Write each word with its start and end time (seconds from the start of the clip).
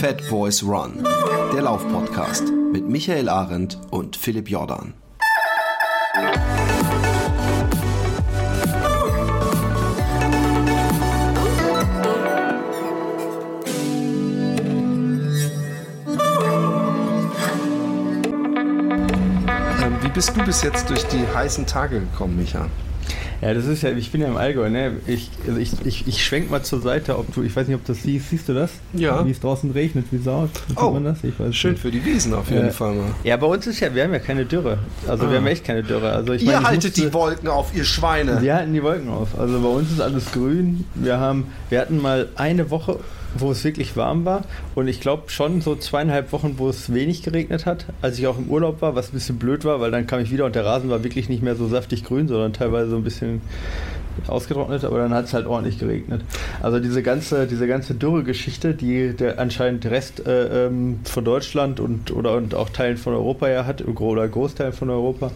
Fat 0.00 0.26
Boys 0.30 0.62
Run, 0.62 1.06
der 1.52 1.60
Laufpodcast 1.60 2.44
mit 2.72 2.88
Michael 2.88 3.28
Arendt 3.28 3.76
und 3.90 4.16
Philipp 4.16 4.48
Jordan. 4.48 4.94
Ähm, 19.82 19.98
wie 20.00 20.08
bist 20.08 20.34
du 20.34 20.42
bis 20.46 20.62
jetzt 20.62 20.88
durch 20.88 21.06
die 21.08 21.26
heißen 21.34 21.66
Tage 21.66 22.00
gekommen, 22.00 22.36
Micha? 22.36 22.70
Ja, 23.40 23.54
das 23.54 23.64
ist 23.66 23.82
ja, 23.82 23.90
ich 23.90 24.12
bin 24.12 24.20
ja 24.20 24.28
im 24.28 24.36
Allgäu, 24.36 24.68
ne? 24.68 24.92
Ich, 25.06 25.30
also 25.46 25.58
ich, 25.58 25.72
ich, 25.84 26.06
ich 26.06 26.24
schwenk 26.24 26.50
mal 26.50 26.62
zur 26.62 26.80
Seite, 26.80 27.18
ob 27.18 27.34
du, 27.34 27.42
ich 27.42 27.56
weiß 27.56 27.68
nicht, 27.68 27.76
ob 27.76 27.84
du 27.84 27.92
das 27.92 28.02
siehst, 28.02 28.28
siehst 28.28 28.48
du 28.48 28.54
das? 28.54 28.72
Ja. 28.92 29.24
Wie 29.24 29.30
es 29.30 29.40
draußen 29.40 29.70
regnet, 29.70 30.06
wie 30.10 30.18
Sau. 30.18 30.48
Oh, 30.76 30.90
man 30.90 31.04
das? 31.04 31.18
schön 31.52 31.72
nicht. 31.72 31.80
für 31.80 31.90
die 31.90 32.04
Wiesen 32.04 32.34
auf 32.34 32.50
jeden 32.50 32.68
äh, 32.68 32.70
Fall 32.70 32.94
mal. 32.94 33.14
Ja, 33.24 33.38
bei 33.38 33.46
uns 33.46 33.66
ist 33.66 33.80
ja, 33.80 33.94
wir 33.94 34.04
haben 34.04 34.12
ja 34.12 34.18
keine 34.18 34.44
Dürre. 34.44 34.78
Also 35.06 35.24
ah. 35.24 35.30
wir 35.30 35.38
haben 35.38 35.46
echt 35.46 35.64
keine 35.64 35.82
Dürre. 35.82 36.12
Also 36.12 36.34
ich 36.34 36.42
ihr 36.42 36.52
meine, 36.52 36.66
haltet 36.66 36.90
musste, 36.90 37.00
die 37.00 37.14
Wolken 37.14 37.48
auf, 37.48 37.74
ihr 37.74 37.84
Schweine. 37.84 38.42
Wir 38.42 38.56
halten 38.56 38.74
die 38.74 38.82
Wolken 38.82 39.08
auf. 39.08 39.38
Also 39.38 39.58
bei 39.60 39.68
uns 39.68 39.90
ist 39.90 40.00
alles 40.00 40.32
grün. 40.32 40.84
Wir 40.94 41.18
haben, 41.18 41.46
wir 41.70 41.80
hatten 41.80 42.00
mal 42.00 42.28
eine 42.36 42.70
Woche 42.70 42.98
wo 43.36 43.50
es 43.50 43.64
wirklich 43.64 43.96
warm 43.96 44.24
war. 44.24 44.42
Und 44.74 44.88
ich 44.88 45.00
glaube 45.00 45.24
schon 45.30 45.60
so 45.60 45.76
zweieinhalb 45.76 46.32
Wochen, 46.32 46.54
wo 46.58 46.68
es 46.68 46.92
wenig 46.92 47.22
geregnet 47.22 47.66
hat, 47.66 47.86
als 48.02 48.18
ich 48.18 48.26
auch 48.26 48.38
im 48.38 48.48
Urlaub 48.48 48.82
war, 48.82 48.94
was 48.94 49.10
ein 49.10 49.12
bisschen 49.12 49.38
blöd 49.38 49.64
war, 49.64 49.80
weil 49.80 49.90
dann 49.90 50.06
kam 50.06 50.20
ich 50.20 50.30
wieder 50.30 50.44
und 50.46 50.54
der 50.54 50.64
Rasen 50.64 50.90
war 50.90 51.04
wirklich 51.04 51.28
nicht 51.28 51.42
mehr 51.42 51.56
so 51.56 51.68
saftig 51.68 52.04
grün, 52.04 52.28
sondern 52.28 52.52
teilweise 52.52 52.90
so 52.90 52.96
ein 52.96 53.04
bisschen 53.04 53.40
ausgetrocknet, 54.26 54.84
aber 54.84 54.98
dann 54.98 55.14
hat 55.14 55.26
es 55.26 55.34
halt 55.34 55.46
ordentlich 55.46 55.78
geregnet. 55.78 56.22
Also 56.62 56.80
diese 56.80 57.02
ganze, 57.02 57.46
diese 57.46 57.66
ganze 57.66 57.94
Dürre-Geschichte, 57.94 58.74
die 58.74 59.14
der 59.14 59.38
anscheinend 59.38 59.86
Rest 59.86 60.26
äh, 60.26 60.66
ähm, 60.66 61.00
von 61.04 61.24
Deutschland 61.24 61.80
und 61.80 62.10
oder 62.10 62.34
und 62.34 62.54
auch 62.54 62.70
Teilen 62.70 62.96
von 62.96 63.14
Europa 63.14 63.48
ja 63.48 63.66
hat, 63.66 63.84
oder 63.86 64.28
Großteil 64.28 64.72
von 64.72 64.90
Europa, 64.90 65.30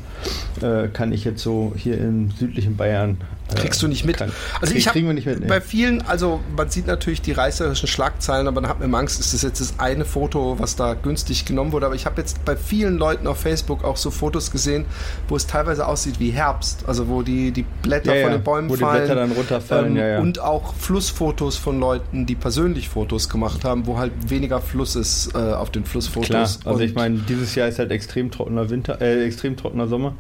äh, 0.61 0.89
kann 0.89 1.12
ich 1.12 1.25
jetzt 1.25 1.42
so 1.42 1.72
hier 1.77 1.98
im 1.98 2.31
südlichen 2.31 2.77
Bayern 2.77 3.19
äh, 3.53 3.56
Kriegst 3.56 3.83
du 3.83 3.89
nicht 3.89 4.05
mit? 4.05 4.16
Kann, 4.16 4.33
also 4.61 4.75
ich 4.75 4.88
habe 4.88 5.00
nee. 5.00 5.47
bei 5.47 5.61
vielen, 5.61 6.03
also 6.03 6.41
man 6.56 6.70
sieht 6.70 6.86
natürlich 6.86 7.20
die 7.20 7.33
reißerischen 7.33 7.88
Schlagzeilen, 7.88 8.47
aber 8.48 8.62
man 8.62 8.70
hat 8.70 8.81
mir 8.81 8.97
Angst, 8.97 9.20
ist 9.20 9.34
das 9.34 9.42
jetzt 9.42 9.61
das 9.61 9.75
eine 9.78 10.05
Foto, 10.05 10.59
was 10.59 10.77
da 10.77 10.94
günstig 10.94 11.44
genommen 11.44 11.72
wurde. 11.72 11.86
Aber 11.86 11.94
ich 11.94 12.06
habe 12.06 12.20
jetzt 12.20 12.44
bei 12.44 12.56
vielen 12.56 12.97
Leuten 12.97 13.27
auf 13.27 13.38
Facebook 13.38 13.84
auch 13.84 13.97
so 13.97 14.11
Fotos 14.11 14.50
gesehen, 14.50 14.86
wo 15.28 15.36
es 15.36 15.47
teilweise 15.47 15.86
aussieht 15.86 16.20
wie 16.20 16.31
Herbst, 16.31 16.84
also 16.86 17.09
wo 17.09 17.22
die, 17.22 17.50
die 17.50 17.64
Blätter 17.83 18.14
ja, 18.14 18.22
von 18.22 18.33
den 18.33 18.42
Bäumen 18.42 18.63
wo 18.68 18.76
fallen. 18.76 19.02
Die 19.02 19.06
Blätter 19.06 19.14
dann 19.20 19.32
runterfallen, 19.32 19.92
ähm, 19.92 19.96
ja, 19.96 20.08
ja. 20.08 20.20
Und 20.20 20.38
auch 20.40 20.74
Flussfotos 20.74 21.56
von 21.56 21.80
Leuten, 21.80 22.26
die 22.26 22.34
persönlich 22.34 22.88
Fotos 22.88 23.28
gemacht 23.28 23.64
haben, 23.64 23.86
wo 23.86 23.98
halt 23.98 24.12
weniger 24.28 24.60
Fluss 24.60 24.96
ist 24.96 25.34
äh, 25.34 25.38
auf 25.38 25.70
den 25.70 25.84
Flussfotos. 25.84 26.28
Klar, 26.28 26.42
also 26.42 26.70
und 26.70 26.80
ich 26.82 26.94
meine, 26.94 27.18
dieses 27.28 27.54
Jahr 27.54 27.68
ist 27.68 27.78
halt 27.78 27.90
extrem 27.90 28.30
trockener 28.30 28.70
Winter, 28.70 29.00
äh, 29.00 29.24
extrem 29.24 29.56
trockener 29.56 29.88
Sommer 29.88 30.14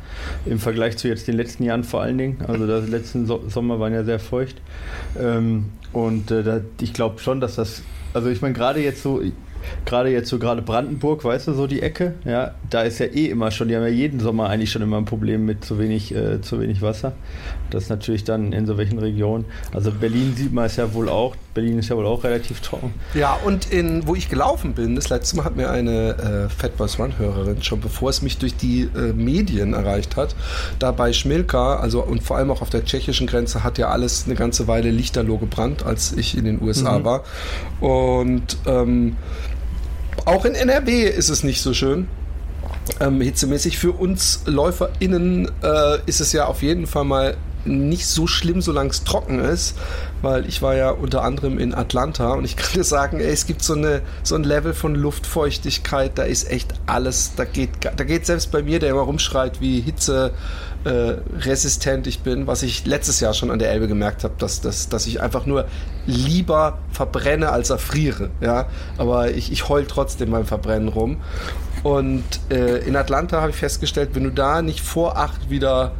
im 0.46 0.58
Vergleich 0.58 0.96
zu 0.96 1.08
jetzt 1.08 1.28
den 1.28 1.36
letzten 1.36 1.64
Jahren 1.64 1.84
vor 1.84 2.02
allen 2.02 2.18
Dingen. 2.18 2.38
Also 2.46 2.66
das 2.66 2.88
letzten 2.88 3.26
so 3.26 3.42
Sommer 3.48 3.80
waren 3.80 3.92
ja 3.92 4.04
sehr 4.04 4.18
feucht. 4.18 4.56
Ähm, 5.20 5.66
und 5.92 6.30
äh, 6.30 6.42
da, 6.42 6.60
ich 6.80 6.92
glaube 6.92 7.20
schon, 7.20 7.40
dass 7.40 7.54
das, 7.56 7.82
also 8.12 8.28
ich 8.28 8.42
meine, 8.42 8.54
gerade 8.54 8.80
jetzt 8.80 9.02
so, 9.02 9.22
gerade 9.84 10.10
jetzt 10.10 10.28
so 10.28 10.38
gerade 10.38 10.62
Brandenburg, 10.62 11.24
weißt 11.24 11.48
du, 11.48 11.54
so 11.54 11.66
die 11.66 11.82
Ecke, 11.82 12.14
ja, 12.24 12.54
da 12.70 12.82
ist 12.82 12.98
ja 12.98 13.06
eh 13.06 13.26
immer 13.26 13.50
schon, 13.50 13.68
die 13.68 13.76
haben 13.76 13.82
ja 13.82 13.88
jeden 13.88 14.20
Sommer 14.20 14.48
eigentlich 14.48 14.70
schon 14.72 14.82
immer 14.82 14.98
ein 14.98 15.04
Problem 15.04 15.44
mit 15.44 15.64
zu 15.64 15.78
wenig, 15.78 16.14
äh, 16.14 16.40
zu 16.40 16.60
wenig 16.60 16.82
Wasser. 16.82 17.12
Das 17.70 17.84
ist 17.84 17.88
natürlich 17.90 18.24
dann 18.24 18.52
in 18.52 18.66
so 18.66 18.78
welchen 18.78 18.98
Regionen. 18.98 19.44
Also 19.72 19.90
Berlin 19.90 20.34
sieht 20.36 20.52
man 20.52 20.66
es 20.66 20.76
ja 20.76 20.92
wohl 20.94 21.08
auch. 21.08 21.36
Berlin 21.54 21.78
ist 21.78 21.88
ja 21.88 21.96
wohl 21.96 22.06
auch 22.06 22.24
relativ 22.24 22.60
trocken. 22.60 22.92
Ja, 23.14 23.38
und 23.44 23.70
in, 23.70 24.06
wo 24.06 24.14
ich 24.14 24.28
gelaufen 24.28 24.74
bin, 24.74 24.96
das 24.96 25.08
letzte 25.08 25.36
Mal 25.36 25.44
hat 25.44 25.56
mir 25.56 25.70
eine 25.70 26.48
äh, 26.48 26.48
Fat 26.48 26.76
Boys 26.76 26.98
One 26.98 27.18
Hörerin 27.18 27.62
schon 27.62 27.80
bevor 27.80 28.10
es 28.10 28.22
mich 28.22 28.38
durch 28.38 28.56
die 28.56 28.82
äh, 28.82 29.12
Medien 29.12 29.74
erreicht 29.74 30.16
hat, 30.16 30.34
da 30.78 30.90
bei 30.92 31.12
Schmilka, 31.12 31.76
also 31.76 32.02
und 32.02 32.22
vor 32.22 32.36
allem 32.36 32.50
auch 32.50 32.62
auf 32.62 32.70
der 32.70 32.84
tschechischen 32.84 33.26
Grenze 33.26 33.62
hat 33.62 33.78
ja 33.78 33.88
alles 33.88 34.24
eine 34.26 34.34
ganze 34.34 34.66
Weile 34.66 34.90
lichterloh 34.90 35.38
gebrannt, 35.38 35.84
als 35.84 36.12
ich 36.12 36.36
in 36.36 36.44
den 36.44 36.60
USA 36.62 36.98
mhm. 36.98 37.04
war. 37.04 37.24
Und 37.80 38.56
ähm, 38.66 39.16
auch 40.24 40.44
in 40.44 40.54
NRW 40.54 41.08
ist 41.08 41.28
es 41.28 41.44
nicht 41.44 41.60
so 41.60 41.74
schön. 41.74 42.08
Ähm, 43.00 43.20
hitzemäßig 43.20 43.78
für 43.78 43.92
uns 43.92 44.42
LäuferInnen 44.46 45.50
äh, 45.62 45.98
ist 46.06 46.20
es 46.20 46.32
ja 46.32 46.46
auf 46.46 46.62
jeden 46.62 46.86
Fall 46.86 47.04
mal 47.04 47.36
nicht 47.64 48.06
so 48.06 48.26
schlimm, 48.26 48.60
solange 48.60 48.90
es 48.90 49.04
trocken 49.04 49.40
ist, 49.40 49.74
weil 50.22 50.46
ich 50.46 50.62
war 50.62 50.74
ja 50.74 50.90
unter 50.90 51.22
anderem 51.22 51.58
in 51.58 51.74
Atlanta 51.74 52.34
und 52.34 52.44
ich 52.44 52.56
kann 52.56 52.74
dir 52.74 52.84
sagen, 52.84 53.20
ey, 53.20 53.30
es 53.30 53.46
gibt 53.46 53.62
so, 53.62 53.74
eine, 53.74 54.02
so 54.22 54.34
ein 54.34 54.44
Level 54.44 54.74
von 54.74 54.94
Luftfeuchtigkeit, 54.94 56.12
da 56.16 56.24
ist 56.24 56.50
echt 56.50 56.74
alles, 56.86 57.32
da 57.36 57.44
geht, 57.44 57.70
da 57.80 58.04
geht 58.04 58.26
selbst 58.26 58.50
bei 58.52 58.62
mir, 58.62 58.78
der 58.80 58.90
immer 58.90 59.00
rumschreit, 59.00 59.60
wie 59.60 59.80
Hitze 59.80 60.32
äh, 60.84 61.16
resistent 61.38 62.06
ich 62.06 62.20
bin, 62.20 62.46
was 62.46 62.62
ich 62.62 62.86
letztes 62.86 63.20
Jahr 63.20 63.34
schon 63.34 63.50
an 63.50 63.58
der 63.58 63.70
Elbe 63.70 63.88
gemerkt 63.88 64.24
habe, 64.24 64.34
dass, 64.38 64.60
dass, 64.60 64.88
dass 64.88 65.06
ich 65.06 65.20
einfach 65.20 65.46
nur 65.46 65.66
lieber 66.06 66.78
verbrenne 66.92 67.50
als 67.50 67.70
erfriere. 67.70 68.30
Ja? 68.40 68.66
Aber 68.98 69.30
ich, 69.30 69.50
ich 69.50 69.68
heul 69.68 69.86
trotzdem 69.86 70.30
beim 70.30 70.46
Verbrennen 70.46 70.88
rum. 70.88 71.18
Und 71.82 72.24
äh, 72.50 72.78
in 72.78 72.96
Atlanta 72.96 73.40
habe 73.40 73.50
ich 73.50 73.56
festgestellt, 73.56 74.10
wenn 74.14 74.24
du 74.24 74.30
da 74.30 74.62
nicht 74.62 74.80
vor 74.80 75.18
acht 75.18 75.50
wieder 75.50 75.92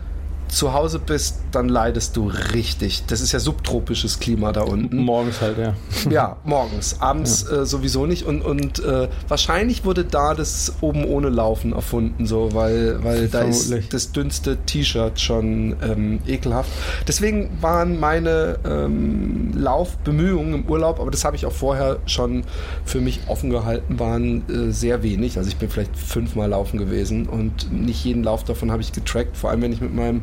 zu 0.55 0.73
Hause 0.73 0.99
bist, 0.99 1.41
dann 1.51 1.69
leidest 1.69 2.17
du 2.17 2.29
richtig. 2.29 3.05
Das 3.07 3.21
ist 3.21 3.33
ja 3.33 3.41
subtropisches 3.41 4.21
Klima 4.21 4.53
da 4.53 4.63
unten. 4.63 4.97
Morgens 4.99 5.41
halt, 5.41 5.59
ja. 5.59 5.75
Ja, 6.11 6.37
morgens. 6.45 7.01
Abends 7.01 7.47
ja. 7.51 7.63
äh, 7.63 7.67
sowieso 7.67 8.07
nicht. 8.07 8.25
Und, 8.25 8.43
und 8.43 8.79
äh, 8.85 9.09
wahrscheinlich 9.29 9.85
wurde 9.85 10.05
da 10.05 10.35
das 10.35 10.75
oben 10.81 11.05
ohne 11.05 11.29
Laufen 11.29 11.73
erfunden, 11.73 12.27
so, 12.27 12.55
weil, 12.55 13.03
weil 13.03 13.29
da 13.29 13.43
ist 13.43 13.73
das 13.93 14.13
dünnste 14.13 14.57
T-Shirt 14.59 15.21
schon 15.21 15.77
ähm, 15.83 16.21
ekelhaft. 16.27 16.71
Deswegen 17.09 17.51
waren 17.61 17.99
meine 17.99 18.59
ähm, 18.65 19.53
Laufbemühungen 19.57 20.55
im 20.55 20.69
Urlaub, 20.69 21.01
aber 21.01 21.11
das 21.11 21.25
habe 21.25 21.37
ich 21.37 21.47
auch 21.47 21.53
vorher 21.53 21.99
schon 22.07 22.45
für 22.85 23.01
mich 23.01 23.21
offen 23.27 23.51
gehalten, 23.51 23.99
waren 23.99 24.49
äh, 24.49 24.73
sehr 24.73 25.03
wenig. 25.03 25.37
Also 25.37 25.49
ich 25.49 25.57
bin 25.57 25.69
vielleicht 25.69 25.97
fünfmal 25.97 26.51
laufen 26.51 26.79
gewesen 26.79 27.27
und 27.27 27.73
nicht 27.73 28.05
jeden 28.05 28.23
Lauf 28.23 28.45
davon 28.45 28.71
habe 28.71 28.83
ich 28.83 28.93
getrackt, 28.93 29.37
vor 29.37 29.51
allem 29.51 29.63
wenn 29.63 29.73
ich 29.73 29.81
mit 29.81 29.95
meinem 29.95 30.23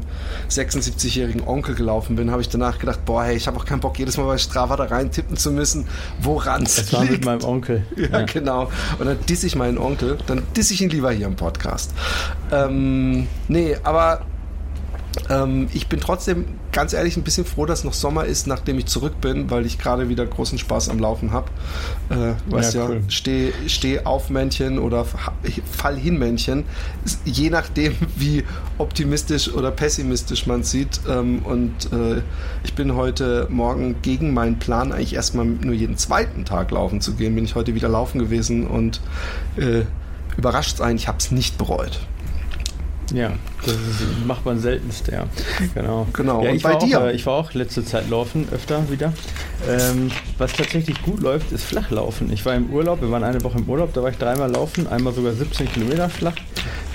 76-jährigen 0.49 1.47
Onkel 1.47 1.75
gelaufen 1.75 2.15
bin, 2.15 2.31
habe 2.31 2.41
ich 2.41 2.49
danach 2.49 2.79
gedacht, 2.79 3.05
boah, 3.05 3.23
hey, 3.23 3.35
ich 3.35 3.47
habe 3.47 3.57
auch 3.57 3.65
keinen 3.65 3.79
Bock, 3.79 3.97
jedes 3.99 4.17
Mal 4.17 4.25
bei 4.25 4.37
Strava 4.37 4.75
da 4.75 4.85
rein 4.85 5.11
tippen 5.11 5.37
zu 5.37 5.51
müssen, 5.51 5.87
woran 6.21 6.63
es 6.63 6.77
liegt. 6.77 6.93
war 6.93 7.03
mit 7.05 7.25
meinem 7.25 7.43
Onkel. 7.43 7.85
Ja, 8.01 8.19
ja, 8.19 8.25
genau. 8.25 8.71
Und 8.99 9.05
dann 9.05 9.17
disse 9.27 9.45
ich 9.45 9.55
meinen 9.55 9.77
Onkel, 9.77 10.17
dann 10.25 10.43
disse 10.55 10.73
ich 10.73 10.81
ihn 10.81 10.89
lieber 10.89 11.11
hier 11.11 11.27
im 11.27 11.35
Podcast. 11.35 11.91
Ähm, 12.51 13.27
nee, 13.47 13.77
aber 13.83 14.21
ähm, 15.29 15.67
ich 15.73 15.87
bin 15.87 15.99
trotzdem 15.99 16.45
ganz 16.71 16.93
ehrlich 16.93 17.17
ein 17.17 17.23
bisschen 17.23 17.45
froh, 17.45 17.65
dass 17.65 17.83
noch 17.83 17.93
Sommer 17.93 18.25
ist, 18.25 18.47
nachdem 18.47 18.79
ich 18.79 18.85
zurück 18.85 19.19
bin, 19.21 19.49
weil 19.49 19.65
ich 19.65 19.77
gerade 19.77 20.09
wieder 20.09 20.25
großen 20.25 20.57
Spaß 20.57 20.89
am 20.89 20.99
Laufen 20.99 21.31
habe. 21.31 21.49
Äh, 22.09 22.33
weißt 22.51 22.75
ja, 22.75 22.87
cool. 22.87 22.95
ja 22.95 23.01
steh, 23.09 23.51
steh 23.67 23.99
auf 24.05 24.29
Männchen 24.29 24.79
oder 24.79 25.05
Fall 25.05 25.97
hin 25.97 26.17
Männchen, 26.17 26.65
je 27.25 27.49
nachdem, 27.49 27.95
wie 28.15 28.43
optimistisch 28.77 29.53
oder 29.53 29.71
pessimistisch 29.71 30.47
man 30.47 30.63
sieht. 30.63 31.01
Ähm, 31.09 31.39
und 31.39 31.91
äh, 31.91 32.21
ich 32.63 32.73
bin 32.73 32.95
heute 32.95 33.47
Morgen 33.49 34.01
gegen 34.01 34.33
meinen 34.33 34.59
Plan, 34.59 34.91
eigentlich 34.91 35.15
erstmal 35.15 35.45
nur 35.45 35.73
jeden 35.73 35.97
zweiten 35.97 36.45
Tag 36.45 36.71
laufen 36.71 37.01
zu 37.01 37.13
gehen, 37.13 37.35
bin 37.35 37.45
ich 37.45 37.55
heute 37.55 37.75
wieder 37.75 37.89
laufen 37.89 38.19
gewesen 38.19 38.67
und 38.67 39.01
äh, 39.57 39.83
überrascht 40.37 40.77
sein, 40.77 40.95
ich 40.95 41.07
habe 41.07 41.17
es 41.17 41.31
nicht 41.31 41.57
bereut. 41.57 41.99
Ja, 43.13 43.31
das 43.65 43.73
ist, 43.73 44.25
macht 44.25 44.45
man 44.45 44.59
seltenst, 44.59 45.07
ja. 45.07 45.25
Genau. 45.73 46.07
genau. 46.13 46.43
Ja, 46.43 46.51
ich, 46.51 46.63
war 46.63 46.75
auch, 46.75 46.83
äh, 46.83 47.13
ich 47.13 47.25
war 47.25 47.33
auch 47.33 47.53
letzte 47.53 47.83
Zeit 47.83 48.09
laufen, 48.09 48.47
öfter 48.51 48.89
wieder. 48.89 49.13
Ähm, 49.69 50.11
was 50.37 50.53
tatsächlich 50.53 51.01
gut 51.01 51.21
läuft, 51.21 51.51
ist 51.51 51.63
Flachlaufen. 51.63 52.31
Ich 52.31 52.45
war 52.45 52.55
im 52.55 52.69
Urlaub, 52.71 53.01
wir 53.01 53.11
waren 53.11 53.23
eine 53.23 53.43
Woche 53.43 53.59
im 53.59 53.69
Urlaub, 53.69 53.93
da 53.93 54.01
war 54.01 54.09
ich 54.09 54.17
dreimal 54.17 54.49
laufen, 54.49 54.87
einmal 54.87 55.13
sogar 55.13 55.33
17 55.33 55.71
Kilometer 55.71 56.09
flach. 56.09 56.35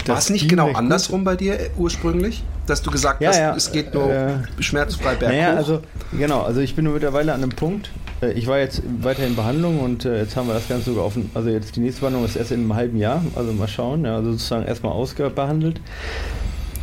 War 0.07 0.19
es 0.19 0.31
nicht 0.31 0.49
genau 0.49 0.71
andersrum 0.73 1.25
bei 1.25 1.37
dir 1.37 1.59
ursprünglich? 1.77 2.43
Dass 2.67 2.83
du 2.83 2.91
gesagt 2.91 3.21
ja, 3.21 3.29
hast, 3.29 3.39
ja, 3.39 3.55
es 3.55 3.73
geht 3.73 3.95
nur 3.95 4.13
äh, 4.13 4.35
schmerzfrei 4.61 5.15
berghoch? 5.15 5.37
Naja, 5.37 5.55
also, 5.55 5.83
genau, 6.13 6.43
also 6.43 6.61
ich 6.61 6.75
bin 6.75 6.93
mittlerweile 6.93 7.33
an 7.33 7.43
einem 7.43 7.51
Punkt, 7.51 7.91
ich 8.23 8.47
war 8.47 8.59
jetzt 8.59 8.83
weiter 9.03 9.27
in 9.27 9.37
Behandlung 9.37 9.81
und 9.81 10.05
äh, 10.05 10.21
jetzt 10.21 10.37
haben 10.37 10.49
wir 10.49 10.55
das 10.55 10.69
Ganze 10.69 10.87
sogar 10.87 11.05
offen. 11.05 11.31
Also 11.35 11.51
jetzt 11.51 11.77
die 11.77 11.81
nächste 11.81 12.01
Behandlung 12.01 12.25
ist 12.25 12.37
erst 12.37 12.51
in 12.51 12.61
einem 12.61 12.75
halben 12.75 12.99
Jahr. 12.99 13.23
Also 13.35 13.53
mal 13.53 13.69
schauen. 13.69 14.05
Ja, 14.05 14.17
also 14.17 14.33
sozusagen 14.33 14.65
erstmal 14.67 14.93
ausbehandelt. 14.93 15.81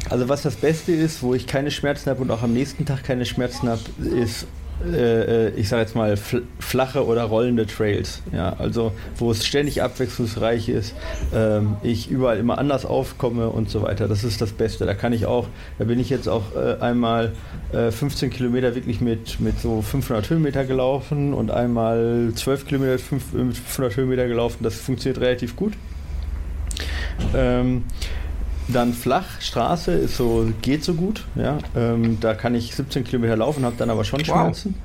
Also 0.09 0.29
was 0.29 0.43
das 0.43 0.55
Beste 0.55 0.91
ist, 0.91 1.23
wo 1.23 1.33
ich 1.33 1.47
keine 1.47 1.71
Schmerzen 1.71 2.09
habe 2.09 2.21
und 2.21 2.29
auch 2.29 2.43
am 2.43 2.53
nächsten 2.53 2.85
Tag 2.85 3.03
keine 3.03 3.25
Schmerzen 3.25 3.67
habe, 3.69 3.81
ist 4.15 4.45
äh, 4.85 5.49
ich 5.51 5.69
sage 5.69 5.81
jetzt 5.83 5.95
mal, 5.95 6.17
flache 6.59 7.05
oder 7.05 7.23
rollende 7.23 7.65
Trails. 7.65 8.21
Ja, 8.31 8.53
also 8.57 8.91
wo 9.17 9.31
es 9.31 9.45
ständig 9.45 9.81
abwechslungsreich 9.81 10.69
ist, 10.69 10.95
ähm, 11.33 11.77
ich 11.83 12.09
überall 12.09 12.37
immer 12.37 12.57
anders 12.57 12.85
aufkomme 12.85 13.49
und 13.49 13.69
so 13.69 13.81
weiter. 13.81 14.07
Das 14.07 14.23
ist 14.23 14.41
das 14.41 14.51
Beste. 14.51 14.85
Da 14.85 14.93
kann 14.93 15.13
ich 15.13 15.25
auch, 15.25 15.47
da 15.77 15.85
bin 15.85 15.99
ich 15.99 16.09
jetzt 16.09 16.27
auch 16.27 16.55
äh, 16.55 16.81
einmal 16.81 17.33
äh, 17.71 17.91
15 17.91 18.29
Kilometer 18.29 18.75
wirklich 18.75 19.01
mit, 19.01 19.39
mit 19.39 19.59
so 19.59 19.81
500 19.81 20.29
Höhenmeter 20.29 20.65
gelaufen 20.65 21.33
und 21.33 21.51
einmal 21.51 22.31
12 22.35 22.67
Kilometer 22.67 22.91
mit 22.91 23.57
500 23.57 23.95
Höhenmeter 23.95 24.27
gelaufen. 24.27 24.63
Das 24.63 24.75
funktioniert 24.75 25.21
relativ 25.21 25.55
gut. 25.55 25.73
Ähm, 27.35 27.83
dann 28.73 28.93
flach, 28.93 29.25
Straße 29.39 29.91
ist 29.91 30.17
so, 30.17 30.49
geht 30.61 30.83
so 30.83 30.93
gut. 30.93 31.23
Ja? 31.35 31.57
Ähm, 31.75 32.19
da 32.19 32.33
kann 32.33 32.55
ich 32.55 32.75
17 32.75 33.03
Kilometer 33.03 33.37
laufen, 33.37 33.65
habe 33.65 33.75
dann 33.77 33.89
aber 33.89 34.03
schon 34.03 34.23
Schmerzen. 34.23 34.75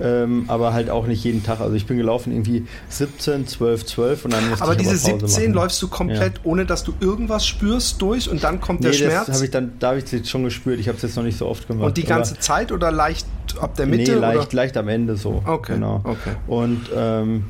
Ähm, 0.00 0.44
aber 0.46 0.72
halt 0.72 0.90
auch 0.90 1.06
nicht 1.06 1.24
jeden 1.24 1.42
Tag. 1.42 1.60
Also 1.60 1.74
ich 1.74 1.86
bin 1.86 1.96
gelaufen 1.96 2.32
irgendwie 2.32 2.66
17, 2.88 3.48
12, 3.48 3.84
12 3.84 4.24
und 4.26 4.32
dann 4.32 4.48
musste 4.48 4.64
Aber 4.64 4.72
ich 4.72 4.78
diese 4.78 4.90
aber 4.90 5.18
Pause 5.18 5.28
17 5.28 5.44
machen. 5.44 5.54
läufst 5.54 5.82
du 5.82 5.88
komplett, 5.88 6.34
ja. 6.34 6.40
ohne 6.44 6.66
dass 6.66 6.84
du 6.84 6.94
irgendwas 7.00 7.46
spürst 7.46 8.00
durch 8.00 8.30
und 8.30 8.44
dann 8.44 8.60
kommt 8.60 8.80
nee, 8.80 8.88
der 8.88 8.92
Schmerz? 8.92 9.26
Das 9.26 9.38
hab 9.38 9.44
ich 9.44 9.50
dann, 9.50 9.72
da 9.80 9.88
habe 9.88 9.98
ich 9.98 10.04
es 10.04 10.12
jetzt 10.12 10.30
schon 10.30 10.44
gespürt. 10.44 10.78
Ich 10.78 10.86
habe 10.86 10.96
es 10.96 11.02
jetzt 11.02 11.16
noch 11.16 11.24
nicht 11.24 11.36
so 11.36 11.46
oft 11.46 11.66
gemacht. 11.66 11.86
Und 11.86 11.96
die 11.96 12.04
ganze 12.04 12.34
aber, 12.34 12.40
Zeit 12.40 12.70
oder 12.70 12.92
leicht 12.92 13.26
ab 13.60 13.74
der 13.74 13.86
Mitte? 13.86 14.12
Nee, 14.12 14.18
leicht, 14.18 14.48
oder? 14.48 14.56
leicht 14.56 14.76
am 14.76 14.88
Ende 14.88 15.16
so. 15.16 15.42
Okay. 15.44 15.74
Genau. 15.74 16.00
okay. 16.04 16.36
Und 16.46 16.82
ähm, 16.94 17.44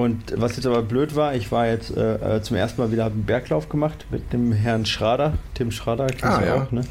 und 0.00 0.34
was 0.36 0.56
jetzt 0.56 0.66
aber 0.66 0.82
blöd 0.82 1.14
war, 1.14 1.34
ich 1.34 1.52
war 1.52 1.66
jetzt 1.66 1.96
äh, 1.96 2.36
äh 2.36 2.42
zum 2.42 2.56
ersten 2.56 2.80
Mal 2.80 2.90
wieder 2.90 3.06
einen 3.06 3.24
Berglauf 3.24 3.68
gemacht 3.68 4.06
mit 4.10 4.32
dem 4.32 4.52
Herrn 4.52 4.86
Schrader, 4.86 5.34
Tim 5.54 5.70
Schrader, 5.70 6.06
kennst 6.06 6.24
ah, 6.24 6.38
du 6.38 6.46
ja. 6.46 6.62
auch, 6.62 6.72
ne? 6.72 6.82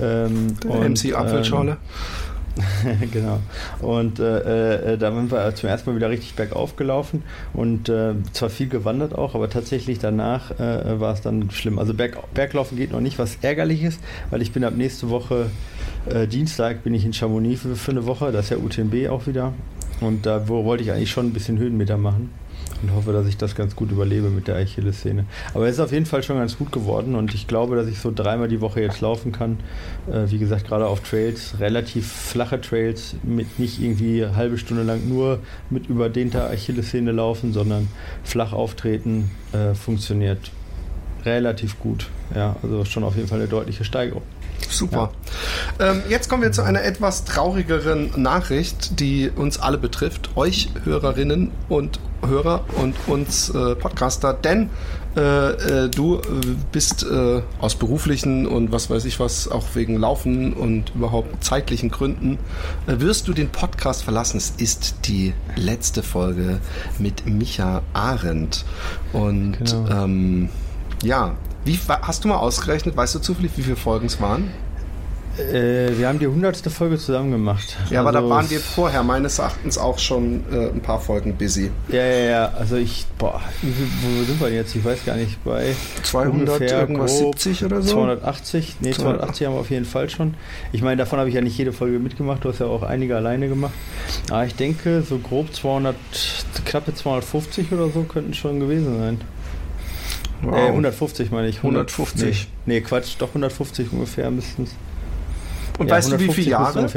Ähm, 0.00 0.56
und, 0.66 1.02
MC 1.02 1.14
Apfelschorle. 1.14 1.72
Ähm, 1.72 1.76
genau. 3.12 3.38
Und 3.80 4.18
äh, 4.18 4.94
äh, 4.94 4.98
da 4.98 5.12
sind 5.14 5.30
wir 5.30 5.54
zum 5.54 5.68
ersten 5.68 5.90
Mal 5.90 5.96
wieder 5.96 6.10
richtig 6.10 6.34
bergauf 6.34 6.76
gelaufen 6.76 7.22
und 7.52 7.88
äh, 7.88 8.14
zwar 8.32 8.50
viel 8.50 8.68
gewandert 8.68 9.14
auch, 9.14 9.34
aber 9.34 9.50
tatsächlich 9.50 9.98
danach 9.98 10.58
äh, 10.58 10.98
war 10.98 11.12
es 11.12 11.20
dann 11.20 11.50
schlimm. 11.50 11.78
Also 11.78 11.94
Berg, 11.94 12.16
Berglaufen 12.34 12.78
geht 12.78 12.92
noch 12.92 13.00
nicht, 13.00 13.18
was 13.18 13.38
ärgerlich 13.42 13.82
ist, 13.82 14.00
weil 14.30 14.42
ich 14.42 14.52
bin 14.52 14.64
ab 14.64 14.74
nächste 14.74 15.10
Woche 15.10 15.50
äh, 16.06 16.26
Dienstag 16.26 16.82
bin 16.82 16.94
ich 16.94 17.04
in 17.04 17.12
Chamonix 17.12 17.60
für, 17.60 17.76
für 17.76 17.90
eine 17.90 18.06
Woche, 18.06 18.32
das 18.32 18.46
ist 18.46 18.50
ja 18.50 18.56
UTMB 18.56 19.10
auch 19.10 19.26
wieder. 19.26 19.52
Und 20.00 20.26
da 20.26 20.48
wo, 20.48 20.64
wollte 20.64 20.82
ich 20.82 20.92
eigentlich 20.92 21.10
schon 21.10 21.26
ein 21.26 21.32
bisschen 21.32 21.58
Höhenmeter 21.58 21.96
machen 21.96 22.30
und 22.82 22.94
hoffe, 22.94 23.12
dass 23.12 23.26
ich 23.26 23.36
das 23.36 23.54
ganz 23.54 23.76
gut 23.76 23.90
überlebe 23.90 24.30
mit 24.30 24.48
der 24.48 24.56
Achillessehne. 24.56 25.24
Aber 25.54 25.66
es 25.66 25.74
ist 25.74 25.80
auf 25.80 25.92
jeden 25.92 26.06
Fall 26.06 26.22
schon 26.22 26.38
ganz 26.38 26.58
gut 26.58 26.72
geworden 26.72 27.14
und 27.14 27.34
ich 27.34 27.46
glaube, 27.46 27.76
dass 27.76 27.86
ich 27.86 27.98
so 27.98 28.12
dreimal 28.14 28.48
die 28.48 28.60
Woche 28.60 28.80
jetzt 28.80 29.00
laufen 29.00 29.32
kann. 29.32 29.58
Äh, 30.10 30.30
wie 30.30 30.38
gesagt, 30.38 30.66
gerade 30.66 30.86
auf 30.86 31.00
Trails, 31.00 31.54
relativ 31.60 32.10
flache 32.10 32.60
Trails, 32.60 33.16
mit 33.22 33.58
nicht 33.58 33.80
irgendwie 33.80 34.24
eine 34.24 34.36
halbe 34.36 34.58
Stunde 34.58 34.82
lang 34.82 35.08
nur 35.08 35.40
mit 35.70 35.88
überdehnter 35.88 36.50
Achillessehne 36.50 37.12
laufen, 37.12 37.52
sondern 37.52 37.88
flach 38.24 38.52
auftreten, 38.52 39.30
äh, 39.52 39.74
funktioniert 39.74 40.50
relativ 41.24 41.78
gut. 41.78 42.08
Ja, 42.34 42.56
also 42.62 42.84
schon 42.84 43.04
auf 43.04 43.16
jeden 43.16 43.28
Fall 43.28 43.40
eine 43.40 43.48
deutliche 43.48 43.84
Steigerung. 43.84 44.22
Super. 44.68 45.10
Ja. 45.78 45.90
Ähm, 45.92 46.02
jetzt 46.08 46.28
kommen 46.28 46.42
wir 46.42 46.52
zu 46.52 46.62
einer 46.62 46.82
etwas 46.82 47.24
traurigeren 47.24 48.10
Nachricht, 48.16 49.00
die 49.00 49.30
uns 49.30 49.58
alle 49.58 49.78
betrifft, 49.78 50.30
euch 50.36 50.70
Hörerinnen 50.84 51.50
und 51.68 52.00
Hörer 52.26 52.64
und 52.80 52.94
uns 53.06 53.50
äh, 53.50 53.74
Podcaster, 53.74 54.34
denn 54.34 54.70
äh, 55.16 55.84
äh, 55.84 55.88
du 55.88 56.20
bist 56.72 57.04
äh, 57.04 57.40
aus 57.58 57.74
beruflichen 57.74 58.46
und 58.46 58.70
was 58.70 58.90
weiß 58.90 59.06
ich 59.06 59.18
was, 59.18 59.48
auch 59.48 59.64
wegen 59.74 59.96
Laufen 59.96 60.52
und 60.52 60.94
überhaupt 60.94 61.42
zeitlichen 61.42 61.90
Gründen, 61.90 62.38
äh, 62.86 63.00
wirst 63.00 63.26
du 63.28 63.32
den 63.32 63.48
Podcast 63.48 64.02
verlassen. 64.04 64.36
Es 64.36 64.52
ist 64.58 65.06
die 65.06 65.32
letzte 65.54 66.02
Folge 66.02 66.60
mit 66.98 67.26
Micha 67.26 67.82
Arendt. 67.94 68.66
Und 69.14 69.58
genau. 69.58 70.04
ähm, 70.04 70.48
ja, 71.02 71.36
wie, 71.66 71.78
hast 71.88 72.24
du 72.24 72.28
mal 72.28 72.36
ausgerechnet, 72.36 72.96
weißt 72.96 73.16
du 73.16 73.18
zufällig, 73.18 73.52
wie 73.56 73.62
viele 73.62 73.76
Folgen 73.76 74.06
es 74.06 74.20
waren? 74.20 74.50
Äh, 75.38 75.98
wir 75.98 76.08
haben 76.08 76.18
die 76.18 76.26
hundertste 76.26 76.70
Folge 76.70 76.96
zusammen 76.96 77.30
gemacht. 77.30 77.76
Ja, 77.90 77.98
also 77.98 78.08
aber 78.08 78.12
da 78.12 78.18
also 78.20 78.30
waren 78.30 78.50
wir 78.50 78.60
vorher 78.60 79.02
meines 79.02 79.38
Erachtens 79.38 79.76
auch 79.76 79.98
schon 79.98 80.44
äh, 80.50 80.68
ein 80.68 80.80
paar 80.80 80.98
Folgen 80.98 81.34
busy. 81.36 81.70
Ja, 81.88 82.06
ja, 82.06 82.30
ja. 82.30 82.52
Also 82.58 82.76
ich, 82.76 83.06
boah, 83.18 83.40
wo 83.62 84.24
sind 84.24 84.40
wir 84.40 84.50
jetzt? 84.50 84.74
Ich 84.74 84.84
weiß 84.84 85.04
gar 85.04 85.16
nicht. 85.16 85.42
Bei 85.44 85.74
200 86.04 86.60
irgendwas 86.60 87.18
70 87.18 87.64
oder 87.64 87.82
so? 87.82 87.92
280? 87.92 88.76
Nee, 88.80 88.92
280 88.92 89.46
haben 89.46 89.54
wir 89.54 89.60
auf 89.60 89.70
jeden 89.70 89.84
Fall 89.84 90.08
schon. 90.08 90.34
Ich 90.72 90.82
meine, 90.82 90.96
davon 90.96 91.18
habe 91.18 91.28
ich 91.28 91.34
ja 91.34 91.42
nicht 91.42 91.58
jede 91.58 91.72
Folge 91.72 91.98
mitgemacht. 91.98 92.44
Du 92.44 92.48
hast 92.48 92.60
ja 92.60 92.66
auch 92.66 92.82
einige 92.82 93.16
alleine 93.16 93.48
gemacht. 93.48 93.74
Aber 94.30 94.46
ich 94.46 94.54
denke, 94.54 95.02
so 95.02 95.18
grob 95.18 95.54
200, 95.54 95.94
knappe 96.64 96.94
250 96.94 97.72
oder 97.72 97.90
so 97.90 98.04
könnten 98.04 98.32
schon 98.32 98.58
gewesen 98.58 98.98
sein. 98.98 99.20
Wow. 100.42 100.54
Äh, 100.54 100.66
150 100.68 101.30
meine 101.30 101.48
ich. 101.48 101.58
150? 101.58 102.48
Nee, 102.66 102.74
nee, 102.74 102.80
Quatsch, 102.80 103.16
doch 103.18 103.28
150 103.28 103.92
ungefähr 103.92 104.30
müssten 104.30 104.64
es. 104.64 104.70
Und 105.78 105.88
ja, 105.88 105.96
weißt 105.96 106.12
du, 106.12 106.18
wie 106.18 106.32
viele 106.32 106.50
Jahre? 106.50 106.88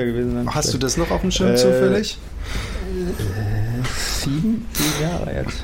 Hast 0.47 0.74
du 0.74 0.77
das 0.77 0.97
noch 0.97 1.12
auf 1.12 1.21
dem 1.21 1.31
Schirm 1.31 1.51
äh, 1.51 1.56
zufällig? 1.56 2.18
Äh, 2.94 3.83
sieben, 4.24 4.65
sieben 4.74 5.01
Jahre 5.01 5.33
jetzt. 5.33 5.63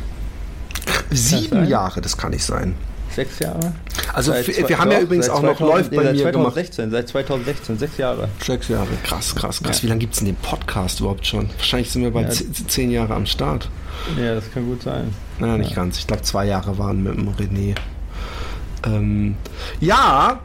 Sieben 1.12 1.68
Jahre, 1.68 2.02
das 2.02 2.18
kann 2.18 2.32
nicht 2.32 2.44
sein. 2.44 2.76
Sechs 3.16 3.40
Jahre? 3.40 3.72
Also 4.14 4.34
seit 4.34 4.46
wir 4.46 4.54
zwei, 4.68 4.76
haben 4.76 4.92
ja 4.92 5.00
übrigens 5.00 5.30
auch 5.30 5.40
2000, 5.40 5.60
noch 5.60 5.76
läuft 5.76 5.92
nee, 5.92 5.98
bei 5.98 6.04
seit 6.04 6.16
mir 6.16 6.22
2016, 6.24 6.90
gemacht. 6.90 6.98
Seit 6.98 7.10
2016, 7.10 7.78
sechs 7.78 7.98
Jahre. 7.98 8.30
Sechs 8.44 8.68
Jahre, 8.68 8.88
krass, 9.04 9.34
krass, 9.34 9.64
krass. 9.64 9.78
Ja. 9.78 9.84
Wie 9.84 9.88
lange 9.88 10.00
gibt 10.00 10.14
es 10.14 10.20
denn 10.20 10.28
den 10.28 10.36
Podcast 10.36 11.00
überhaupt 11.00 11.26
schon? 11.26 11.50
Wahrscheinlich 11.58 11.92
sind 11.92 12.04
wir 12.04 12.12
bald 12.12 12.38
ja. 12.38 12.68
zehn 12.68 12.92
Jahre 12.92 13.14
am 13.14 13.26
Start. 13.26 13.70
Ja, 14.20 14.36
das 14.36 14.52
kann 14.52 14.66
gut 14.66 14.82
sein. 14.82 15.14
Naja, 15.40 15.58
nicht 15.58 15.70
ja. 15.70 15.76
ganz. 15.78 15.98
Ich 15.98 16.08
glaube, 16.08 16.24
zwei 16.24 16.46
Jahre 16.46 16.78
waren 16.78 17.04
mit 17.04 17.16
dem 17.16 17.30
René. 17.30 17.76
Ähm, 18.86 19.36
ja, 19.80 20.42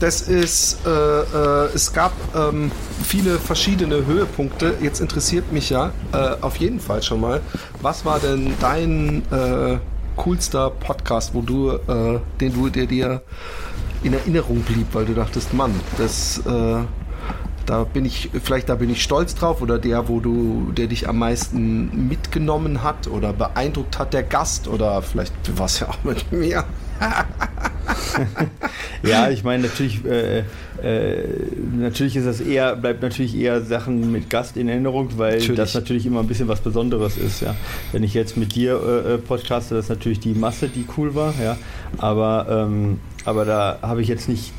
das 0.00 0.22
ist, 0.22 0.78
äh, 0.84 0.90
äh, 0.90 1.68
es 1.74 1.92
gab 1.92 2.12
ähm, 2.34 2.72
viele 3.04 3.38
verschiedene 3.38 4.06
Höhepunkte. 4.06 4.74
Jetzt 4.80 5.00
interessiert 5.00 5.52
mich 5.52 5.70
ja 5.70 5.92
äh, 6.12 6.36
auf 6.40 6.56
jeden 6.56 6.80
Fall 6.80 7.02
schon 7.02 7.20
mal, 7.20 7.40
was 7.80 8.04
war 8.04 8.18
denn 8.18 8.54
dein 8.60 9.22
äh, 9.30 9.78
coolster 10.18 10.70
Podcast, 10.70 11.32
wo 11.32 11.40
du, 11.40 11.70
äh, 11.70 12.20
den 12.40 12.52
du 12.52 12.68
der 12.68 12.86
dir 12.86 13.22
in 14.02 14.12
Erinnerung 14.12 14.60
blieb, 14.60 14.88
weil 14.92 15.06
du 15.06 15.14
dachtest, 15.14 15.54
Mann, 15.54 15.74
das 15.96 16.42
äh, 16.46 16.82
da 17.68 17.84
bin 17.84 18.06
ich, 18.06 18.30
vielleicht 18.42 18.70
da 18.70 18.76
bin 18.76 18.88
ich 18.88 19.02
stolz 19.02 19.34
drauf 19.34 19.60
oder 19.60 19.78
der, 19.78 20.08
wo 20.08 20.20
du, 20.20 20.72
der 20.72 20.86
dich 20.86 21.06
am 21.06 21.18
meisten 21.18 22.08
mitgenommen 22.08 22.82
hat 22.82 23.08
oder 23.08 23.34
beeindruckt 23.34 23.98
hat, 23.98 24.14
der 24.14 24.22
Gast 24.22 24.68
oder 24.68 25.02
vielleicht 25.02 25.34
war 25.58 25.66
es 25.66 25.80
ja 25.80 25.88
auch 25.88 26.02
mit 26.02 26.32
mir. 26.32 26.64
ja, 29.02 29.28
ich 29.28 29.44
meine 29.44 29.64
natürlich, 29.64 30.02
äh, 30.06 30.44
äh, 30.82 31.24
natürlich 31.76 32.16
ist 32.16 32.26
das 32.26 32.40
eher, 32.40 32.76
bleibt 32.76 33.02
natürlich 33.02 33.36
eher 33.36 33.62
Sachen 33.62 34.12
mit 34.12 34.30
Gast 34.30 34.56
in 34.56 34.68
Erinnerung, 34.68 35.10
weil 35.16 35.34
natürlich. 35.34 35.56
das 35.56 35.74
natürlich 35.74 36.06
immer 36.06 36.20
ein 36.20 36.26
bisschen 36.26 36.48
was 36.48 36.60
Besonderes 36.60 37.16
ist, 37.16 37.40
ja. 37.40 37.54
Wenn 37.92 38.02
ich 38.02 38.14
jetzt 38.14 38.36
mit 38.36 38.54
dir 38.54 38.80
äh, 38.82 39.14
äh 39.14 39.18
podcaste, 39.18 39.74
das 39.74 39.86
ist 39.86 39.90
natürlich 39.90 40.20
die 40.20 40.34
Masse, 40.34 40.68
die 40.68 40.84
cool 40.96 41.14
war, 41.14 41.34
ja. 41.42 41.56
Aber 41.98 42.46
ähm, 42.48 42.98
aber 43.28 43.44
da 43.44 43.78
habe 43.82 44.00
ich 44.00 44.08
jetzt 44.08 44.26
nicht, 44.26 44.54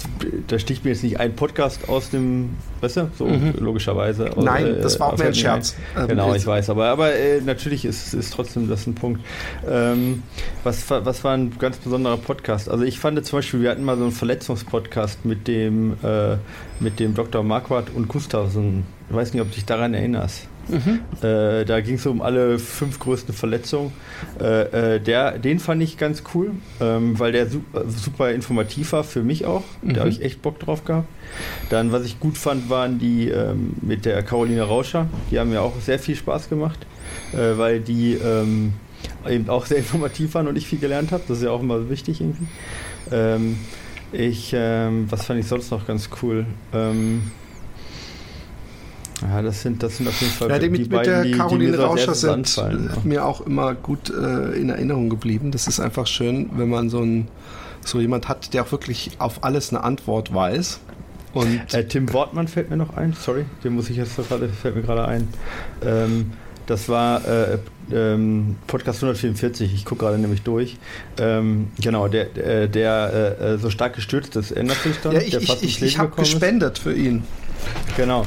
da 0.48 0.60
sticht 0.60 0.84
mir 0.84 0.91
jetzt 0.91 1.03
nicht 1.03 1.20
ein 1.20 1.36
Podcast 1.36 1.89
aus 1.89 2.12
dem, 2.12 2.51
weißt 2.82 2.98
du, 2.98 3.10
so 3.17 3.25
mhm. 3.25 3.55
logischerweise. 3.58 4.29
Nein, 4.38 4.67
äh, 4.67 4.82
das 4.82 5.00
war 5.00 5.13
auch 5.13 5.17
mehr 5.17 5.27
ein 5.27 5.34
Scherz. 5.34 5.75
Ein. 5.96 6.08
Genau, 6.08 6.36
ich 6.36 6.46
weiß, 6.46 6.70
aber, 6.70 6.86
aber 6.89 7.10
natürlich 7.43 7.84
ist, 7.84 8.13
ist 8.13 8.32
trotzdem 8.32 8.70
das 8.70 8.86
ein 8.86 8.93
Punkt. 8.93 9.22
Ähm, 9.67 10.22
was, 10.63 10.88
was 10.88 11.24
war 11.24 11.34
ein 11.34 11.58
ganz 11.58 11.77
besonderer 11.77 12.17
Podcast? 12.17 12.70
Also 12.70 12.84
ich 12.84 13.00
fand 13.00 13.25
zum 13.25 13.39
Beispiel, 13.39 13.62
wir 13.62 13.72
hatten 13.72 13.84
mal 13.84 13.98
so 13.98 14.03
einen 14.03 14.12
Verletzungspodcast 14.12 15.25
mit 15.25 15.48
dem, 15.48 15.98
äh, 16.10 16.38
mit 16.80 17.00
dem 17.00 17.13
Dr. 17.13 17.44
Marquardt 17.44 17.89
und 17.94 18.08
Gustavsen. 18.08 18.84
Ich 19.10 19.16
weiß 19.16 19.34
nicht, 19.34 19.42
ob 19.42 19.50
du 19.50 19.56
dich 19.56 19.66
daran 19.66 19.94
erinnerst. 19.94 20.48
Mhm. 20.70 21.00
Äh, 21.24 21.66
da 21.66 21.82
ging 21.82 21.96
es 21.96 22.06
um 22.06 22.22
alle 22.22 22.60
fünf 22.60 23.00
größten 23.00 23.34
Verletzungen. 23.34 23.92
Äh, 24.39 24.96
äh, 24.96 25.00
der, 25.00 25.38
den 25.39 25.60
fand 25.60 25.82
ich 25.82 25.98
ganz 25.98 26.24
cool, 26.34 26.51
ähm, 26.80 27.18
weil 27.20 27.32
der 27.32 27.50
super, 27.50 27.86
super, 27.88 28.32
informativ 28.32 28.92
war 28.92 29.04
für 29.04 29.24
mich 29.24 29.46
auch. 29.46 29.63
Mhm. 29.82 29.94
Da 29.94 30.01
habe 30.01 30.10
ich 30.10 30.22
echt 30.22 30.42
Bock 30.42 30.60
drauf 30.60 30.86
gehabt. 30.86 31.08
Dann, 31.70 31.92
was 31.92 32.06
ich 32.06 32.20
gut 32.20 32.38
fand, 32.38 32.70
waren 32.70 33.00
die 33.00 33.30
ähm, 33.30 33.74
mit 33.82 34.06
der 34.06 34.22
Caroline 34.24 34.62
Rauscher. 34.62 35.08
Die 35.32 35.39
haben 35.39 35.50
mir 35.50 35.62
auch 35.62 35.80
sehr 35.82 36.00
viel 36.00 36.16
Spaß 36.16 36.50
gemacht, 36.50 36.80
äh, 37.34 37.58
weil 37.58 37.80
die 37.80 38.13
ähm, 38.13 38.74
eben 39.28 39.50
auch 39.50 39.66
sehr 39.66 39.78
informativ 39.80 40.34
waren 40.36 40.48
und 40.48 40.56
ich 40.56 40.68
viel 40.68 40.80
gelernt 40.80 41.12
habe. 41.12 41.24
Das 41.28 41.38
ist 41.38 41.44
ja 41.44 41.51
auch 41.51 41.62
immer 41.62 41.89
wichtig 41.89 42.22
irgendwie. 42.22 42.48
Ich, 44.12 44.54
ähm, 44.56 45.06
was 45.10 45.25
fand 45.25 45.39
ich 45.39 45.48
sonst 45.48 45.72
noch 45.72 45.86
ganz 45.86 46.10
cool? 46.22 46.46
Ähm, 46.74 47.32
ja, 49.22 49.42
das 49.42 49.62
sind, 49.62 49.84
das 49.84 49.98
sind 49.98 50.08
auf 50.08 50.20
jeden 50.22 50.34
Fall 50.34 50.50
ja, 50.50 50.60
die, 50.60 50.70
die 50.70 50.80
mit, 50.80 50.89
beiden, 50.89 51.22
mit 51.22 51.32
der 51.32 51.38
Caroline 51.38 51.78
die, 51.78 51.84
Rauscher 51.84 52.16
sind 52.16 52.30
anfallen, 52.32 52.89
mir 53.04 53.25
auch 53.25 53.42
immer 53.42 53.75
gut 53.75 54.10
äh, 54.10 54.54
in 54.54 54.70
Erinnerung 54.70 55.10
geblieben. 55.10 55.51
Das 55.51 55.68
ist 55.68 55.80
einfach 55.80 56.08
schön, 56.08 56.50
wenn 56.54 56.70
man 56.70 56.89
so, 56.89 57.01
ein, 57.01 57.28
so 57.86 58.00
jemand 58.00 58.28
hat, 58.30 58.54
der 58.54 58.63
auch 58.63 58.72
wirklich 58.72 59.12
auf 59.20 59.44
alles 59.44 59.72
eine 59.72 59.84
Antwort 59.84 60.34
weiß. 60.34 60.80
Und 61.34 61.74
äh, 61.74 61.88
Tim 61.88 62.12
Wortmann 62.13 62.48
fällt 62.48 62.70
mir 62.70 62.78
noch 62.78 62.96
ein, 62.98 63.13
sorry, 63.13 63.46
den 63.63 63.74
muss 63.74 63.89
ich 63.89 63.98
jetzt 63.98 64.16
gerade, 64.16 64.50
fällt 64.50 64.75
mir 64.75 64.82
gerade 64.82 65.06
ein. 65.06 65.28
Ähm, 65.86 66.32
das 66.69 66.88
war 66.88 67.27
äh, 67.27 67.57
ähm, 67.91 68.57
Podcast 68.67 68.99
144, 68.99 69.73
ich 69.73 69.85
gucke 69.85 70.05
gerade 70.05 70.19
nämlich 70.19 70.43
durch. 70.43 70.77
Ähm, 71.17 71.69
genau, 71.81 72.07
der, 72.07 72.25
der, 72.25 72.67
der 72.67 73.39
äh, 73.41 73.57
so 73.57 73.71
stark 73.71 73.95
gestürzt 73.95 74.35
ist, 74.35 74.51
ändert 74.51 74.77
sich 74.83 74.97
dann. 75.01 75.13
Ja, 75.13 75.19
ich, 75.19 75.33
ich, 75.35 75.63
ich, 75.63 75.81
ich 75.81 75.97
habe 75.97 76.15
gespendet 76.15 76.77
für 76.77 76.93
ihn. 76.93 77.23
Genau. 77.97 78.23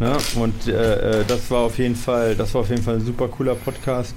Ja, 0.00 0.18
und 0.34 0.66
äh, 0.66 1.20
äh, 1.20 1.24
das 1.26 1.48
war 1.50 1.60
auf 1.60 1.78
jeden 1.78 1.94
Fall, 1.94 2.34
das 2.34 2.52
war 2.54 2.62
auf 2.62 2.70
jeden 2.70 2.82
Fall 2.82 2.96
ein 2.96 3.06
super 3.06 3.28
cooler 3.28 3.54
Podcast, 3.54 4.14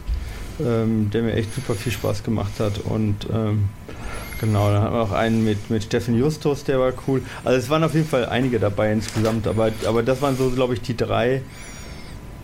ähm, 0.59 1.11
der 1.11 1.21
mir 1.21 1.33
echt 1.33 1.53
super 1.53 1.75
viel 1.75 1.91
Spaß 1.91 2.23
gemacht 2.23 2.53
hat. 2.59 2.79
Und 2.79 3.27
ähm, 3.31 3.69
genau, 4.41 4.71
dann 4.71 4.81
hatten 4.81 4.95
wir 4.95 5.01
auch 5.01 5.11
einen 5.11 5.45
mit, 5.45 5.69
mit 5.69 5.83
Steffen 5.83 6.17
Justus, 6.17 6.63
der 6.63 6.79
war 6.79 6.91
cool. 7.07 7.21
Also 7.45 7.59
es 7.59 7.69
waren 7.69 7.83
auf 7.83 7.93
jeden 7.93 8.07
Fall 8.07 8.25
einige 8.25 8.59
dabei 8.59 8.91
insgesamt, 8.91 9.45
aber, 9.45 9.71
aber 9.85 10.01
das 10.01 10.23
waren 10.23 10.35
so, 10.35 10.49
glaube 10.49 10.73
ich, 10.73 10.81
die 10.81 10.97
drei, 10.97 11.43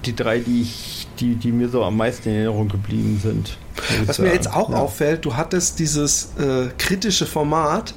die 0.06 0.16
drei, 0.16 0.40
die 0.40 0.62
ich, 0.62 1.08
die, 1.20 1.36
die 1.36 1.52
mir 1.52 1.70
so 1.70 1.84
am 1.84 1.98
meisten 1.98 2.30
in 2.30 2.36
Erinnerung 2.36 2.70
geblieben 2.70 3.20
sind. 3.22 3.58
Was 4.06 4.20
mir 4.20 4.34
jetzt 4.34 4.52
auch 4.52 4.70
ja. 4.70 4.78
auffällt, 4.78 5.26
du 5.26 5.36
hattest 5.36 5.80
dieses 5.80 6.30
äh, 6.40 6.68
kritische 6.78 7.26
Format, 7.26 7.94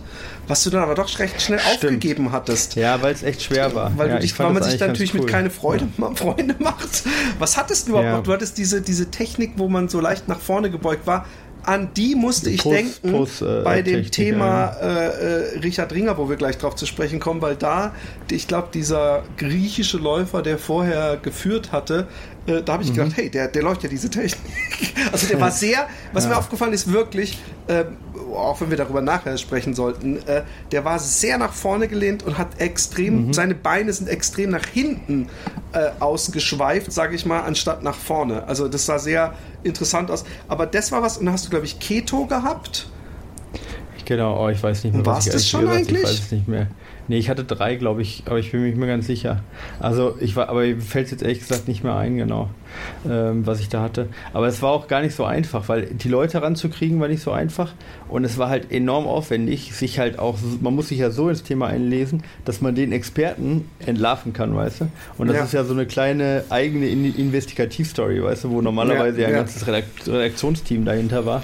was 0.49 0.65
du 0.65 0.71
dann 0.71 0.83
aber 0.83 0.95
doch 0.95 1.19
recht 1.19 1.41
schnell 1.41 1.59
Stimmt. 1.59 1.75
aufgegeben 1.75 2.33
hattest. 2.33 2.75
Ja, 2.75 3.01
weil 3.03 3.13
es 3.13 3.23
echt 3.23 3.43
schwer 3.43 3.75
war. 3.75 3.97
Weil, 3.97 4.09
ja, 4.09 4.19
dich, 4.19 4.37
weil 4.39 4.53
man 4.53 4.63
sich 4.63 4.77
dann 4.77 4.89
natürlich 4.89 5.15
cool. 5.15 5.21
mit 5.21 5.29
keine 5.29 5.51
Freude, 5.51 5.87
ja. 5.99 6.11
Freunde 6.15 6.57
macht. 6.59 7.05
Was 7.39 7.57
hattest 7.57 7.87
du 7.87 7.93
überhaupt 7.93 8.11
noch? 8.11 8.23
Du 8.25 8.33
hattest 8.33 8.59
diese, 8.59 8.81
diese 8.81 9.11
Technik, 9.11 9.53
wo 9.57 9.69
man 9.69 9.89
so 9.89 10.01
leicht 10.01 10.27
nach 10.27 10.41
vorne 10.41 10.71
gebeugt 10.71 11.07
war 11.07 11.27
an 11.69 11.91
die 11.95 12.15
musste 12.15 12.49
ich 12.49 12.63
Post, 12.63 12.77
denken 12.77 13.13
Post, 13.13 13.43
äh, 13.43 13.61
bei 13.63 13.83
dem 13.83 13.97
Technik, 13.97 14.13
Thema 14.13 14.69
äh, 14.81 15.55
äh, 15.55 15.59
Richard 15.59 15.93
Ringer, 15.93 16.17
wo 16.17 16.29
wir 16.31 16.37
gleich 16.37 16.57
drauf 16.57 16.75
zu 16.75 16.87
sprechen 16.87 17.21
kommen, 17.21 17.43
weil 17.43 17.57
da, 17.57 17.95
ich 18.31 18.49
glaube, 18.49 18.69
dieser 18.73 19.23
griechische 19.37 19.99
Läufer, 19.99 20.41
der 20.43 20.59
vorher 20.59 21.19
geführt 21.19 21.71
hatte, 21.71 22.09
äh, 22.49 22.63
da 22.63 22.73
habe 22.75 22.83
ich 22.83 22.91
mhm. 22.91 22.95
gedacht, 22.95 23.17
hey, 23.17 23.31
der, 23.31 23.49
der 23.49 23.63
läuft 23.63 23.83
ja 23.83 23.89
diese 23.89 24.11
Technik. 24.11 24.39
Also 25.11 25.27
der 25.27 25.41
war 25.41 25.51
sehr, 25.51 25.89
was 26.13 26.25
ja. 26.25 26.31
mir 26.31 26.37
aufgefallen 26.37 26.73
ist, 26.73 26.93
wirklich, 26.93 27.39
ähm, 27.69 27.97
auch 28.35 28.61
wenn 28.61 28.69
wir 28.69 28.77
darüber 28.77 29.01
nachher 29.01 29.39
sprechen 29.39 29.75
sollten, 29.75 30.19
äh, 30.27 30.43
der 30.71 30.85
war 30.85 30.99
sehr 30.99 31.39
nach 31.39 31.53
vorne 31.53 31.89
gelehnt 31.89 32.25
und 32.25 32.37
hat 32.37 32.61
extrem, 32.61 33.29
mhm. 33.29 33.33
seine 33.33 33.55
Beine 33.55 33.93
sind 33.93 34.09
extrem 34.09 34.51
nach 34.51 34.67
hinten 34.67 35.29
äh, 35.73 35.91
ausgeschweift, 35.99 36.93
sage 36.93 37.15
ich 37.15 37.25
mal, 37.25 37.41
anstatt 37.41 37.83
nach 37.83 37.95
vorne. 37.95 38.45
Also 38.47 38.69
das 38.69 38.85
sah 38.87 38.99
sehr 38.99 39.35
interessant 39.63 40.11
aus. 40.11 40.25
Aber 40.47 40.67
das 40.67 40.93
war 40.93 41.03
was, 41.03 41.17
und 41.17 41.27
da 41.27 41.33
hast 41.33 41.47
du, 41.47 41.51
glaube 41.51 41.65
ich, 41.65 41.79
Keto 41.79 42.27
gehabt. 42.27 42.89
Genau, 44.05 44.45
oh, 44.45 44.49
ich 44.49 44.63
weiß 44.63 44.85
nicht 44.85 44.95
mehr. 44.95 45.07
War 45.07 45.19
es 45.19 45.27
das 45.27 45.49
schon 45.49 45.69
eigentlich? 45.69 46.03
Ich 46.03 46.05
weiß 46.05 46.21
es 46.21 46.33
nicht 46.33 46.49
mehr. 46.49 46.69
Nee, 47.09 47.19
ich 47.19 47.31
hatte 47.31 47.45
drei, 47.45 47.77
glaube 47.77 48.03
ich, 48.03 48.23
aber 48.27 48.39
ich 48.39 48.53
bin 48.53 48.61
mir 48.61 48.67
nicht 48.67 48.79
mehr 48.79 48.87
ganz 48.87 49.07
sicher. 49.07 49.41
Also 49.81 50.17
ich 50.21 50.37
war, 50.37 50.51
aber 50.51 50.61
mir 50.61 50.81
fällt 50.81 51.07
es 51.07 51.11
jetzt 51.13 51.23
ehrlich 51.23 51.41
gesagt 51.41 51.67
nicht 51.67 51.83
mehr 51.83 51.97
ein, 51.97 52.19
genau, 52.19 52.51
ähm, 53.09 53.47
was 53.47 53.61
ich 53.61 53.71
da 53.71 53.81
hatte. 53.81 54.09
Aber 54.35 54.47
es 54.47 54.61
war 54.61 54.71
auch 54.73 54.89
gar 54.89 55.01
nicht 55.01 55.15
so 55.15 55.25
einfach, 55.25 55.69
weil 55.71 55.87
die 55.87 56.09
Leute 56.09 56.43
ranzukriegen 56.43 57.01
war 57.01 57.09
nicht 57.09 57.23
so 57.23 57.33
einfach 57.33 57.73
und 58.09 58.25
es 58.25 58.37
war 58.37 58.51
halt 58.51 58.71
enorm 58.71 59.07
aufwendig, 59.07 59.75
sich 59.75 59.99
halt 59.99 60.19
auch, 60.19 60.39
man 60.61 60.75
muss 60.75 60.89
sich 60.89 60.99
ja 60.99 61.11
so 61.11 61.31
ins 61.31 61.43
Thema 61.43 61.69
einlesen, 61.69 62.23
dass 62.45 62.61
man 62.61 62.75
den 62.75 62.93
Experten 62.93 63.69
entlarven 63.85 64.35
kann, 64.35 64.55
weißt 64.55 64.83
du? 64.83 64.89
Und 65.17 65.29
das 65.29 65.37
ja. 65.37 65.45
ist 65.45 65.53
ja 65.55 65.65
so 65.65 65.73
eine 65.73 65.87
kleine 65.87 66.45
eigene 66.51 66.89
Investigativstory, 66.89 68.23
weißt 68.23 68.45
du, 68.45 68.51
wo 68.51 68.61
normalerweise 68.61 69.17
ja, 69.23 69.29
ja 69.29 69.29
ein 69.29 69.47
ganzes 69.47 69.67
Redaktionsteam 69.67 70.85
dahinter 70.85 71.25
war. 71.25 71.43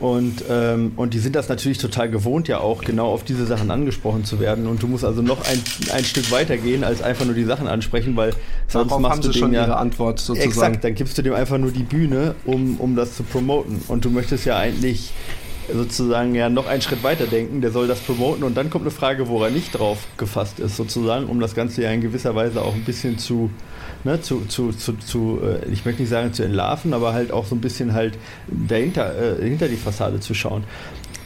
Und, 0.00 0.44
ähm, 0.48 0.92
und 0.96 1.14
die 1.14 1.18
sind 1.18 1.36
das 1.36 1.48
natürlich 1.48 1.78
total 1.78 2.08
gewohnt, 2.08 2.48
ja 2.48 2.58
auch 2.58 2.82
genau 2.82 3.12
auf 3.12 3.24
diese 3.24 3.46
Sachen 3.46 3.70
angesprochen 3.70 4.24
zu 4.24 4.40
werden. 4.40 4.66
Und 4.66 4.82
du 4.82 4.88
musst 4.88 5.04
also 5.04 5.22
noch 5.22 5.44
ein, 5.44 5.62
ein 5.92 6.04
Stück 6.04 6.30
weiter 6.30 6.56
gehen, 6.56 6.82
als 6.82 7.02
einfach 7.02 7.24
nur 7.24 7.34
die 7.34 7.44
Sachen 7.44 7.68
ansprechen, 7.68 8.16
weil 8.16 8.32
sonst 8.68 8.90
Darauf 8.90 9.00
machst 9.00 9.18
haben 9.18 9.22
du 9.22 9.32
sie 9.32 9.38
schon 9.38 9.52
ja, 9.52 9.64
ihre 9.64 9.76
Antwort 9.76 10.18
sozusagen. 10.18 10.50
Exakt, 10.50 10.84
dann 10.84 10.94
gibst 10.94 11.18
du 11.18 11.22
dem 11.22 11.34
einfach 11.34 11.58
nur 11.58 11.70
die 11.72 11.82
Bühne, 11.82 12.34
um, 12.44 12.78
um 12.78 12.96
das 12.96 13.16
zu 13.16 13.22
promoten. 13.22 13.82
Und 13.88 14.04
du 14.04 14.10
möchtest 14.10 14.44
ja 14.44 14.56
eigentlich 14.56 15.12
sozusagen 15.72 16.34
ja 16.34 16.48
noch 16.48 16.66
einen 16.66 16.82
Schritt 16.82 17.02
weiter 17.02 17.26
denken, 17.26 17.60
der 17.60 17.70
soll 17.70 17.86
das 17.86 18.00
promoten 18.00 18.42
und 18.44 18.56
dann 18.56 18.70
kommt 18.70 18.84
eine 18.84 18.90
Frage, 18.90 19.28
wo 19.28 19.42
er 19.42 19.50
nicht 19.50 19.78
drauf 19.78 20.06
gefasst 20.16 20.58
ist, 20.58 20.76
sozusagen, 20.76 21.26
um 21.26 21.40
das 21.40 21.54
Ganze 21.54 21.82
ja 21.82 21.90
in 21.90 22.00
gewisser 22.00 22.34
Weise 22.34 22.62
auch 22.62 22.74
ein 22.74 22.84
bisschen 22.84 23.18
zu 23.18 23.50
ne, 24.04 24.20
zu, 24.20 24.44
zu, 24.46 24.72
zu, 24.72 24.94
zu 24.94 25.40
äh, 25.42 25.70
ich 25.70 25.84
möchte 25.84 26.02
nicht 26.02 26.10
sagen 26.10 26.32
zu 26.32 26.42
entlarven, 26.42 26.94
aber 26.94 27.12
halt 27.12 27.32
auch 27.32 27.46
so 27.46 27.54
ein 27.54 27.60
bisschen 27.60 27.92
halt 27.92 28.18
dahinter, 28.48 29.38
äh, 29.40 29.42
hinter 29.42 29.68
die 29.68 29.76
Fassade 29.76 30.20
zu 30.20 30.34
schauen. 30.34 30.64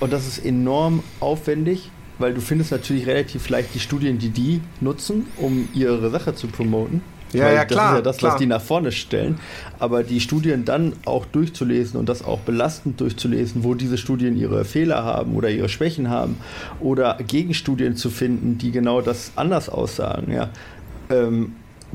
Und 0.00 0.12
das 0.12 0.26
ist 0.26 0.44
enorm 0.44 1.02
aufwendig, 1.20 1.90
weil 2.18 2.34
du 2.34 2.40
findest 2.40 2.70
natürlich 2.70 3.06
relativ 3.06 3.48
leicht 3.48 3.74
die 3.74 3.80
Studien, 3.80 4.18
die 4.18 4.30
die 4.30 4.60
nutzen, 4.80 5.26
um 5.36 5.68
ihre 5.74 6.10
Sache 6.10 6.34
zu 6.34 6.48
promoten. 6.48 7.02
Ja, 7.32 7.52
ja, 7.52 7.64
klar. 7.64 7.66
Das 7.66 7.90
ist 7.90 7.96
ja 7.96 8.02
das, 8.02 8.16
klar. 8.18 8.32
was 8.32 8.38
die 8.38 8.46
nach 8.46 8.60
vorne 8.60 8.92
stellen. 8.92 9.38
Aber 9.78 10.02
die 10.02 10.20
Studien 10.20 10.64
dann 10.64 10.92
auch 11.04 11.26
durchzulesen 11.26 11.98
und 11.98 12.08
das 12.08 12.24
auch 12.24 12.40
belastend 12.40 13.00
durchzulesen, 13.00 13.64
wo 13.64 13.74
diese 13.74 13.98
Studien 13.98 14.36
ihre 14.36 14.64
Fehler 14.64 15.04
haben 15.04 15.34
oder 15.34 15.50
ihre 15.50 15.68
Schwächen 15.68 16.08
haben 16.08 16.36
oder 16.80 17.18
Gegenstudien 17.26 17.96
zu 17.96 18.10
finden, 18.10 18.58
die 18.58 18.70
genau 18.70 19.00
das 19.00 19.32
anders 19.36 19.68
aussagen, 19.68 20.32
ja. 20.32 20.50
Ähm, 21.10 21.52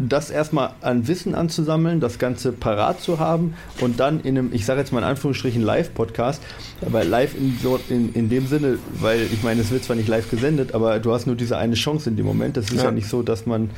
das 0.09 0.29
erstmal 0.29 0.71
an 0.81 1.07
Wissen 1.07 1.35
anzusammeln, 1.35 1.99
das 1.99 2.19
Ganze 2.19 2.51
parat 2.51 3.01
zu 3.01 3.19
haben 3.19 3.55
und 3.79 3.99
dann 3.99 4.21
in 4.21 4.37
einem, 4.37 4.53
ich 4.53 4.65
sage 4.65 4.79
jetzt 4.79 4.91
mal 4.91 4.99
in 4.99 5.05
Anführungsstrichen, 5.05 5.61
Live-Podcast, 5.61 6.41
aber 6.85 7.03
live 7.03 7.35
in, 7.35 7.57
so, 7.61 7.79
in, 7.89 8.13
in 8.13 8.29
dem 8.29 8.47
Sinne, 8.47 8.77
weil 8.99 9.21
ich 9.21 9.43
meine, 9.43 9.61
es 9.61 9.71
wird 9.71 9.83
zwar 9.83 9.95
nicht 9.95 10.07
live 10.07 10.29
gesendet, 10.29 10.73
aber 10.73 10.99
du 10.99 11.13
hast 11.13 11.27
nur 11.27 11.35
diese 11.35 11.57
eine 11.57 11.75
Chance 11.75 12.09
in 12.09 12.15
dem 12.15 12.25
Moment. 12.25 12.57
Das 12.57 12.65
ist 12.65 12.77
ja, 12.77 12.85
ja 12.85 12.91
nicht 12.91 13.07
so, 13.07 13.21
dass 13.21 13.45
man, 13.45 13.69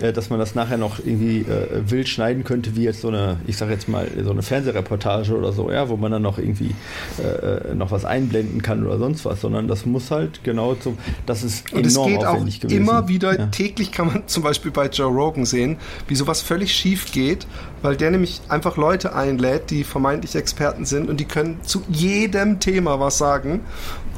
äh, 0.00 0.12
dass 0.12 0.30
man 0.30 0.38
das 0.38 0.54
nachher 0.54 0.78
noch 0.78 0.98
irgendwie 0.98 1.40
äh, 1.40 1.82
wild 1.86 2.08
schneiden 2.08 2.44
könnte, 2.44 2.76
wie 2.76 2.84
jetzt 2.84 3.00
so 3.00 3.08
eine, 3.08 3.36
ich 3.46 3.56
sage 3.56 3.72
jetzt 3.72 3.88
mal, 3.88 4.08
so 4.22 4.30
eine 4.30 4.42
Fernsehreportage 4.42 5.36
oder 5.36 5.52
so, 5.52 5.70
ja, 5.70 5.88
wo 5.88 5.96
man 5.96 6.12
dann 6.12 6.22
noch 6.22 6.38
irgendwie 6.38 6.74
äh, 7.18 7.74
noch 7.74 7.90
was 7.90 8.04
einblenden 8.04 8.62
kann 8.62 8.84
oder 8.84 8.98
sonst 8.98 9.24
was, 9.24 9.40
sondern 9.40 9.68
das 9.68 9.86
muss 9.86 10.10
halt 10.10 10.42
genau 10.44 10.76
so, 10.80 10.96
das 11.26 11.42
ist 11.42 11.72
und 11.72 11.86
enorm 11.86 12.12
es 12.12 12.18
geht 12.18 12.26
auch 12.26 12.38
gewesen. 12.38 12.70
Immer 12.70 13.08
wieder, 13.08 13.38
ja. 13.38 13.46
täglich 13.46 13.92
kann 13.92 14.08
man 14.08 14.22
zum 14.26 14.42
Beispiel 14.42 14.70
bei 14.70 14.88
Joe 14.88 15.08
Rogan 15.08 15.44
sehen, 15.44 15.59
wie 16.08 16.14
sowas 16.14 16.40
völlig 16.40 16.72
schief 16.72 17.12
geht, 17.12 17.46
weil 17.82 17.96
der 17.96 18.10
nämlich 18.10 18.40
einfach 18.48 18.76
Leute 18.76 19.14
einlädt, 19.14 19.70
die 19.70 19.84
vermeintlich 19.84 20.36
Experten 20.36 20.84
sind 20.84 21.08
und 21.08 21.18
die 21.18 21.24
können 21.24 21.60
zu 21.62 21.82
jedem 21.88 22.60
Thema 22.60 23.00
was 23.00 23.18
sagen. 23.18 23.60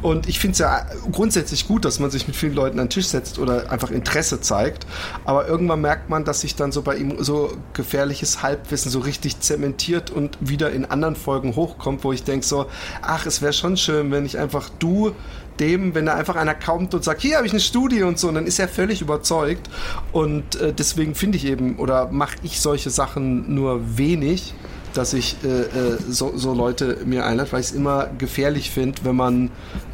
Und 0.03 0.29
ich 0.29 0.41
finde 0.41 0.53
es 0.53 0.59
ja 0.59 0.85
grundsätzlich 1.13 1.69
gut, 1.69 1.85
dass 1.85 2.01
man 2.01 2.11
sich 2.11 2.27
mit 2.27 2.35
vielen 2.35 2.55
Leuten 2.55 2.81
an 2.81 2.87
den 2.87 2.91
Tisch 2.91 3.07
setzt 3.07 3.39
oder 3.39 3.71
einfach 3.71 3.93
Interesse 3.93 4.41
zeigt. 4.41 4.85
Aber 5.25 5.47
irgendwann 5.47 5.81
merkt 5.81 6.11
man, 6.11 6.25
dass 6.25 6.41
sich 6.41 6.57
dann 6.57 6.73
so 6.73 6.83
bei 6.83 6.97
ihm 6.97 7.23
so 7.23 7.57
gefährliches 7.73 8.43
Halbwissen 8.43 8.91
so 8.91 8.99
richtig 8.99 9.39
zementiert 9.39 10.11
und 10.11 10.37
wieder 10.41 10.73
in 10.73 10.85
anderen 10.85 11.15
Folgen 11.15 11.55
hochkommt, 11.55 12.03
wo 12.03 12.13
ich 12.13 12.25
denke 12.25 12.45
so, 12.45 12.67
ach, 13.01 13.27
es 13.27 13.43
wäre 13.43 13.53
schon 13.53 13.77
schön, 13.77 14.11
wenn 14.11 14.27
ich 14.27 14.39
einfach 14.39 14.69
du 14.81 15.15
dem, 15.61 15.95
wenn 15.95 16.07
da 16.07 16.15
einfach 16.15 16.37
einer 16.37 16.55
kommt 16.55 16.95
und 16.95 17.05
sagt, 17.05 17.23
hier 17.23 17.37
habe 17.37 17.47
ich 17.47 17.53
eine 17.53 17.61
Studie 17.61 18.03
und 18.03 18.19
so, 18.19 18.29
und 18.29 18.35
dann 18.35 18.47
ist 18.47 18.59
er 18.59 18.69
völlig 18.69 19.01
überzeugt. 19.01 19.69
Und 20.13 20.57
äh, 20.57 20.73
deswegen 20.73 21.15
finde 21.15 21.39
ich 21.39 21.47
eben, 21.47 21.77
oder 21.77 22.09
mache 22.11 22.37
ich 22.43 22.61
solche 22.61 22.91
Sachen 22.91 23.55
nur 23.55 23.99
wenig, 23.99 24.55
dass 24.95 25.15
ich 25.15 25.37
äh, 25.45 25.49
äh, 25.49 25.99
so, 26.09 26.37
so, 26.37 26.53
Leute 26.53 26.99
mir 27.05 27.25
einlade, 27.25 27.51
weil 27.53 27.61
ich 27.61 27.69
es 27.69 27.73
immer 27.73 28.09
gefährlich 28.19 28.71
finde, 28.71 29.05
wenn 29.05 29.17
man 29.17 29.51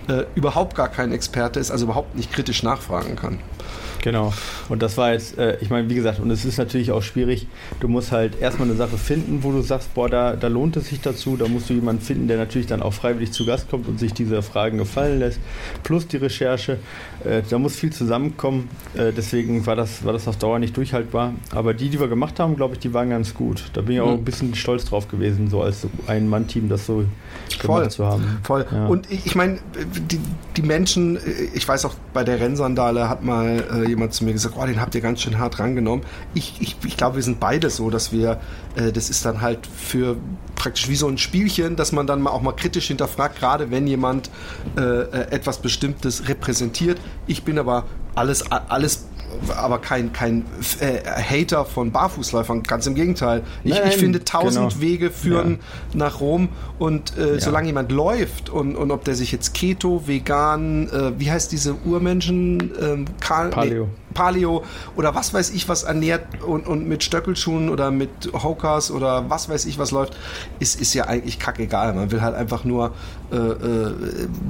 äh, 0.09 0.25
überhaupt 0.35 0.75
gar 0.75 0.89
kein 0.89 1.13
Experte 1.13 1.61
ist, 1.61 1.71
also 1.71 1.85
überhaupt 1.85 2.17
nicht 2.17 2.33
kritisch 2.33 2.63
nachfragen 2.63 3.17
kann. 3.17 3.39
Genau. 4.03 4.33
Und 4.69 4.83
das 4.83 4.97
war 4.97 5.13
jetzt, 5.13 5.39
äh, 5.39 5.59
ich 5.61 5.71
meine, 5.71 5.89
wie 5.91 5.95
gesagt, 5.95 6.21
und 6.21 6.31
es 6.31 6.45
ist 6.45 6.59
natürlich 6.59 6.93
auch 6.93 7.03
schwierig. 7.03 7.47
Du 7.81 7.89
musst 7.89 8.13
halt 8.13 8.41
erstmal 8.41 8.69
eine 8.69 8.77
Sache 8.77 8.97
finden, 8.97 9.43
wo 9.43 9.53
du 9.53 9.63
sagst, 9.63 9.95
boah, 9.95 10.09
da, 10.09 10.37
da 10.37 10.49
lohnt 10.49 10.77
es 10.77 10.89
sich 10.89 11.01
dazu. 11.01 11.37
Da 11.37 11.49
musst 11.49 11.69
du 11.71 11.75
jemanden 11.75 12.03
finden, 12.03 12.29
der 12.29 12.37
natürlich 12.37 12.67
dann 12.67 12.83
auch 12.83 12.93
freiwillig 12.93 13.33
zu 13.33 13.45
Gast 13.45 13.69
kommt 13.71 13.89
und 13.89 13.99
sich 13.99 14.13
diese 14.13 14.43
Fragen 14.43 14.79
gefallen 14.79 15.19
lässt. 15.19 15.41
Plus 15.83 16.07
die 16.07 16.19
Recherche. 16.19 16.79
Äh, 17.25 17.43
da 17.49 17.59
muss 17.59 17.77
viel 17.77 17.93
zusammenkommen. 17.93 18.69
Äh, 18.95 19.13
deswegen 19.13 19.67
war 19.67 19.77
das, 19.77 20.05
war 20.05 20.13
das 20.13 20.29
auf 20.29 20.37
Dauer 20.37 20.59
nicht 20.59 20.77
durchhaltbar. 20.77 21.35
Aber 21.55 21.75
die, 21.75 21.89
die 21.89 22.01
wir 22.01 22.09
gemacht 22.09 22.39
haben, 22.41 22.57
glaube 22.57 22.75
ich, 22.75 22.81
die 22.81 22.95
waren 22.95 23.11
ganz 23.11 23.35
gut. 23.35 23.65
Da 23.73 23.81
bin 23.81 23.97
ich 23.97 24.01
auch 24.01 24.07
mhm. 24.07 24.19
ein 24.19 24.25
bisschen 24.25 24.55
stolz 24.55 24.85
drauf 24.85 25.09
gewesen, 25.09 25.49
so 25.49 25.63
als 25.63 25.87
ein 26.07 26.29
Mann-Team 26.29 26.69
das 26.69 26.87
so 26.87 27.05
Voll. 27.61 27.77
gemacht 27.77 27.93
zu 27.93 28.07
haben. 28.07 28.39
Voll. 28.43 28.67
Ja. 28.71 28.87
Und 28.87 29.11
ich, 29.11 29.35
meine, 29.35 29.59
die, 30.11 30.21
die 30.57 30.63
Menschen, 30.63 31.19
ich 31.55 31.67
weiß 31.67 31.85
auch, 31.85 31.95
bei 32.13 32.25
der 32.25 32.41
Rennsandale 32.41 33.09
hat 33.09 33.25
mal 33.25 33.65
äh, 33.73 33.88
jemand 33.89 34.15
zu 34.15 34.25
mir 34.25 34.33
gesagt, 34.33 34.55
oh, 34.59 34.65
den 34.67 34.81
habt 34.81 34.95
ihr 34.95 35.01
ganz 35.01 35.23
schön 35.23 35.39
hart 35.39 35.59
rangenommen. 35.59 36.05
Ich, 36.35 36.55
ich, 36.61 36.77
ich 36.85 36.97
glaube, 36.97 37.17
wir 37.17 37.23
sind 37.23 37.41
beide 37.41 37.71
so, 37.71 37.91
dass 37.91 38.13
wir, 38.13 38.41
äh, 38.77 38.93
das 38.93 39.11
ist 39.11 39.25
dann 39.25 39.41
halt 39.41 39.67
für 39.67 40.17
praktisch 40.55 40.89
wie 40.89 40.97
so 40.97 41.09
ein 41.09 41.19
Spielchen, 41.19 41.77
dass 41.77 41.93
man 41.93 42.07
dann 42.07 42.27
auch 42.27 42.43
mal 42.43 42.53
kritisch 42.53 42.89
hinterfragt, 42.89 43.39
gerade 43.39 43.71
wenn 43.71 43.87
jemand 43.87 44.31
äh, 44.77 44.81
äh 44.81 45.31
etwas 45.31 45.59
Bestimmtes 45.59 46.29
repräsentiert. 46.29 46.99
Ich 47.27 47.45
bin 47.45 47.59
aber 47.59 47.85
alles, 48.19 48.45
alles 48.51 49.09
aber 49.57 49.79
kein, 49.79 50.13
kein 50.13 50.45
äh, 50.81 51.01
Hater 51.05 51.65
von 51.65 51.93
Barfußläufern, 51.93 52.63
ganz 52.63 52.87
im 52.87 52.95
Gegenteil. 52.95 53.43
Ich, 53.65 53.73
nein, 53.73 53.89
ich 53.89 53.97
finde, 53.97 54.25
tausend 54.25 54.71
genau. 54.71 54.83
Wege 54.83 55.11
führen 55.11 55.59
ja. 55.93 55.99
nach 55.99 56.21
Rom 56.21 56.49
und 56.79 57.17
äh, 57.17 57.35
ja. 57.35 57.41
solange 57.41 57.69
jemand 57.69 57.93
läuft 57.93 58.51
und, 58.51 58.77
und 58.77 58.91
ob 58.91 59.05
der 59.05 59.15
sich 59.15 59.33
jetzt 59.33 59.55
Keto, 59.55 60.07
vegan, 60.07 60.89
äh, 60.89 61.19
wie 61.19 61.31
heißt 61.31 61.53
diese 61.53 61.75
Urmenschen? 61.85 62.73
Ähm, 62.81 63.05
Karl, 63.21 63.51
Paleo. 63.51 63.85
Nee, 63.85 63.91
Paleo 64.15 64.65
oder 64.97 65.15
was 65.15 65.33
weiß 65.33 65.51
ich 65.51 65.69
was 65.69 65.85
ernährt 65.85 66.43
und, 66.43 66.67
und 66.67 66.89
mit 66.89 67.05
Stöckelschuhen 67.05 67.69
oder 67.69 67.91
mit 67.91 68.11
Hokers 68.33 68.91
oder 68.91 69.29
was 69.31 69.49
weiß 69.49 69.67
ich 69.67 69.79
was 69.79 69.91
läuft, 69.91 70.17
ist, 70.59 70.81
ist 70.81 70.95
ja 70.95 71.05
eigentlich 71.05 71.39
kackegal. 71.39 71.95
Man 71.95 72.11
will 72.11 72.23
halt 72.23 72.35
einfach 72.35 72.65
nur, 72.65 72.93
äh, 73.31 73.37
äh, 73.37 73.95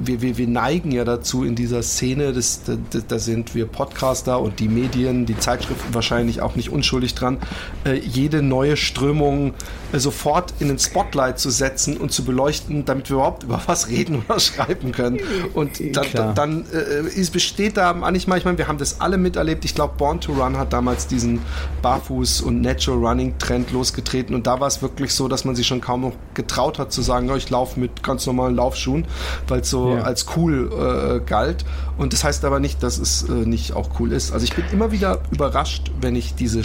wir, 0.03 0.21
wir, 0.21 0.37
wir 0.37 0.47
neigen 0.47 0.91
ja 0.91 1.03
dazu 1.03 1.43
in 1.43 1.55
dieser 1.55 1.83
Szene, 1.83 2.31
das, 2.31 2.61
das, 2.91 3.07
da 3.07 3.19
sind 3.19 3.53
wir 3.53 3.65
Podcaster 3.65 4.39
und 4.39 4.59
die 4.59 4.69
Medien, 4.69 5.25
die 5.25 5.37
Zeitschriften 5.37 5.93
wahrscheinlich 5.93 6.41
auch 6.41 6.55
nicht 6.55 6.69
unschuldig 6.69 7.13
dran, 7.13 7.39
äh, 7.85 7.95
jede 7.95 8.41
neue 8.41 8.77
Strömung 8.77 9.53
sofort 9.93 10.53
in 10.59 10.67
den 10.67 10.79
Spotlight 10.79 11.39
zu 11.39 11.49
setzen 11.49 11.97
und 11.97 12.11
zu 12.11 12.23
beleuchten, 12.23 12.85
damit 12.85 13.09
wir 13.09 13.17
überhaupt 13.17 13.43
über 13.43 13.61
was 13.65 13.87
reden 13.87 14.23
oder 14.27 14.39
schreiben 14.39 14.91
können. 14.91 15.19
Und 15.53 15.79
da, 15.95 16.03
da, 16.13 16.33
dann 16.33 16.65
äh, 16.71 17.07
ist, 17.07 17.31
besteht 17.31 17.77
da 17.77 17.93
manchmal, 17.93 18.37
ich 18.37 18.45
meine, 18.45 18.57
wir 18.57 18.67
haben 18.67 18.77
das 18.77 19.01
alle 19.01 19.17
miterlebt, 19.17 19.49
erlebt. 19.49 19.65
Ich 19.65 19.75
glaube, 19.75 19.95
Born 19.97 20.21
to 20.21 20.33
Run 20.33 20.57
hat 20.57 20.73
damals 20.73 21.07
diesen 21.07 21.41
Barfuß- 21.81 22.43
und 22.43 22.61
Natural 22.61 22.99
Running-Trend 22.99 23.71
losgetreten 23.71 24.35
und 24.35 24.45
da 24.47 24.59
war 24.59 24.67
es 24.67 24.81
wirklich 24.81 25.13
so, 25.13 25.27
dass 25.27 25.45
man 25.45 25.55
sich 25.55 25.67
schon 25.67 25.81
kaum 25.81 26.01
noch 26.01 26.13
getraut 26.33 26.79
hat 26.79 26.91
zu 26.91 27.01
sagen, 27.01 27.29
oh, 27.31 27.35
ich 27.35 27.49
laufe 27.49 27.79
mit 27.79 28.03
ganz 28.03 28.25
normalen 28.25 28.55
Laufschuhen, 28.55 29.05
weil 29.47 29.61
es 29.61 29.69
so 29.69 29.95
ja. 29.95 30.03
als 30.03 30.25
cool 30.35 30.71
äh, 30.71 31.25
galt. 31.25 31.65
Und 31.97 32.13
das 32.13 32.23
heißt 32.23 32.45
aber 32.45 32.59
nicht, 32.59 32.83
dass 32.83 32.99
es 32.99 33.23
äh, 33.23 33.31
nicht 33.31 33.73
auch 33.73 33.99
cool 33.99 34.11
ist. 34.11 34.31
Also 34.31 34.43
ich 34.43 34.55
bin 34.55 34.65
immer 34.71 34.91
wieder 34.91 35.19
überrascht, 35.31 35.91
wenn 35.99 36.15
ich 36.15 36.35
diese 36.35 36.63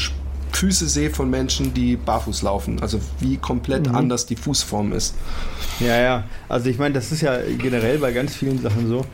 Füße 0.56 0.88
sehe 0.88 1.10
von 1.10 1.30
Menschen, 1.30 1.74
die 1.74 1.96
barfuß 1.96 2.42
laufen. 2.42 2.80
Also 2.80 3.00
wie 3.20 3.36
komplett 3.36 3.88
mhm. 3.88 3.94
anders 3.94 4.26
die 4.26 4.36
Fußform 4.36 4.92
ist. 4.92 5.14
Ja, 5.80 6.00
ja. 6.00 6.24
Also 6.48 6.70
ich 6.70 6.78
meine, 6.78 6.94
das 6.94 7.12
ist 7.12 7.20
ja 7.20 7.38
generell 7.58 7.98
bei 7.98 8.12
ganz 8.12 8.34
vielen 8.34 8.60
Sachen 8.62 8.88
so 8.88 9.04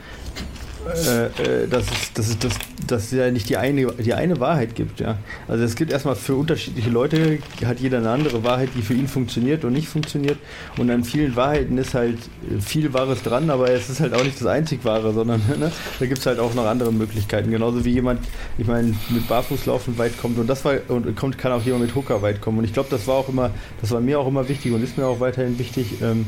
äh, 0.87 1.27
äh, 1.65 1.69
dass, 1.69 1.85
es, 1.91 2.13
dass, 2.15 2.29
es, 2.29 2.39
dass, 2.39 2.55
dass 2.87 3.05
es 3.05 3.11
ja 3.13 3.31
nicht 3.31 3.49
die 3.49 3.57
eine, 3.57 3.87
die 3.93 4.15
eine 4.15 4.41
Wahrheit 4.41 4.75
gibt. 4.75 5.01
Ja. 5.01 5.19
Also 5.47 5.65
es 5.65 5.77
gibt 5.77 5.93
erstmal 5.93 6.17
für 6.17 6.35
unterschiedliche 6.35 6.91
Leute, 6.91 7.39
hat 7.65 7.81
jeder 7.81 7.99
eine 7.99 8.11
andere 8.11 8.43
Wahrheit, 8.45 8.71
die 8.75 8.83
für 8.83 8.95
ihn 8.95 9.07
funktioniert 9.07 9.65
und 9.65 9.73
nicht 9.73 9.89
funktioniert. 9.89 10.39
Und 10.79 10.91
an 10.91 11.05
vielen 11.05 11.37
Wahrheiten 11.37 11.77
ist 11.79 11.95
halt 11.95 12.19
viel 12.61 12.93
Wahres 12.93 13.23
dran, 13.23 13.51
aber 13.51 13.71
es 13.71 13.91
ist 13.91 14.01
halt 14.01 14.15
auch 14.15 14.25
nicht 14.25 14.41
das 14.41 14.47
einzig 14.47 14.85
Wahre, 14.85 15.13
sondern 15.13 15.41
ne, 15.59 15.71
da 15.99 16.07
gibt 16.07 16.19
es 16.19 16.27
halt 16.27 16.39
auch 16.39 16.55
noch 16.55 16.67
andere 16.67 16.93
Möglichkeiten. 16.93 17.51
Genauso 17.51 17.85
wie 17.85 17.91
jemand, 17.91 18.21
ich 18.57 18.67
meine, 18.67 18.95
mit 19.11 19.29
Barfußlaufen 19.29 19.99
weit 19.99 20.19
kommt 20.19 20.39
und 20.39 20.47
das 20.47 20.65
war 20.65 20.75
und 20.89 21.15
kommt, 21.17 21.37
kann 21.37 21.53
auch 21.53 21.63
jemand 21.63 21.85
mit 21.85 21.95
Hooker 21.95 22.23
weit 22.23 22.41
kommen. 22.41 22.59
Und 22.59 22.65
ich 22.65 22.73
glaube, 22.73 22.89
das 22.91 23.07
war 23.07 23.17
auch 23.17 23.29
immer, 23.29 23.51
das 23.81 23.91
war 23.91 24.01
mir 24.01 24.19
auch 24.19 24.27
immer 24.27 24.49
wichtig 24.49 24.73
und 24.73 24.83
ist 24.83 24.97
mir 24.97 25.07
auch 25.07 25.21
weiterhin 25.21 25.59
wichtig. 25.59 26.01
Ähm, 26.03 26.27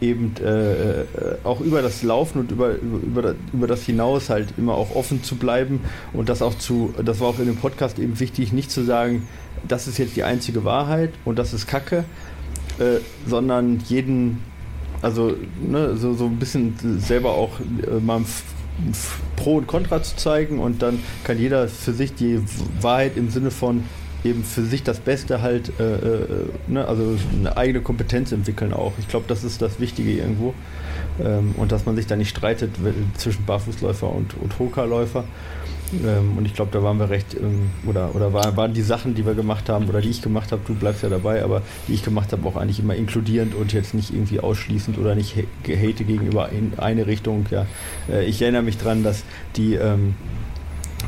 eben 0.00 0.34
äh, 0.40 1.02
äh, 1.02 1.04
auch 1.44 1.60
über 1.60 1.82
das 1.82 2.02
Laufen 2.02 2.40
und 2.40 2.50
über, 2.50 2.74
über, 2.74 3.34
über 3.52 3.66
das 3.66 3.82
hinaus 3.82 4.30
halt 4.30 4.54
immer 4.56 4.74
auch 4.74 4.94
offen 4.94 5.22
zu 5.22 5.36
bleiben 5.36 5.80
und 6.12 6.28
das 6.28 6.42
auch 6.42 6.54
zu, 6.54 6.94
das 7.04 7.20
war 7.20 7.28
auch 7.28 7.38
in 7.38 7.46
dem 7.46 7.56
Podcast 7.56 7.98
eben 7.98 8.18
wichtig, 8.20 8.52
nicht 8.52 8.70
zu 8.70 8.84
sagen, 8.84 9.26
das 9.66 9.88
ist 9.88 9.98
jetzt 9.98 10.16
die 10.16 10.24
einzige 10.24 10.64
Wahrheit 10.64 11.12
und 11.24 11.38
das 11.38 11.52
ist 11.52 11.66
Kacke, 11.66 12.04
äh, 12.78 12.98
sondern 13.26 13.80
jeden, 13.88 14.42
also 15.02 15.34
ne, 15.60 15.96
so, 15.96 16.14
so 16.14 16.26
ein 16.26 16.36
bisschen 16.36 16.74
selber 17.00 17.32
auch 17.32 17.58
äh, 17.60 18.00
mal 18.00 18.22
Pro 19.36 19.56
und 19.56 19.66
Contra 19.66 20.02
zu 20.02 20.16
zeigen 20.16 20.60
und 20.60 20.82
dann 20.82 21.00
kann 21.24 21.38
jeder 21.38 21.66
für 21.68 21.92
sich 21.92 22.14
die 22.14 22.40
Wahrheit 22.80 23.16
im 23.16 23.30
Sinne 23.30 23.50
von 23.50 23.82
eben 24.24 24.44
für 24.44 24.62
sich 24.62 24.82
das 24.82 24.98
Beste 24.98 25.42
halt, 25.42 25.72
äh, 25.78 25.94
äh, 25.94 26.26
ne, 26.66 26.86
also 26.86 27.16
eine 27.38 27.56
eigene 27.56 27.80
Kompetenz 27.80 28.32
entwickeln 28.32 28.72
auch. 28.72 28.92
Ich 28.98 29.08
glaube, 29.08 29.26
das 29.28 29.44
ist 29.44 29.62
das 29.62 29.80
Wichtige 29.80 30.12
irgendwo. 30.12 30.54
Ähm, 31.22 31.54
und 31.56 31.72
dass 31.72 31.86
man 31.86 31.96
sich 31.96 32.06
da 32.06 32.16
nicht 32.16 32.30
streitet 32.30 32.72
zwischen 33.16 33.44
Barfußläufer 33.44 34.10
und, 34.10 34.34
und 34.40 34.58
Hoka-Läufer. 34.58 35.24
Ähm, 36.04 36.36
und 36.36 36.44
ich 36.44 36.54
glaube, 36.54 36.70
da 36.72 36.82
waren 36.82 36.98
wir 36.98 37.10
recht, 37.10 37.34
ähm, 37.34 37.70
oder, 37.86 38.14
oder 38.14 38.32
war, 38.32 38.56
waren 38.56 38.74
die 38.74 38.82
Sachen, 38.82 39.14
die 39.14 39.24
wir 39.24 39.34
gemacht 39.34 39.68
haben, 39.68 39.88
oder 39.88 40.00
die 40.00 40.10
ich 40.10 40.20
gemacht 40.20 40.52
habe, 40.52 40.60
du 40.66 40.74
bleibst 40.74 41.02
ja 41.02 41.08
dabei, 41.08 41.42
aber 41.42 41.62
die 41.86 41.94
ich 41.94 42.02
gemacht 42.02 42.32
habe, 42.32 42.46
auch 42.46 42.56
eigentlich 42.56 42.80
immer 42.80 42.94
inkludierend 42.94 43.54
und 43.54 43.72
jetzt 43.72 43.94
nicht 43.94 44.12
irgendwie 44.12 44.40
ausschließend 44.40 44.98
oder 44.98 45.14
nicht 45.14 45.36
hate 45.36 46.04
gegenüber 46.04 46.50
in 46.50 46.72
eine 46.76 47.06
Richtung. 47.06 47.46
Ja. 47.50 47.66
Äh, 48.10 48.26
ich 48.26 48.42
erinnere 48.42 48.62
mich 48.62 48.78
dran, 48.78 49.02
dass 49.02 49.24
die, 49.56 49.74
ähm, 49.74 50.14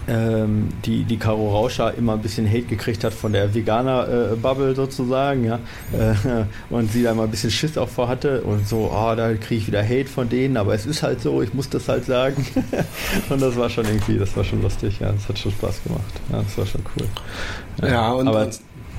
ähm, 0.08 0.68
die, 0.84 1.04
die 1.04 1.16
Caro 1.16 1.50
Rauscher 1.50 1.94
immer 1.94 2.14
ein 2.14 2.22
bisschen 2.22 2.48
Hate 2.48 2.62
gekriegt 2.62 3.04
hat 3.04 3.12
von 3.12 3.32
der 3.32 3.54
Veganer-Bubble 3.54 4.72
äh, 4.72 4.74
sozusagen, 4.74 5.44
ja. 5.44 5.58
Äh, 5.92 6.44
und 6.70 6.92
sie 6.92 7.02
da 7.02 7.14
mal 7.14 7.24
ein 7.24 7.30
bisschen 7.30 7.50
Schiss 7.50 7.76
auch 7.76 7.88
vor 7.88 8.08
hatte 8.08 8.42
und 8.42 8.68
so, 8.68 8.90
oh, 8.92 9.14
da 9.14 9.32
kriege 9.34 9.56
ich 9.56 9.66
wieder 9.66 9.82
Hate 9.82 10.06
von 10.06 10.28
denen, 10.28 10.56
aber 10.56 10.74
es 10.74 10.86
ist 10.86 11.02
halt 11.02 11.20
so, 11.20 11.42
ich 11.42 11.54
muss 11.54 11.68
das 11.68 11.88
halt 11.88 12.04
sagen. 12.04 12.46
und 13.28 13.42
das 13.42 13.56
war 13.56 13.68
schon 13.68 13.84
irgendwie, 13.84 14.18
das 14.18 14.36
war 14.36 14.44
schon 14.44 14.62
lustig, 14.62 15.00
ja, 15.00 15.12
das 15.12 15.28
hat 15.28 15.38
schon 15.38 15.52
Spaß 15.52 15.82
gemacht. 15.84 16.20
Ja, 16.30 16.42
das 16.42 16.58
war 16.58 16.66
schon 16.66 16.82
cool. 16.96 17.06
Ja, 17.82 17.88
ja 17.88 18.12
und, 18.12 18.28
aber, 18.28 18.48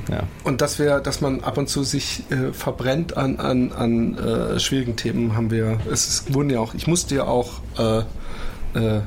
ja. 0.10 0.24
Und 0.44 0.62
dass 0.62 0.80
wir, 0.80 1.00
dass 1.00 1.22
man 1.22 1.42
ab 1.42 1.58
und 1.58 1.68
zu 1.68 1.84
sich 1.84 2.24
äh, 2.30 2.54
verbrennt 2.54 3.18
an, 3.18 3.38
an, 3.38 3.72
an 3.72 4.18
äh, 4.18 4.60
schwierigen 4.60 4.96
Themen, 4.96 5.36
haben 5.36 5.52
wir. 5.52 5.80
Es 5.92 6.08
ist, 6.08 6.34
wurden 6.34 6.50
ja 6.50 6.60
auch, 6.60 6.74
ich 6.74 6.88
musste 6.88 7.16
ja 7.16 7.26
auch 7.26 7.62
äh, 7.78 8.04
äh, 8.74 8.98
äh, 8.98 9.02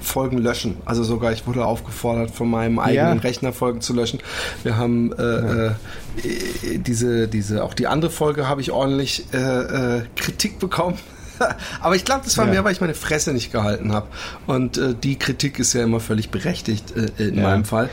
Folgen 0.00 0.38
löschen. 0.38 0.76
Also 0.84 1.02
sogar 1.02 1.32
ich 1.32 1.46
wurde 1.46 1.64
aufgefordert, 1.64 2.30
von 2.30 2.50
meinem 2.50 2.78
eigenen 2.78 3.16
ja. 3.16 3.22
Rechner 3.22 3.52
Folgen 3.52 3.80
zu 3.80 3.94
löschen. 3.94 4.20
Wir 4.62 4.76
haben 4.76 5.12
äh, 5.12 5.22
ja. 5.22 5.66
Äh, 5.68 6.78
diese, 6.78 7.28
diese, 7.28 7.64
auch 7.64 7.74
die 7.74 7.86
andere 7.86 8.10
Folge 8.10 8.48
habe 8.48 8.60
ich 8.60 8.70
ordentlich 8.70 9.32
äh, 9.32 10.02
Kritik 10.16 10.58
bekommen. 10.58 10.98
Aber 11.80 11.96
ich 11.96 12.04
glaube, 12.04 12.22
das 12.24 12.38
war 12.38 12.44
ja. 12.46 12.52
mehr, 12.52 12.64
weil 12.64 12.72
ich 12.72 12.80
meine 12.80 12.94
Fresse 12.94 13.32
nicht 13.32 13.50
gehalten 13.50 13.92
habe. 13.92 14.06
Und 14.46 14.80
die 15.02 15.18
Kritik 15.18 15.58
ist 15.58 15.72
ja 15.72 15.82
immer 15.82 15.98
völlig 15.98 16.30
berechtigt 16.30 16.92
in 17.18 17.42
meinem 17.42 17.64
Fall. 17.64 17.90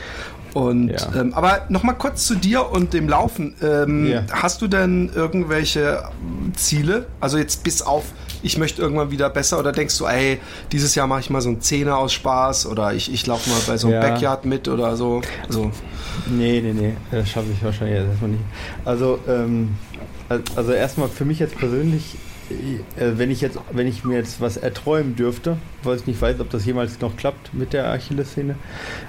Und 0.54 0.90
ja. 0.90 1.14
ähm, 1.16 1.32
aber 1.34 1.66
noch 1.68 1.82
mal 1.82 1.94
kurz 1.94 2.26
zu 2.26 2.34
dir 2.34 2.70
und 2.70 2.92
dem 2.92 3.08
Laufen. 3.08 3.54
Ähm, 3.62 4.06
ja. 4.06 4.22
Hast 4.30 4.62
du 4.62 4.68
denn 4.68 5.10
irgendwelche 5.14 6.04
Ziele? 6.54 7.06
Also 7.20 7.38
jetzt 7.38 7.64
bis 7.64 7.82
auf 7.82 8.04
ich 8.42 8.58
möchte 8.58 8.82
irgendwann 8.82 9.10
wieder 9.10 9.30
besser 9.30 9.58
oder 9.58 9.72
denkst 9.72 9.96
du, 9.98 10.06
ey, 10.06 10.40
dieses 10.72 10.94
Jahr 10.94 11.06
mache 11.06 11.20
ich 11.20 11.30
mal 11.30 11.40
so 11.40 11.48
einen 11.48 11.60
Zehner 11.60 11.96
aus 11.96 12.12
Spaß 12.12 12.66
oder 12.66 12.92
ich, 12.94 13.12
ich 13.12 13.26
laufe 13.26 13.48
mal 13.50 13.60
bei 13.66 13.76
so 13.76 13.88
einem 13.88 13.96
ja. 13.96 14.00
Backyard 14.00 14.44
mit 14.44 14.68
oder 14.68 14.96
so? 14.96 15.22
Also. 15.46 15.70
Nee, 16.26 16.60
nee, 16.60 16.72
nee, 16.72 16.94
das 17.10 17.28
schaffe 17.28 17.48
ich 17.52 17.62
wahrscheinlich 17.64 17.98
erstmal 17.98 18.30
nicht. 18.30 18.44
Also, 18.84 19.18
ähm, 19.28 19.76
also 20.56 20.72
erstmal 20.72 21.08
für 21.08 21.24
mich 21.24 21.38
jetzt 21.38 21.56
persönlich 21.56 22.16
wenn 22.96 23.30
ich 23.30 23.40
jetzt, 23.40 23.58
wenn 23.70 23.86
ich 23.86 24.04
mir 24.04 24.16
jetzt 24.16 24.40
was 24.40 24.56
erträumen 24.56 25.16
dürfte, 25.16 25.56
weil 25.82 25.96
ich 25.96 26.06
nicht 26.06 26.20
weiß, 26.20 26.40
ob 26.40 26.50
das 26.50 26.64
jemals 26.64 27.00
noch 27.00 27.16
klappt 27.16 27.54
mit 27.54 27.72
der 27.72 27.90
Achillessehne, 27.90 28.56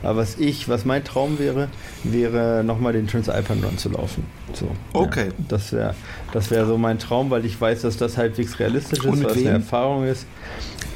aber 0.01 0.19
was 0.19 0.37
ich, 0.37 0.69
was 0.69 0.85
mein 0.85 1.03
Traum 1.03 1.39
wäre, 1.39 1.67
wäre 2.03 2.63
nochmal 2.63 2.93
den 2.93 3.07
Transalpine 3.07 3.65
Run 3.65 3.77
zu 3.77 3.89
laufen. 3.89 4.25
So, 4.53 4.69
okay. 4.93 5.27
Ja, 5.27 5.45
das 5.49 5.73
wäre, 5.73 5.95
das 6.31 6.51
wäre 6.51 6.65
so 6.65 6.77
mein 6.77 6.99
Traum, 6.99 7.29
weil 7.29 7.45
ich 7.45 7.59
weiß, 7.59 7.81
dass 7.81 7.97
das 7.97 8.17
halbwegs 8.17 8.59
realistisch 8.59 9.03
ist, 9.03 9.23
was 9.23 9.37
eine 9.37 9.49
Erfahrung 9.49 10.05
ist. 10.05 10.25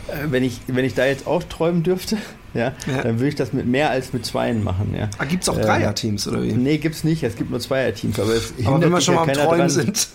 Äh, 0.07 0.31
wenn 0.31 0.43
ich, 0.43 0.61
wenn 0.67 0.85
ich 0.85 0.93
da 0.93 1.05
jetzt 1.05 1.27
auch 1.27 1.43
träumen 1.43 1.83
dürfte, 1.83 2.17
ja, 2.53 2.73
ja. 2.87 3.03
dann 3.03 3.19
würde 3.19 3.29
ich 3.29 3.35
das 3.35 3.53
mit 3.53 3.67
mehr 3.67 3.89
als 3.89 4.13
mit 4.13 4.25
Zweien 4.25 4.63
machen. 4.63 4.95
Ja. 4.97 5.09
Ah, 5.17 5.25
gibt 5.25 5.43
es 5.43 5.49
auch 5.49 5.59
Dreierteams 5.59 6.27
oder 6.27 6.43
wie? 6.43 6.53
Nee, 6.53 6.77
gibt 6.77 6.95
es 6.95 7.03
nicht. 7.03 7.23
Es 7.23 7.35
gibt 7.35 7.51
nur 7.51 7.59
Zweierteams. 7.59 8.19
Aber, 8.19 8.31
es 8.31 8.53
aber 8.63 8.81
wenn 8.81 8.91
wir 8.91 9.01
schon 9.01 9.15
ja 9.15 9.25
mal 9.25 9.29
am 9.29 9.35
Träumen 9.35 9.57
dran, 9.59 9.69
sind. 9.69 10.07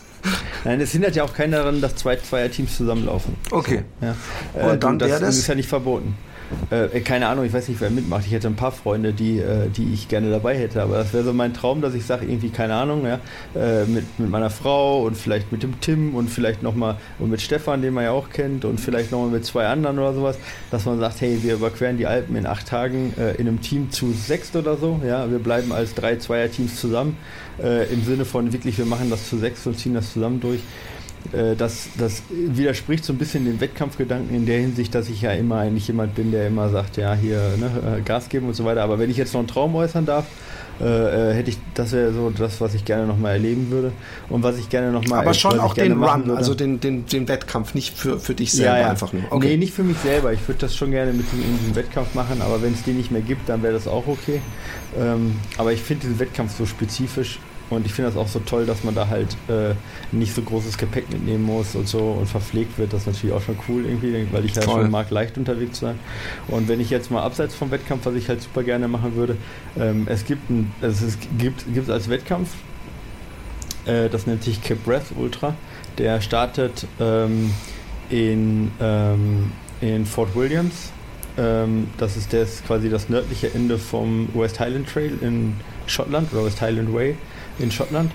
Nein, 0.65 0.81
es 0.81 0.93
hindert 0.93 1.17
ja 1.17 1.25
auch 1.25 1.35
keiner 1.35 1.59
daran, 1.59 1.81
dass 1.81 1.97
zwei 1.97 2.17
Zweierteams 2.17 2.77
zusammenlaufen. 2.77 3.35
Okay. 3.51 3.83
So, 4.01 4.07
ja. 4.07 4.17
Und 4.67 4.75
äh, 4.75 4.79
dann 4.79 4.99
das, 4.99 5.21
das 5.21 5.37
ist 5.37 5.47
ja 5.47 5.55
nicht 5.55 5.69
verboten. 5.69 6.15
Äh, 6.71 7.01
keine 7.01 7.29
Ahnung, 7.29 7.45
ich 7.45 7.53
weiß 7.53 7.69
nicht, 7.69 7.81
wer 7.81 7.91
mitmacht. 7.91 8.25
Ich 8.27 8.33
hätte 8.33 8.47
ein 8.47 8.57
paar 8.57 8.73
Freunde, 8.73 9.13
die, 9.13 9.39
äh, 9.39 9.69
die 9.69 9.93
ich 9.93 10.09
gerne 10.09 10.31
dabei 10.31 10.57
hätte. 10.57 10.83
Aber 10.83 10.97
das 10.97 11.13
wäre 11.13 11.25
so 11.25 11.33
mein 11.33 11.55
Traum, 11.55 11.81
dass 11.81 11.95
ich 11.95 12.05
sage, 12.05 12.27
irgendwie, 12.27 12.51
keine 12.51 12.75
Ahnung, 12.75 13.07
ja, 13.07 13.21
äh, 13.55 13.85
mit, 13.87 14.19
mit 14.19 14.31
meiner 14.31 14.51
Frau 14.51 15.03
und 15.03 15.17
vielleicht 15.17 15.53
mit 15.53 15.63
dem 15.63 15.81
Tim 15.81 16.15
und 16.15 16.29
vielleicht 16.29 16.63
nochmal 16.63 16.97
und 17.19 17.31
mit 17.31 17.41
Stefan, 17.41 17.83
den 17.83 17.95
man 17.95 18.05
ja 18.05 18.11
auch 18.11 18.31
kennt, 18.31 18.65
und 18.65 18.81
vielleicht 18.81 19.13
nochmal 19.13 19.31
mit 19.31 19.45
zwei 19.45 19.67
anderen 19.67 19.99
oder 19.99 20.15
sowas, 20.15 20.39
dass 20.71 20.85
man 20.85 20.99
sagt, 20.99 21.21
hey, 21.21 21.43
wir 21.43 21.55
überqueren 21.55 21.97
die 21.97 22.07
Alpen 22.07 22.37
in 22.37 22.47
acht 22.47 22.69
Tagen 22.69 23.15
äh, 23.19 23.33
in 23.37 23.49
einem 23.49 23.61
Team 23.61 23.91
zu 23.91 24.13
sechst 24.13 24.57
oder 24.57 24.77
so. 24.77 25.01
Ja, 25.07 25.31
wir 25.31 25.39
bleiben 25.39 25.73
als 25.73 25.95
drei 25.95 26.17
Zweierteams 26.17 26.77
zusammen. 26.77 27.17
Äh, 27.63 27.93
Im 27.93 28.05
Sinne 28.05 28.25
von 28.25 28.53
wirklich, 28.53 28.79
wir 28.79 28.87
machen 28.87 29.11
das 29.11 29.29
zu 29.29 29.39
sechs 29.39 29.67
und 29.67 29.79
ziehen 29.79 29.95
das 29.95 30.13
zusammen 30.13 30.41
durch. 30.41 30.61
Äh, 31.33 31.55
das, 31.57 31.89
das 31.99 32.23
widerspricht 32.31 33.05
so 33.05 33.13
ein 33.13 33.19
bisschen 33.19 33.45
dem 33.45 33.61
Wettkampfgedanken 33.61 34.35
in 34.35 34.47
der 34.47 34.61
Hinsicht, 34.61 34.95
dass 34.95 35.09
ich 35.09 35.23
ja 35.23 35.33
immer 35.33 35.59
eigentlich 35.59 35.87
jemand 35.87 36.15
bin, 36.15 36.33
der 36.33 36.49
immer 36.49 36.69
sagt, 36.69 36.97
ja, 36.97 37.15
hier 37.15 37.39
ne, 37.59 37.99
äh, 37.99 38.01
Gas 38.03 38.29
geben 38.29 38.47
und 38.49 38.55
so 38.55 38.65
weiter. 38.65 38.83
Aber 38.83 38.99
wenn 38.99 39.11
ich 39.11 39.17
jetzt 39.17 39.33
noch 39.35 39.41
einen 39.41 39.49
Traum 39.49 39.75
äußern 39.75 40.07
darf, 40.07 40.27
äh, 40.83 41.31
äh, 41.31 41.35
hätte 41.35 41.51
ich, 41.51 41.59
das 41.75 41.93
wäre 41.93 42.13
so 42.13 42.31
das, 42.31 42.61
was 42.61 42.75
ich 42.75 42.85
gerne 42.85 43.07
nochmal 43.07 43.35
erleben 43.35 43.71
würde. 43.71 43.93
Und 44.29 44.43
was 44.43 44.59
ich 44.59 44.69
gerne 44.69 44.91
nochmal. 44.91 45.21
Aber 45.21 45.35
schon 45.35 45.61
auch 45.61 45.75
den 45.75 46.03
Run, 46.03 46.27
würde. 46.27 46.37
also 46.37 46.55
den, 46.55 46.81
den, 46.81 47.07
den 47.07 47.29
Wettkampf, 47.29 47.75
nicht 47.75 47.97
für, 47.97 48.19
für 48.19 48.35
dich 48.35 48.53
selber 48.53 48.77
ja, 48.77 48.81
ja. 48.83 48.91
einfach 48.91 49.13
nur. 49.13 49.23
Okay. 49.31 49.51
Nee, 49.51 49.57
nicht 49.59 49.75
für 49.75 49.85
mich 49.85 49.99
selber. 49.99 50.33
Ich 50.33 50.47
würde 50.49 50.61
das 50.61 50.75
schon 50.75 50.91
gerne 50.91 51.13
mit 51.13 51.31
dem, 51.33 51.41
in 51.41 51.59
diesem 51.59 51.77
Wettkampf 51.77 52.15
machen, 52.15 52.43
aber 52.43 52.63
wenn 52.63 52.73
es 52.73 52.83
den 52.83 52.97
nicht 52.97 53.13
mehr 53.13 53.23
gibt, 53.23 53.49
dann 53.49 53.63
wäre 53.63 53.75
das 53.75 53.87
auch 53.87 54.09
okay. 54.09 54.41
Ähm, 54.99 55.37
aber 55.57 55.73
ich 55.73 55.81
finde 55.81 56.03
diesen 56.03 56.19
Wettkampf 56.19 56.59
so 56.59 56.67
spezifisch 56.67 57.39
und 57.73 57.87
ich 57.87 57.93
finde 57.93 58.11
das 58.11 58.19
auch 58.19 58.29
so 58.29 58.41
toll, 58.41 58.67
dass 58.67 58.85
man 58.85 58.95
da 58.95 59.09
halt 59.09 59.37
äh, 59.49 59.75
nicht 60.13 60.35
so 60.35 60.43
großes 60.43 60.79
Gepäck 60.79 61.11
mitnehmen 61.11 61.45
muss 61.45 61.75
und 61.75 61.89
so 61.89 61.99
und 61.99 62.27
verpflegt 62.27 62.79
wird. 62.79 62.93
Das 62.93 63.03
ist 63.03 63.07
natürlich 63.07 63.35
auch 63.35 63.43
schon 63.43 63.57
cool 63.69 63.85
irgendwie, 63.85 64.27
weil 64.31 64.45
ich 64.45 64.55
ja 64.55 64.63
schon 64.63 64.91
mag, 64.91 65.11
leicht 65.11 65.39
unterwegs 65.39 65.79
zu 65.79 65.87
sein. 65.87 65.99
Und 66.49 66.69
wenn 66.69 66.81
ich 66.81 66.91
jetzt 66.91 67.11
mal 67.11 67.23
abseits 67.23 67.55
vom 67.55 67.71
Wettkampf, 67.71 68.07
was 68.07 68.15
ich 68.15 68.29
halt 68.29 68.43
super 68.43 68.63
gerne 68.63 68.89
machen 68.89 69.17
würde, 69.17 69.37
ähm, 69.79 70.07
es 70.09 70.25
gibt 70.25 70.51
ein, 70.51 70.73
also 70.81 71.07
es 71.07 71.19
gibt, 71.39 71.73
gibt 71.73 71.91
als 71.91 72.09
Wettkampf, 72.09 72.51
äh, 73.87 74.09
das 74.09 74.27
nennt 74.27 74.43
sich 74.45 74.63
Cape 74.63 74.81
Breath 74.85 75.13
Ultra. 75.17 75.55
Der 75.99 76.21
startet 76.21 76.87
ähm, 77.01 77.53
in, 78.11 78.71
ähm, 78.81 79.53
in 79.81 80.07
Fort 80.07 80.35
Williams. 80.35 80.91
Ähm, 81.39 81.89
das 81.99 82.17
ist 82.17 82.33
das 82.33 82.63
quasi 82.65 82.91
das 82.91 83.09
nördliche 83.09 83.53
Ende 83.55 83.79
vom 83.79 84.29
West 84.35 84.61
Highland 84.61 84.89
Trail 84.89 85.13
in 85.21 85.55
Schottland 85.87 86.33
oder 86.33 86.45
West 86.45 86.61
Highland 86.61 86.93
Way 86.93 87.17
in 87.59 87.71
Schottland. 87.71 88.11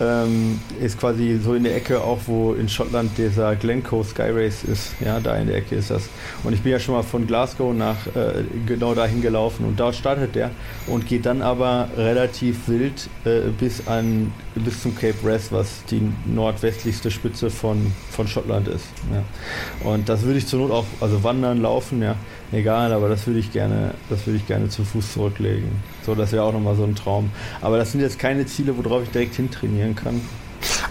Ähm, 0.00 0.58
ist 0.80 0.98
quasi 0.98 1.38
so 1.44 1.54
in 1.54 1.64
der 1.64 1.76
Ecke 1.76 2.00
auch, 2.00 2.18
wo 2.26 2.54
in 2.54 2.66
Schottland 2.68 3.16
dieser 3.18 3.54
Glencoe 3.56 4.02
Sky 4.02 4.30
Race 4.30 4.64
ist. 4.64 4.94
Ja, 5.04 5.20
da 5.20 5.36
in 5.36 5.48
der 5.48 5.56
Ecke 5.56 5.76
ist 5.76 5.90
das. 5.90 6.08
Und 6.42 6.54
ich 6.54 6.62
bin 6.62 6.72
ja 6.72 6.80
schon 6.80 6.94
mal 6.94 7.02
von 7.02 7.26
Glasgow 7.26 7.74
nach 7.74 8.06
äh, 8.06 8.42
genau 8.66 8.94
dahin 8.94 9.20
gelaufen 9.20 9.66
und 9.66 9.78
dort 9.78 9.94
startet 9.94 10.34
der 10.34 10.50
und 10.86 11.06
geht 11.06 11.26
dann 11.26 11.42
aber 11.42 11.88
relativ 11.96 12.68
wild 12.68 13.08
äh, 13.26 13.50
bis 13.58 13.86
an 13.86 14.32
bis 14.54 14.82
zum 14.82 14.96
Cape 14.96 15.22
Wrath, 15.22 15.50
was 15.52 15.84
die 15.90 16.00
nordwestlichste 16.24 17.10
Spitze 17.10 17.50
von, 17.50 17.92
von 18.10 18.26
Schottland 18.26 18.68
ist. 18.68 18.86
Ja. 19.12 19.88
Und 19.88 20.08
das 20.08 20.22
würde 20.22 20.38
ich 20.38 20.46
zur 20.46 20.60
Not 20.60 20.70
auch, 20.70 20.86
also 21.00 21.22
wandern, 21.22 21.60
laufen, 21.60 22.02
ja, 22.02 22.16
egal, 22.52 22.92
aber 22.92 23.08
das 23.08 23.26
würde 23.26 23.40
ich 23.40 23.52
gerne, 23.52 23.94
das 24.08 24.26
würde 24.26 24.36
ich 24.38 24.46
gerne 24.46 24.68
zu 24.68 24.84
Fuß 24.84 25.14
zurücklegen. 25.14 25.68
So, 26.04 26.14
das 26.14 26.32
wäre 26.32 26.44
auch 26.44 26.52
nochmal 26.52 26.76
so 26.76 26.84
ein 26.84 26.94
Traum. 26.94 27.30
Aber 27.60 27.78
das 27.78 27.92
sind 27.92 28.00
jetzt 28.00 28.18
keine 28.18 28.46
Ziele, 28.46 28.74
worauf 28.76 29.02
ich 29.02 29.10
direkt 29.10 29.34
hintrainieren 29.34 29.94
kann. 29.94 30.20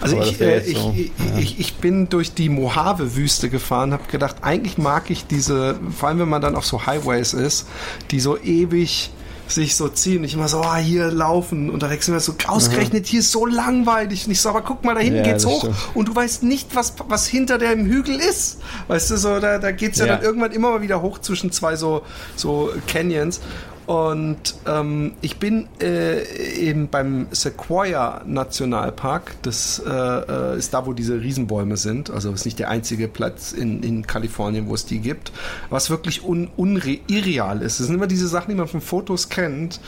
Also 0.00 0.20
ich, 0.20 0.40
äh, 0.40 0.60
ich, 0.60 0.76
so, 0.76 0.94
ich, 0.96 1.06
ja. 1.06 1.38
ich, 1.38 1.60
ich, 1.60 1.74
bin 1.76 2.08
durch 2.08 2.34
die 2.34 2.48
Mojave-Wüste 2.48 3.48
gefahren, 3.48 3.92
habe 3.92 4.04
gedacht, 4.10 4.36
eigentlich 4.42 4.76
mag 4.76 5.10
ich 5.10 5.26
diese, 5.26 5.78
vor 5.96 6.08
allem 6.08 6.18
wenn 6.18 6.28
man 6.28 6.42
dann 6.42 6.56
auf 6.56 6.66
so 6.66 6.86
Highways 6.86 7.32
ist, 7.32 7.68
die 8.10 8.20
so 8.20 8.38
ewig 8.38 9.10
sich 9.48 9.76
so 9.76 9.88
ziehen. 9.88 10.24
Ich 10.24 10.34
immer 10.34 10.48
so, 10.48 10.60
ah, 10.60 10.76
hier 10.76 11.10
laufen. 11.10 11.70
Und 11.70 11.82
da 11.82 11.90
wechseln 11.90 12.14
wir 12.14 12.20
so, 12.20 12.34
ausgerechnet, 12.46 13.06
hier 13.06 13.20
ist 13.20 13.32
so 13.32 13.46
langweilig. 13.46 14.26
Und 14.26 14.32
ich 14.32 14.40
so, 14.40 14.48
aber 14.48 14.62
guck 14.62 14.84
mal, 14.84 14.94
da 14.94 15.00
hinten 15.00 15.18
ja, 15.18 15.24
geht's 15.24 15.46
hoch. 15.46 15.60
Stimmt. 15.60 15.76
Und 15.94 16.08
du 16.08 16.14
weißt 16.14 16.42
nicht, 16.42 16.74
was, 16.74 16.94
was 17.08 17.26
hinter 17.26 17.58
dem 17.58 17.86
Hügel 17.86 18.16
ist. 18.16 18.60
Weißt 18.88 19.10
du, 19.10 19.16
so, 19.16 19.40
da, 19.40 19.58
da 19.58 19.72
geht's 19.72 19.98
ja, 19.98 20.06
ja 20.06 20.16
dann 20.16 20.24
irgendwann 20.24 20.52
immer 20.52 20.70
mal 20.70 20.82
wieder 20.82 21.02
hoch 21.02 21.18
zwischen 21.18 21.52
zwei 21.52 21.76
so, 21.76 22.02
so 22.36 22.70
Canyons. 22.86 23.40
Und 23.86 24.54
ähm, 24.66 25.12
ich 25.22 25.38
bin 25.38 25.66
äh, 25.80 26.22
eben 26.56 26.88
beim 26.88 27.26
Sequoia 27.32 28.22
Nationalpark. 28.24 29.34
Das 29.42 29.82
äh, 29.84 29.90
äh, 29.90 30.58
ist 30.58 30.72
da, 30.72 30.86
wo 30.86 30.92
diese 30.92 31.20
Riesenbäume 31.20 31.76
sind. 31.76 32.08
Also 32.10 32.30
ist 32.32 32.44
nicht 32.44 32.60
der 32.60 32.68
einzige 32.70 33.08
Platz 33.08 33.50
in, 33.50 33.82
in 33.82 34.06
Kalifornien, 34.06 34.68
wo 34.68 34.74
es 34.74 34.86
die 34.86 35.00
gibt. 35.00 35.32
Was 35.68 35.90
wirklich 35.90 36.24
un, 36.24 36.48
unre 36.56 36.98
irreal 37.08 37.60
ist. 37.60 37.80
Das 37.80 37.86
sind 37.86 37.96
immer 37.96 38.06
diese 38.06 38.28
Sachen, 38.28 38.50
die 38.50 38.56
man 38.56 38.68
von 38.68 38.80
Fotos 38.80 39.28
kennt. 39.28 39.80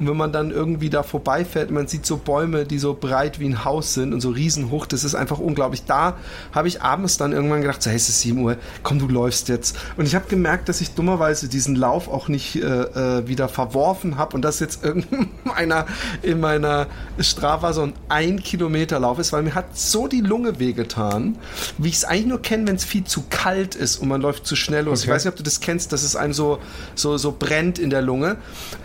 Und 0.00 0.08
wenn 0.08 0.16
man 0.16 0.32
dann 0.32 0.50
irgendwie 0.50 0.90
da 0.90 1.04
vorbeifährt, 1.04 1.70
man 1.70 1.86
sieht 1.86 2.04
so 2.04 2.16
Bäume, 2.16 2.64
die 2.64 2.80
so 2.80 2.94
breit 2.94 3.38
wie 3.38 3.46
ein 3.46 3.64
Haus 3.64 3.94
sind 3.94 4.12
und 4.12 4.20
so 4.20 4.30
riesenhoch. 4.30 4.86
Das 4.86 5.04
ist 5.04 5.14
einfach 5.14 5.38
unglaublich. 5.38 5.84
Da 5.84 6.16
habe 6.50 6.66
ich 6.66 6.82
abends 6.82 7.16
dann 7.16 7.30
irgendwann 7.30 7.60
gedacht, 7.60 7.80
so, 7.80 7.90
hey, 7.90 7.96
es 7.96 8.08
ist 8.08 8.22
7 8.22 8.40
Uhr, 8.40 8.56
komm, 8.82 8.98
du 8.98 9.06
läufst 9.06 9.48
jetzt. 9.48 9.76
Und 9.96 10.06
ich 10.06 10.16
habe 10.16 10.26
gemerkt, 10.28 10.68
dass 10.68 10.80
ich 10.80 10.94
dummerweise 10.94 11.48
diesen 11.48 11.76
Lauf 11.76 12.08
auch 12.08 12.26
nicht 12.26 12.56
äh, 12.56 13.20
äh 13.20 13.28
wieder 13.28 13.35
wieder 13.36 13.48
verworfen 13.48 14.16
habe 14.16 14.34
und 14.34 14.42
das 14.42 14.60
jetzt 14.60 14.82
irgendeiner 14.82 15.86
in 16.22 16.40
meiner 16.40 16.86
Strava 17.20 17.72
so 17.72 17.82
ein 17.82 17.92
ein 18.08 18.42
Kilometer 18.42 18.98
Lauf 18.98 19.18
ist, 19.18 19.32
weil 19.32 19.42
mir 19.42 19.54
hat 19.54 19.76
so 19.76 20.08
die 20.08 20.20
Lunge 20.20 20.58
wehgetan, 20.58 21.36
wie 21.76 21.88
ich 21.88 21.96
es 21.96 22.04
eigentlich 22.04 22.26
nur 22.26 22.40
kenne, 22.40 22.66
wenn 22.66 22.76
es 22.76 22.84
viel 22.84 23.04
zu 23.04 23.24
kalt 23.28 23.74
ist 23.74 23.98
und 23.98 24.08
man 24.08 24.20
läuft 24.20 24.46
zu 24.46 24.56
schnell 24.56 24.84
los. 24.84 25.00
Okay. 25.00 25.08
Ich 25.08 25.14
weiß 25.14 25.24
nicht, 25.24 25.32
ob 25.32 25.36
du 25.36 25.42
das 25.42 25.60
kennst, 25.60 25.92
dass 25.92 26.02
es 26.02 26.16
einem 26.16 26.32
so, 26.32 26.58
so, 26.94 27.18
so 27.18 27.34
brennt 27.38 27.78
in 27.78 27.90
der 27.90 28.02
Lunge. 28.02 28.36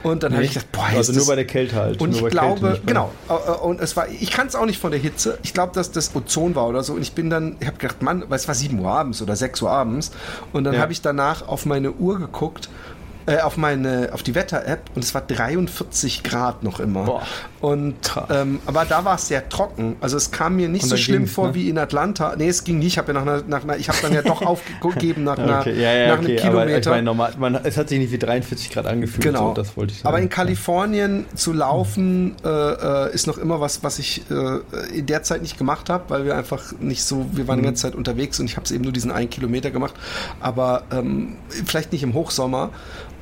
Und 0.03 0.23
dann 0.23 0.31
nee. 0.31 0.37
habe 0.37 0.45
ich 0.45 0.53
gedacht, 0.53 0.71
boah, 0.71 0.85
also 0.85 1.13
nur 1.13 1.25
bei 1.27 1.35
der 1.35 1.45
Kälte 1.45 1.75
halt. 1.75 2.01
Und 2.01 2.15
ich 2.15 2.25
glaube, 2.27 2.81
genau, 2.85 3.11
äh, 3.29 3.33
äh, 3.33 3.51
und 3.61 3.79
es 3.79 3.95
war, 3.95 4.09
ich 4.09 4.31
kann 4.31 4.47
es 4.47 4.55
auch 4.55 4.65
nicht 4.65 4.79
von 4.79 4.91
der 4.91 4.99
Hitze. 4.99 5.37
Ich 5.43 5.53
glaube, 5.53 5.73
dass 5.73 5.91
das 5.91 6.15
Ozon 6.15 6.55
war 6.55 6.67
oder 6.67 6.83
so. 6.83 6.93
Und 6.93 7.01
ich 7.01 7.13
bin 7.13 7.29
dann, 7.29 7.55
ich 7.59 7.67
habe 7.67 7.77
gedacht, 7.77 8.01
Mann, 8.01 8.25
weil 8.27 8.37
es 8.37 8.47
war 8.47 8.55
7 8.55 8.77
Uhr 8.79 8.89
abends 8.89 9.21
oder 9.21 9.35
6 9.35 9.61
Uhr 9.61 9.71
abends. 9.71 10.11
Und 10.51 10.63
dann 10.63 10.73
ja. 10.73 10.81
habe 10.81 10.91
ich 10.91 11.01
danach 11.01 11.47
auf 11.47 11.65
meine 11.65 11.91
Uhr 11.93 12.19
geguckt 12.19 12.69
äh, 13.25 13.39
auf 13.39 13.57
meine, 13.57 14.09
auf 14.13 14.23
die 14.23 14.35
Wetter-App 14.35 14.91
und 14.95 15.03
es 15.03 15.13
war 15.13 15.21
43 15.21 16.23
Grad 16.23 16.63
noch 16.63 16.79
immer. 16.79 17.03
Boah. 17.03 17.21
Und 17.61 17.95
ähm, 18.31 18.59
aber 18.65 18.85
da 18.85 19.05
war 19.05 19.15
es 19.15 19.27
sehr 19.27 19.47
trocken. 19.47 19.95
Also 20.01 20.17
es 20.17 20.31
kam 20.31 20.55
mir 20.55 20.67
nicht 20.67 20.85
so 20.85 20.97
schlimm 20.97 21.27
vor 21.27 21.49
ne? 21.49 21.53
wie 21.53 21.69
in 21.69 21.77
Atlanta. 21.77 22.35
Nee, 22.35 22.49
es 22.49 22.63
ging 22.63 22.79
nicht. 22.79 22.87
Ich 22.87 22.97
habe 22.97 23.13
ja 23.13 23.23
nach 23.23 23.43
nach 23.47 23.63
einer, 23.63 23.77
ich 23.77 23.87
habe 23.87 23.99
dann 24.01 24.13
ja 24.13 24.23
doch 24.23 24.41
aufgegeben 24.81 25.23
nach, 25.23 25.37
einer, 25.37 25.59
okay. 25.59 25.79
ja, 25.79 25.93
ja, 25.93 26.07
nach 26.07 26.23
okay. 26.23 26.39
einem 26.39 26.51
Kilometer. 26.51 26.79
ich 26.79 26.85
meine, 26.87 27.03
normal, 27.03 27.33
man, 27.37 27.55
es 27.63 27.77
hat 27.77 27.89
sich 27.89 27.99
nicht 27.99 28.11
wie 28.11 28.17
43 28.17 28.71
Grad 28.71 28.87
angefühlt. 28.87 29.23
Genau. 29.23 29.49
So, 29.49 29.53
das 29.53 29.77
wollte 29.77 29.93
ich 29.93 29.99
sagen. 29.99 30.07
Aber 30.07 30.19
in 30.19 30.29
Kalifornien 30.29 31.25
zu 31.35 31.53
laufen 31.53 32.35
äh, 32.43 32.49
äh, 32.49 33.13
ist 33.13 33.27
noch 33.27 33.37
immer 33.37 33.61
was, 33.61 33.83
was 33.83 33.99
ich 33.99 34.23
äh, 34.31 34.97
in 34.97 35.05
der 35.05 35.21
Zeit 35.21 35.43
nicht 35.43 35.59
gemacht 35.59 35.89
habe, 35.89 36.05
weil 36.07 36.25
wir 36.25 36.35
einfach 36.35 36.73
nicht 36.79 37.03
so, 37.03 37.27
wir 37.31 37.47
waren 37.47 37.57
mhm. 37.57 37.61
die 37.61 37.67
ganze 37.67 37.83
Zeit 37.83 37.95
unterwegs 37.95 38.39
und 38.39 38.47
ich 38.47 38.55
habe 38.55 38.65
es 38.65 38.71
eben 38.71 38.83
nur 38.83 38.93
diesen 38.93 39.11
einen 39.11 39.29
Kilometer 39.29 39.69
gemacht. 39.69 39.93
Aber 40.39 40.83
ähm, 40.91 41.35
vielleicht 41.65 41.91
nicht 41.91 42.01
im 42.01 42.15
Hochsommer 42.15 42.71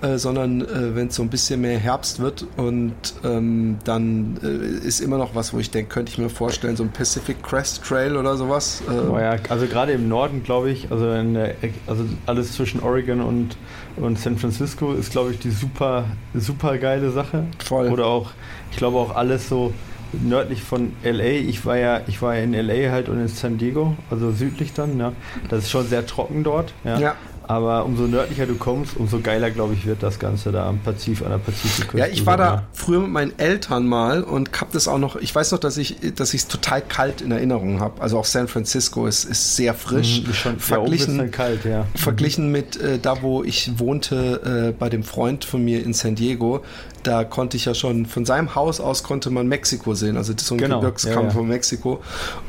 äh, 0.02 0.18
sondern 0.18 0.62
äh, 0.62 0.96
wenn 0.96 1.08
es 1.08 1.16
so 1.16 1.24
ein 1.24 1.30
bisschen 1.30 1.62
mehr 1.62 1.78
Herbst 1.78 2.20
wird 2.20 2.46
und 2.58 2.94
ähm, 3.24 3.78
dann 3.84 4.40
äh, 4.44 4.88
ist 4.88 5.02
immer 5.02 5.18
noch 5.18 5.36
was, 5.36 5.54
wo 5.54 5.60
ich 5.60 5.72
denke, 5.72 5.94
könnte 5.94 6.12
ich 6.12 6.18
mir 6.18 6.30
vorstellen, 6.30 6.76
so 6.76 6.84
ein 6.84 6.92
Pacific 6.92 7.44
Crest 7.44 7.84
Trail 7.84 8.16
oder 8.16 8.38
sowas. 8.38 8.82
Äh. 8.88 9.10
Oh 9.10 9.20
ja, 9.20 9.36
also 9.50 9.68
gerade 9.68 9.92
im 9.92 10.08
Norden, 10.08 10.44
glaube 10.44 10.72
ich, 10.72 10.92
also, 10.92 11.06
der, 11.12 11.56
also 11.88 12.06
alles 12.26 12.54
zwischen 12.54 12.82
Oregon 12.82 13.22
und, 13.22 13.58
und 13.98 14.20
San 14.20 14.38
Francisco 14.38 14.94
ist, 14.94 15.12
glaube 15.12 15.32
ich, 15.32 15.40
die 15.40 15.52
super, 15.52 16.06
super 16.34 16.78
geile 16.78 17.12
Sache. 17.12 17.46
Voll. 17.58 17.90
Oder 17.90 18.06
auch, 18.06 18.32
ich 18.72 18.78
glaube 18.78 18.98
auch 18.98 19.16
alles 19.16 19.50
so 19.50 19.74
nördlich 20.14 20.64
von 20.64 20.94
LA. 21.04 21.24
Ich 21.24 21.66
war 21.66 21.78
ja, 21.78 22.02
ich 22.08 22.22
war 22.22 22.36
ja 22.36 22.44
in 22.44 22.54
LA 22.54 22.92
halt 22.92 23.10
und 23.10 23.20
in 23.20 23.28
San 23.28 23.58
Diego, 23.58 23.96
also 24.10 24.32
südlich 24.32 24.74
dann. 24.74 24.98
Ja. 25.00 25.14
Das 25.50 25.66
ist 25.66 25.72
schon 25.72 25.88
sehr 25.88 26.06
trocken 26.06 26.44
dort. 26.44 26.74
Ja. 26.84 27.00
ja. 27.00 27.16
Aber 27.50 27.84
umso 27.84 28.04
nördlicher 28.04 28.46
du 28.46 28.54
kommst, 28.54 28.96
umso 28.96 29.22
geiler, 29.22 29.50
glaube 29.50 29.74
ich, 29.74 29.88
wird 29.88 30.04
das 30.04 30.20
Ganze 30.20 30.52
da 30.52 30.70
am 30.70 30.78
Pazif, 30.82 31.24
an 31.24 31.32
der 31.32 31.40
Pazifikküste. 31.40 31.98
Ja, 31.98 32.06
ich 32.06 32.28
war 32.28 32.38
da 32.38 32.68
früher 32.74 33.00
mit 33.00 33.10
meinen 33.10 33.40
Eltern 33.40 33.88
mal 33.88 34.22
und 34.22 34.52
hab 34.62 34.72
das 34.72 34.88
auch 34.88 35.00
noch, 35.00 35.16
ich 35.16 35.34
weiß 35.34 35.52
noch, 35.54 35.58
dass 35.58 35.78
ich 35.78 35.96
dass 36.14 36.36
ich 36.36 36.42
es 36.42 36.48
total 36.48 36.84
kalt 36.84 37.22
in 37.22 37.32
Erinnerung 37.32 37.80
habe. 37.80 38.04
Also 38.04 38.20
auch 38.20 38.26
San 38.26 38.48
Francisco 38.48 39.08
ist, 39.08 39.24
ist 39.24 39.56
sehr 39.56 39.74
frisch. 39.74 40.22
Mhm, 40.22 40.30
ist 40.30 40.38
schon, 40.38 40.60
verglichen, 40.60 41.18
ja, 41.18 41.28
kalt, 41.28 41.66
ja. 41.66 41.88
Verglichen 41.96 42.46
mhm. 42.46 42.52
mit 42.52 42.80
äh, 42.80 43.00
da, 43.00 43.24
wo 43.24 43.44
ich 43.44 43.80
wohnte, 43.80 44.70
äh, 44.70 44.72
bei 44.72 44.90
dem 44.90 45.02
Freund 45.02 45.44
von 45.44 45.66
mir 45.66 45.84
in 45.84 45.94
San 45.94 46.14
Diego, 46.14 46.64
da 47.04 47.24
konnte 47.24 47.58
ich 47.58 47.66
ja 47.66 47.74
schon 47.74 48.06
von 48.06 48.26
seinem 48.26 48.56
Haus 48.56 48.80
aus 48.80 49.04
konnte 49.04 49.30
man 49.30 49.48
Mexiko 49.48 49.94
sehen, 49.94 50.18
also 50.18 50.34
so 50.38 50.56
ein 50.56 50.60
genau. 50.60 50.82
Gebirgskamm 50.82 51.26
ja. 51.26 51.30
von 51.32 51.48
Mexiko. 51.48 52.02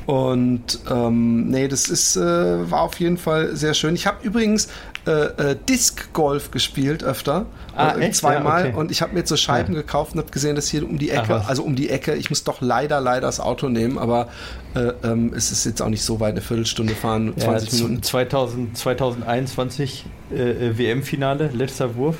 Und 0.07 0.81
ähm, 0.91 1.49
nee, 1.49 1.69
das 1.69 1.89
ist 1.89 2.17
äh, 2.17 2.71
war 2.71 2.83
auf 2.83 2.99
jeden 3.01 3.17
Fall 3.17 3.57
sehr 3.57 3.75
schön. 3.75 3.95
Ich 3.95 4.07
habe 4.07 4.19
übrigens 4.27 4.69
äh, 5.11 5.51
äh, 5.51 5.57
Disc 5.69 6.13
Golf 6.13 6.53
gespielt 6.53 7.03
öfter, 7.03 7.47
ah, 7.75 7.97
äh, 7.99 8.13
zweimal. 8.13 8.63
Ja, 8.63 8.69
okay. 8.69 8.79
Und 8.79 8.91
ich 8.93 9.03
habe 9.03 9.13
mir 9.13 9.21
jetzt 9.21 9.29
so 9.29 9.37
Scheiben 9.37 9.75
ja. 9.75 9.81
gekauft 9.81 10.13
und 10.13 10.21
habe 10.21 10.31
gesehen, 10.31 10.55
dass 10.55 10.69
hier 10.69 10.89
um 10.89 10.99
die 10.99 11.11
Ecke, 11.11 11.41
Ach, 11.43 11.49
also 11.49 11.65
um 11.65 11.75
die 11.75 11.91
Ecke, 11.91 12.15
ich 12.15 12.31
muss 12.31 12.45
doch 12.45 12.61
leider, 12.61 13.01
leider 13.01 13.23
das 13.23 13.41
Auto 13.41 13.69
nehmen, 13.69 13.99
aber 13.99 14.29
äh, 14.75 14.93
ähm, 15.03 15.33
es 15.35 15.51
ist 15.51 15.65
jetzt 15.67 15.83
auch 15.83 15.89
nicht 15.89 16.03
so 16.03 16.21
weit, 16.21 16.33
eine 16.33 16.43
Viertelstunde 16.43 16.95
fahren, 16.95 17.35
20 17.37 17.73
ja, 17.73 17.77
Minuten. 17.85 18.03
2000, 18.03 18.77
2021 18.77 20.07
äh, 20.31 20.79
WM-Finale, 20.79 21.51
letzter 21.53 21.97
Wurf. 21.97 22.19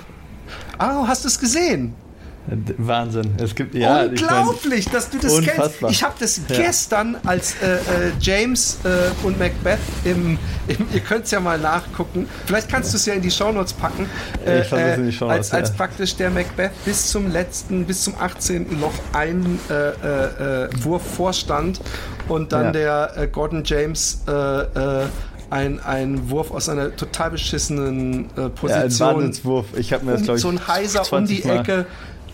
Ah, 0.79 1.05
hast 1.07 1.25
du 1.25 1.29
es 1.29 1.39
gesehen? 1.39 1.95
Wahnsinn. 2.79 3.35
Es 3.39 3.55
gibt 3.55 3.75
ja. 3.75 4.03
Unglaublich, 4.03 4.81
ich 4.81 4.87
mein, 4.87 4.95
dass 4.95 5.11
du 5.11 5.19
das 5.19 5.33
unfassbar. 5.33 5.69
kennst. 5.71 5.91
Ich 5.91 6.03
habe 6.03 6.15
das 6.19 6.41
ja. 6.49 6.57
gestern 6.57 7.17
als 7.25 7.55
äh, 7.63 7.75
äh, 7.75 7.79
James 8.19 8.79
äh, 8.85 9.27
und 9.27 9.39
Macbeth 9.39 9.79
im, 10.05 10.39
im 10.67 10.89
ihr 10.93 11.01
könnt 11.01 11.27
es 11.27 11.31
ja 11.31 11.41
mal 11.41 11.59
nachgucken. 11.59 12.27
Vielleicht 12.47 12.69
kannst 12.69 12.93
du 12.93 12.97
es 12.97 13.07
ja 13.07 13.15
in 13.15 13.23
die 13.23 13.31
Shownotes 13.31 13.75
packen. 13.75 14.09
Äh, 14.45 14.63
ich 14.63 14.73
äh, 14.73 14.95
in 14.95 15.07
die 15.07 15.13
Shownotes, 15.13 15.53
als, 15.53 15.69
als 15.69 15.77
praktisch 15.77 16.17
der 16.17 16.31
Macbeth 16.31 16.73
bis 16.85 17.11
zum 17.11 17.31
letzten, 17.31 17.85
bis 17.85 18.03
zum 18.05 18.15
18. 18.19 18.81
noch 18.81 18.95
ein 19.13 19.59
äh, 19.69 20.69
Wurf 20.83 21.03
vorstand 21.03 21.81
und 22.29 22.53
dann 22.53 22.75
ja. 22.75 23.07
der 23.07 23.27
Gordon 23.29 23.63
James 23.65 24.23
ein, 25.51 25.81
ein 25.81 26.31
Wurf 26.31 26.51
aus 26.53 26.69
einer 26.69 26.95
total 26.95 27.33
beschissenen 27.33 28.27
äh, 28.37 28.49
Position. 28.49 28.69
Ja, 28.71 28.77
ein 28.77 29.01
Wahnsinnswurf. 29.17 29.67
Ich 29.77 29.93
habe 29.93 30.07
mir 30.07 30.13
das, 30.13 30.23
glaube 30.23 30.37
ich, 30.37 30.43
so 30.43 30.49
ein 30.49 30.67
heiser 30.67 31.13
um 31.13 31.27
die 31.27 31.43
Mal. 31.45 31.87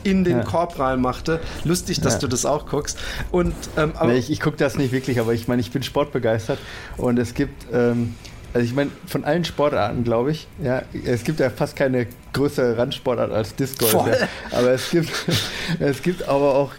In 0.06 0.24
den 0.24 0.38
ja. 0.38 0.44
Korb 0.44 0.78
reinmachte. 0.78 1.40
Lustig, 1.64 2.00
dass 2.00 2.14
ja. 2.14 2.18
du 2.20 2.28
das 2.28 2.46
auch 2.46 2.66
guckst. 2.66 2.98
Und, 3.32 3.54
ähm, 3.76 3.92
aber 3.96 4.12
nee, 4.12 4.18
ich, 4.18 4.30
ich 4.30 4.40
gucke 4.40 4.56
das 4.56 4.76
nicht 4.76 4.92
wirklich, 4.92 5.18
aber 5.18 5.34
ich 5.34 5.48
meine, 5.48 5.60
ich 5.60 5.70
bin 5.70 5.82
sportbegeistert 5.82 6.58
und 6.96 7.18
es 7.18 7.34
gibt. 7.34 7.66
Ähm, 7.72 8.14
also 8.54 8.64
ich 8.64 8.74
meine, 8.74 8.90
von 9.06 9.24
allen 9.24 9.44
Sportarten, 9.44 10.02
glaube 10.02 10.30
ich, 10.30 10.48
ja, 10.62 10.82
es 11.04 11.24
gibt 11.24 11.40
ja 11.40 11.50
fast 11.50 11.76
keine 11.76 12.06
größere 12.32 12.78
Randsportart 12.78 13.30
als 13.30 13.54
Disc 13.54 13.78
Golf. 13.78 13.92
Ja. 13.92 14.28
Aber 14.50 14.70
es 14.70 14.88
gibt, 14.90 15.10
es 15.78 16.02
gibt 16.02 16.26
aber 16.26 16.54
auch 16.54 16.72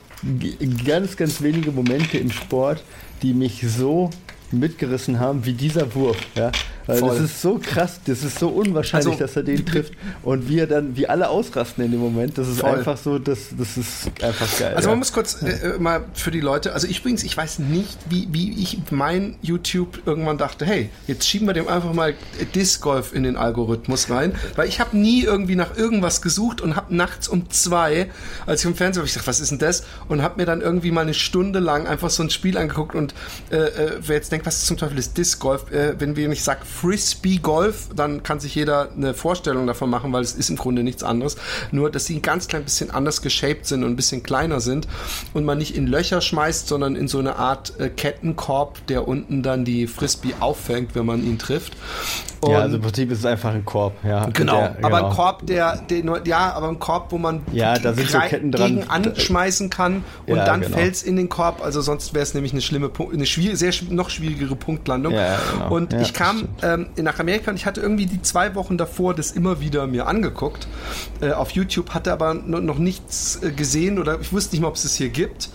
ganz, 0.85 1.15
ganz 1.17 1.41
wenige 1.41 1.71
Momente 1.71 2.17
im 2.17 2.31
Sport, 2.31 2.83
die 3.21 3.33
mich 3.33 3.63
so 3.67 4.09
mitgerissen 4.51 5.19
haben 5.19 5.45
wie 5.45 5.53
dieser 5.53 5.93
Wurf. 5.95 6.17
Ja? 6.35 6.51
Weil 6.87 7.01
das 7.01 7.19
ist 7.19 7.41
so 7.41 7.59
krass, 7.61 7.99
das 8.05 8.23
ist 8.23 8.39
so 8.39 8.47
unwahrscheinlich, 8.47 9.09
also, 9.09 9.19
dass 9.19 9.35
er 9.35 9.43
den 9.43 9.65
trifft. 9.65 9.93
Und 10.23 10.47
wie 10.47 10.59
er 10.59 10.67
dann, 10.67 10.95
wie 10.95 11.07
alle 11.07 11.27
ausrasten 11.27 11.83
in 11.83 11.91
dem 11.91 11.99
Moment, 11.99 12.37
das 12.37 12.47
ist 12.47 12.61
voll. 12.61 12.77
einfach 12.77 12.97
so, 12.97 13.19
das, 13.19 13.49
das 13.57 13.77
ist 13.77 14.09
einfach 14.23 14.47
geil. 14.57 14.73
Also 14.73 14.89
man 14.89 14.99
muss 14.99 15.11
kurz 15.11 15.41
äh, 15.41 15.49
äh, 15.49 15.79
mal 15.79 16.05
für 16.13 16.31
die 16.31 16.39
Leute, 16.39 16.73
also 16.73 16.87
ich 16.87 16.99
übrigens, 16.99 17.23
ich 17.23 17.35
weiß 17.35 17.59
nicht, 17.59 17.97
wie, 18.09 18.29
wie 18.31 18.61
ich 18.61 18.79
mein 18.89 19.35
YouTube 19.41 20.01
irgendwann 20.05 20.37
dachte, 20.37 20.65
hey, 20.65 20.89
jetzt 21.07 21.27
schieben 21.27 21.45
wir 21.45 21.53
dem 21.53 21.67
einfach 21.67 21.91
mal 21.91 22.13
Disc 22.55 22.81
Golf 22.81 23.13
in 23.13 23.23
den 23.23 23.35
Algorithmus 23.35 24.09
rein, 24.09 24.33
weil 24.55 24.69
ich 24.69 24.79
habe 24.79 24.97
nie 24.97 25.23
irgendwie 25.23 25.55
nach 25.55 25.75
irgendwas 25.75 26.21
gesucht 26.21 26.61
und 26.61 26.77
habe 26.77 26.95
nachts 26.95 27.27
um 27.27 27.49
zwei, 27.49 28.09
als 28.45 28.61
ich 28.61 28.65
im 28.65 28.75
Fernsehen 28.75 29.01
war, 29.01 29.07
ich 29.07 29.13
dachte, 29.13 29.27
was 29.27 29.41
ist 29.41 29.51
denn 29.51 29.59
das? 29.59 29.83
Und 30.07 30.21
habe 30.21 30.39
mir 30.39 30.45
dann 30.45 30.61
irgendwie 30.61 30.91
mal 30.91 31.01
eine 31.01 31.13
Stunde 31.13 31.59
lang 31.59 31.85
einfach 31.85 32.09
so 32.09 32.23
ein 32.23 32.29
Spiel 32.29 32.57
angeguckt 32.57 32.95
und 32.95 33.13
äh, 33.51 33.57
äh 33.57 33.91
wer 33.99 34.15
jetzt 34.15 34.31
denkt, 34.31 34.36
was 34.45 34.65
zum 34.65 34.77
Teufel 34.77 34.97
ist 34.97 35.17
Disc 35.17 35.39
Golf, 35.39 35.71
äh, 35.71 35.99
wenn 35.99 36.15
wir 36.15 36.27
nicht 36.27 36.43
sagt 36.43 36.67
Frisbee 36.67 37.37
Golf, 37.37 37.89
dann 37.95 38.23
kann 38.23 38.39
sich 38.39 38.55
jeder 38.55 38.91
eine 38.91 39.13
Vorstellung 39.13 39.67
davon 39.67 39.89
machen, 39.89 40.11
weil 40.13 40.23
es 40.23 40.33
ist 40.33 40.49
im 40.49 40.55
Grunde 40.55 40.83
nichts 40.83 41.03
anderes. 41.03 41.37
Nur, 41.71 41.89
dass 41.89 42.05
sie 42.05 42.15
ein 42.15 42.21
ganz 42.21 42.47
klein 42.47 42.63
bisschen 42.63 42.91
anders 42.91 43.21
geshaped 43.21 43.65
sind 43.65 43.83
und 43.83 43.91
ein 43.91 43.95
bisschen 43.95 44.23
kleiner 44.23 44.59
sind 44.59 44.87
und 45.33 45.45
man 45.45 45.57
nicht 45.57 45.75
in 45.75 45.87
Löcher 45.87 46.21
schmeißt, 46.21 46.67
sondern 46.67 46.95
in 46.95 47.07
so 47.07 47.19
eine 47.19 47.37
Art 47.37 47.79
äh, 47.79 47.89
Kettenkorb, 47.89 48.85
der 48.87 49.07
unten 49.07 49.43
dann 49.43 49.65
die 49.65 49.87
Frisbee 49.87 50.33
auffängt, 50.39 50.95
wenn 50.95 51.05
man 51.05 51.23
ihn 51.23 51.39
trifft. 51.39 51.73
Und 52.41 52.51
ja, 52.51 52.59
also 52.59 52.75
im 52.75 52.81
Prinzip 52.81 53.11
ist 53.11 53.19
es 53.19 53.25
einfach 53.25 53.53
ein 53.53 53.65
Korb, 53.65 53.93
ja. 54.03 54.25
Genau, 54.29 54.57
der, 54.57 54.77
aber 54.83 54.97
genau. 54.97 55.09
ein 55.09 55.15
Korb, 55.15 55.47
der, 55.47 55.77
der 55.89 56.21
ja, 56.25 56.53
aber 56.53 56.69
ein 56.69 56.79
Korb, 56.79 57.11
wo 57.11 57.17
man 57.17 57.41
ja, 57.51 57.79
da 57.79 57.93
sind 57.93 58.09
so 58.09 58.19
Ketten 58.19 58.51
dran. 58.51 58.75
gegen 58.75 58.89
anschmeißen 58.89 59.69
kann 59.69 60.03
und 60.27 60.37
ja, 60.37 60.45
dann 60.45 60.61
genau. 60.61 60.77
fällt 60.77 60.93
es 60.93 61.03
in 61.03 61.15
den 61.15 61.29
Korb. 61.29 61.63
Also 61.63 61.81
sonst 61.81 62.13
wäre 62.13 62.23
es 62.23 62.33
nämlich 62.33 62.51
eine 62.51 62.61
schlimme, 62.61 62.91
eine 63.11 63.25
schwierige, 63.25 63.57
sehr 63.57 63.73
noch 63.89 64.09
schwierigere 64.09 64.55
Punktlandung. 64.55 65.13
Ja, 65.13 65.37
genau. 65.53 65.75
Und 65.75 65.93
ich 65.93 66.13
kam 66.13 66.47
ähm, 66.61 66.87
nach 66.97 67.19
Amerika 67.19 67.51
und 67.51 67.57
ich 67.57 67.65
hatte 67.65 67.81
irgendwie 67.81 68.05
die 68.05 68.21
zwei 68.21 68.53
Wochen 68.55 68.77
davor 68.77 69.15
das 69.15 69.31
immer 69.31 69.59
wieder 69.59 69.87
mir 69.87 70.07
angeguckt 70.07 70.67
äh, 71.21 71.31
auf 71.31 71.51
YouTube, 71.51 71.91
hatte 71.91 72.11
aber 72.11 72.35
noch 72.35 72.77
nichts 72.77 73.41
äh, 73.41 73.51
gesehen 73.51 73.97
oder 73.99 74.19
ich 74.21 74.31
wusste 74.31 74.55
nicht 74.55 74.61
mal, 74.61 74.67
ob 74.67 74.75
es 74.75 74.85
es 74.85 74.95
hier 74.95 75.09
gibt. 75.09 75.49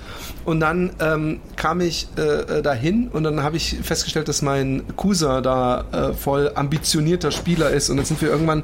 Und 0.44 0.58
dann 0.58 0.90
ähm, 1.00 1.40
kam 1.54 1.80
ich 1.80 2.08
äh, 2.16 2.58
äh 2.58 2.62
dahin 2.62 3.08
und 3.08 3.22
dann 3.22 3.42
habe 3.44 3.56
ich 3.56 3.76
festgestellt, 3.82 4.26
dass 4.26 4.42
mein 4.42 4.82
Cousin 4.96 5.42
da 5.42 5.84
äh, 5.92 6.12
voll 6.14 6.50
ambitionierter 6.72 7.30
Spieler 7.30 7.70
ist. 7.70 7.90
Und 7.90 7.98
dann 7.98 8.06
sind 8.06 8.20
wir 8.22 8.30
irgendwann 8.30 8.62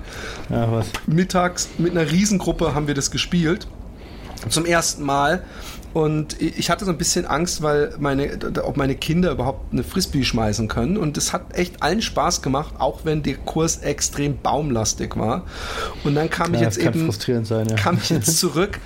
ja, 0.48 0.82
mittags 1.06 1.68
mit 1.78 1.92
einer 1.92 2.10
Riesengruppe 2.10 2.74
haben 2.74 2.86
wir 2.86 2.94
das 2.94 3.10
gespielt. 3.10 3.66
Zum 4.48 4.64
ersten 4.64 5.02
Mal. 5.02 5.42
Und 5.94 6.40
ich 6.40 6.70
hatte 6.70 6.84
so 6.84 6.90
ein 6.90 6.98
bisschen 6.98 7.26
Angst, 7.26 7.62
weil 7.62 7.94
meine, 7.98 8.38
ob 8.62 8.76
meine 8.76 8.94
Kinder 8.94 9.32
überhaupt 9.32 9.72
eine 9.72 9.82
Frisbee 9.82 10.22
schmeißen 10.22 10.68
können. 10.68 10.96
Und 10.96 11.16
es 11.16 11.32
hat 11.32 11.56
echt 11.56 11.82
allen 11.82 12.02
Spaß 12.02 12.40
gemacht, 12.40 12.74
auch 12.78 13.00
wenn 13.04 13.22
der 13.22 13.36
Kurs 13.36 13.78
extrem 13.78 14.38
baumlastig 14.38 15.16
war. 15.16 15.44
Und 16.04 16.14
dann 16.14 16.30
kam 16.30 16.52
ja, 16.52 16.60
ich 16.60 16.64
jetzt 16.64 16.78
eben, 16.78 17.10
sein, 17.44 17.68
ja. 17.68 17.76
kam 17.76 17.98
ich 18.00 18.10
jetzt 18.10 18.38
zurück 18.38 18.78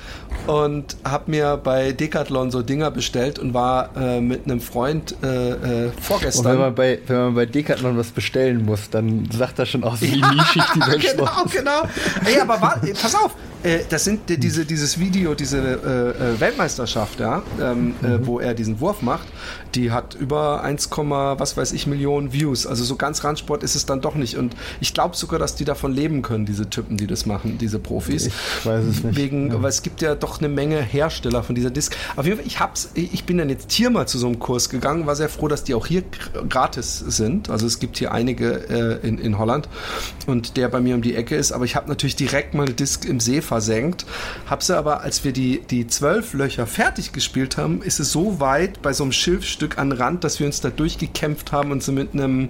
und 0.47 0.97
habe 1.05 1.31
mir 1.31 1.57
bei 1.57 1.93
Decathlon 1.93 2.51
so 2.51 2.63
Dinger 2.63 2.91
bestellt 2.91 3.39
und 3.39 3.55
war 3.55 3.91
äh, 3.97 4.21
mit 4.21 4.45
einem 4.45 4.61
Freund 4.61 5.15
äh, 5.23 5.87
äh, 5.87 5.91
vorgestern. 6.01 6.47
Und 6.47 6.53
wenn 6.53 6.59
man, 6.59 6.75
bei, 6.75 6.99
wenn 7.07 7.17
man 7.17 7.35
bei 7.35 7.47
Decathlon 7.47 7.97
was 7.97 8.11
bestellen 8.11 8.65
muss, 8.65 8.91
dann 8.91 9.29
sagt 9.31 9.59
er 9.59 9.67
schon 9.67 9.85
aus, 9.85 10.01
wie 10.01 10.19
ja, 10.19 10.33
nischig 10.33 10.63
die 10.75 10.81
Welt 10.87 11.01
Genau, 11.01 11.45
genau. 11.51 11.83
Ey, 12.25 12.41
aber 12.41 12.61
war, 12.61 12.81
pass 13.01 13.15
auf, 13.15 13.35
äh, 13.63 13.81
das 13.89 14.05
sind 14.05 14.23
diese, 14.29 14.65
dieses 14.65 14.99
Video, 14.99 15.35
diese 15.35 15.59
äh, 15.59 16.35
äh, 16.35 16.41
Weltmeisterschaft, 16.41 17.21
ja, 17.21 17.43
ähm, 17.61 17.95
äh, 18.03 18.07
mhm. 18.07 18.27
wo 18.27 18.41
er 18.41 18.55
diesen 18.55 18.81
Wurf 18.81 19.03
macht, 19.03 19.29
die 19.75 19.91
hat 19.91 20.15
über 20.15 20.63
1, 20.63 20.91
was 20.91 21.57
weiß 21.57 21.73
ich 21.73 21.87
Millionen 21.87 22.33
Views. 22.33 22.67
Also 22.67 22.85
so 22.85 22.97
ganz 22.97 23.25
Randsport 23.25 23.63
ist 23.63 23.75
es 23.75 23.87
dann 23.87 24.01
doch 24.01 24.15
nicht. 24.15 24.37
Und 24.37 24.55
ich 24.81 24.95
glaube 24.95 25.17
sogar, 25.17 25.39
dass 25.39 25.55
die 25.55 25.65
davon 25.65 25.93
leben 25.93 26.23
können, 26.23 26.45
diese 26.45 26.69
Typen, 26.69 26.97
die 26.97 27.07
das 27.07 27.27
machen, 27.27 27.59
diese 27.59 27.79
Profis. 27.79 28.27
Ich 28.27 28.67
weiß 28.67 28.85
es 28.85 29.05
nicht. 29.05 29.17
Wegen, 29.17 29.51
ja. 29.51 29.63
weil 29.63 29.71
es 29.71 29.83
gibt 29.83 30.03
ja 30.03 30.15
doch 30.23 30.39
eine 30.39 30.49
Menge 30.49 30.81
Hersteller 30.81 31.43
von 31.43 31.55
dieser 31.55 31.71
Disc. 31.71 31.97
Auf 32.17 32.25
jeden 32.27 32.39
Fall, 32.39 32.47
ich 32.47 32.61
hab's, 32.61 32.91
ich 32.95 33.25
bin 33.25 33.39
dann 33.39 33.49
jetzt 33.49 33.73
hier 33.73 33.91
mal 33.91 34.07
zu 34.07 34.19
so 34.19 34.27
einem 34.27 34.39
Kurs 34.39 34.69
gegangen, 34.69 35.07
war 35.07 35.17
sehr 35.17 35.29
froh, 35.29 35.49
dass 35.49 35.65
die 35.65 35.75
auch 35.75 35.87
hier 35.87 36.03
gratis 36.49 36.99
sind. 36.99 37.51
Also 37.51 37.67
es 37.67 37.79
gibt 37.79 37.99
hier 37.99 38.13
einige 38.13 38.69
äh, 39.03 39.07
in, 39.07 39.19
in 39.19 39.39
Holland 39.39 39.69
und 40.27 40.57
der 40.57 40.69
bei 40.69 40.81
mir 40.81 40.95
um 40.95 41.03
die 41.03 41.15
Ecke 41.15 41.37
ist. 41.37 41.53
Aber 41.53 41.65
ich 41.65 41.77
habe 41.77 41.89
natürlich 41.89 42.17
direkt 42.17 42.55
meine 42.55 42.73
Disc 42.73 43.05
im 43.05 43.21
See 43.21 43.43
versenkt. 43.43 44.07
Hab 44.49 44.63
sie 44.63 44.77
aber, 44.77 45.01
als 45.01 45.25
wir 45.25 45.33
die, 45.33 45.61
die 45.71 45.87
zwölf 45.87 46.35
Löcher 46.35 46.67
fertig 46.67 47.13
gespielt 47.13 47.57
haben, 47.57 47.83
ist 47.83 48.01
es 48.01 48.13
so 48.13 48.41
weit 48.41 48.83
bei 48.83 48.93
so 48.93 49.05
einem 49.05 49.13
Schilfstück 49.13 49.79
an 49.79 49.93
Rand, 49.93 50.25
dass 50.25 50.41
wir 50.41 50.47
uns 50.47 50.61
da 50.61 50.71
durchgekämpft 50.71 51.53
haben 51.53 51.71
und 51.71 51.83
sie 51.83 51.93
mit 51.93 52.15
einem 52.15 52.49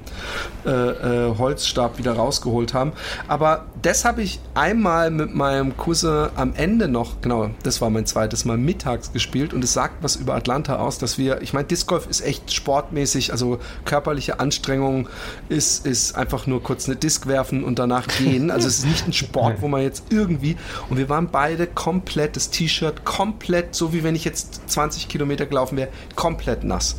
äh, 0.64 0.70
äh, 0.70 1.38
Holzstab 1.38 1.98
wieder 1.98 2.12
rausgeholt 2.12 2.74
haben. 2.74 2.92
Aber 3.28 3.66
das 3.82 4.04
habe 4.04 4.22
ich 4.22 4.38
einmal 4.54 5.10
mit 5.10 5.34
meinem 5.34 5.76
Cousin 5.76 6.28
am 6.36 6.54
Ende 6.54 6.86
noch, 6.86 7.20
genau, 7.20 7.50
das 7.64 7.80
war 7.80 7.90
mein 7.90 8.06
zweites 8.06 8.44
Mal 8.44 8.56
mittags 8.56 9.12
gespielt 9.12 9.52
und 9.52 9.64
es 9.64 9.72
sagt 9.72 10.02
was 10.02 10.14
über 10.14 10.34
Atlanta 10.34 10.76
aus, 10.76 10.98
dass 10.98 11.18
wir, 11.18 11.42
ich 11.42 11.52
meine, 11.52 11.66
Disc 11.66 11.88
Golf 11.88 12.06
ist 12.08 12.20
echt 12.20 12.52
sportmäßig, 12.52 13.32
also 13.32 13.58
körperliche 13.84 14.38
Anstrengung 14.38 15.08
ist, 15.48 15.84
ist 15.84 16.14
einfach 16.16 16.46
nur 16.46 16.62
kurz 16.62 16.86
eine 16.86 16.96
Disc 16.96 17.26
werfen 17.26 17.64
und 17.64 17.80
danach 17.80 18.06
gehen. 18.18 18.52
Also 18.52 18.68
es 18.68 18.78
ist 18.78 18.86
nicht 18.86 19.08
ein 19.08 19.12
Sport, 19.12 19.60
wo 19.60 19.68
man 19.68 19.82
jetzt 19.82 20.04
irgendwie, 20.10 20.56
und 20.88 20.96
wir 20.96 21.08
waren 21.08 21.28
beide 21.30 21.66
komplett, 21.66 22.36
das 22.36 22.50
T-Shirt 22.50 23.04
komplett, 23.04 23.74
so 23.74 23.92
wie 23.92 24.04
wenn 24.04 24.14
ich 24.14 24.24
jetzt 24.24 24.70
20 24.70 25.08
Kilometer 25.08 25.46
gelaufen 25.46 25.76
wäre, 25.76 25.88
komplett 26.14 26.62
nass. 26.62 26.96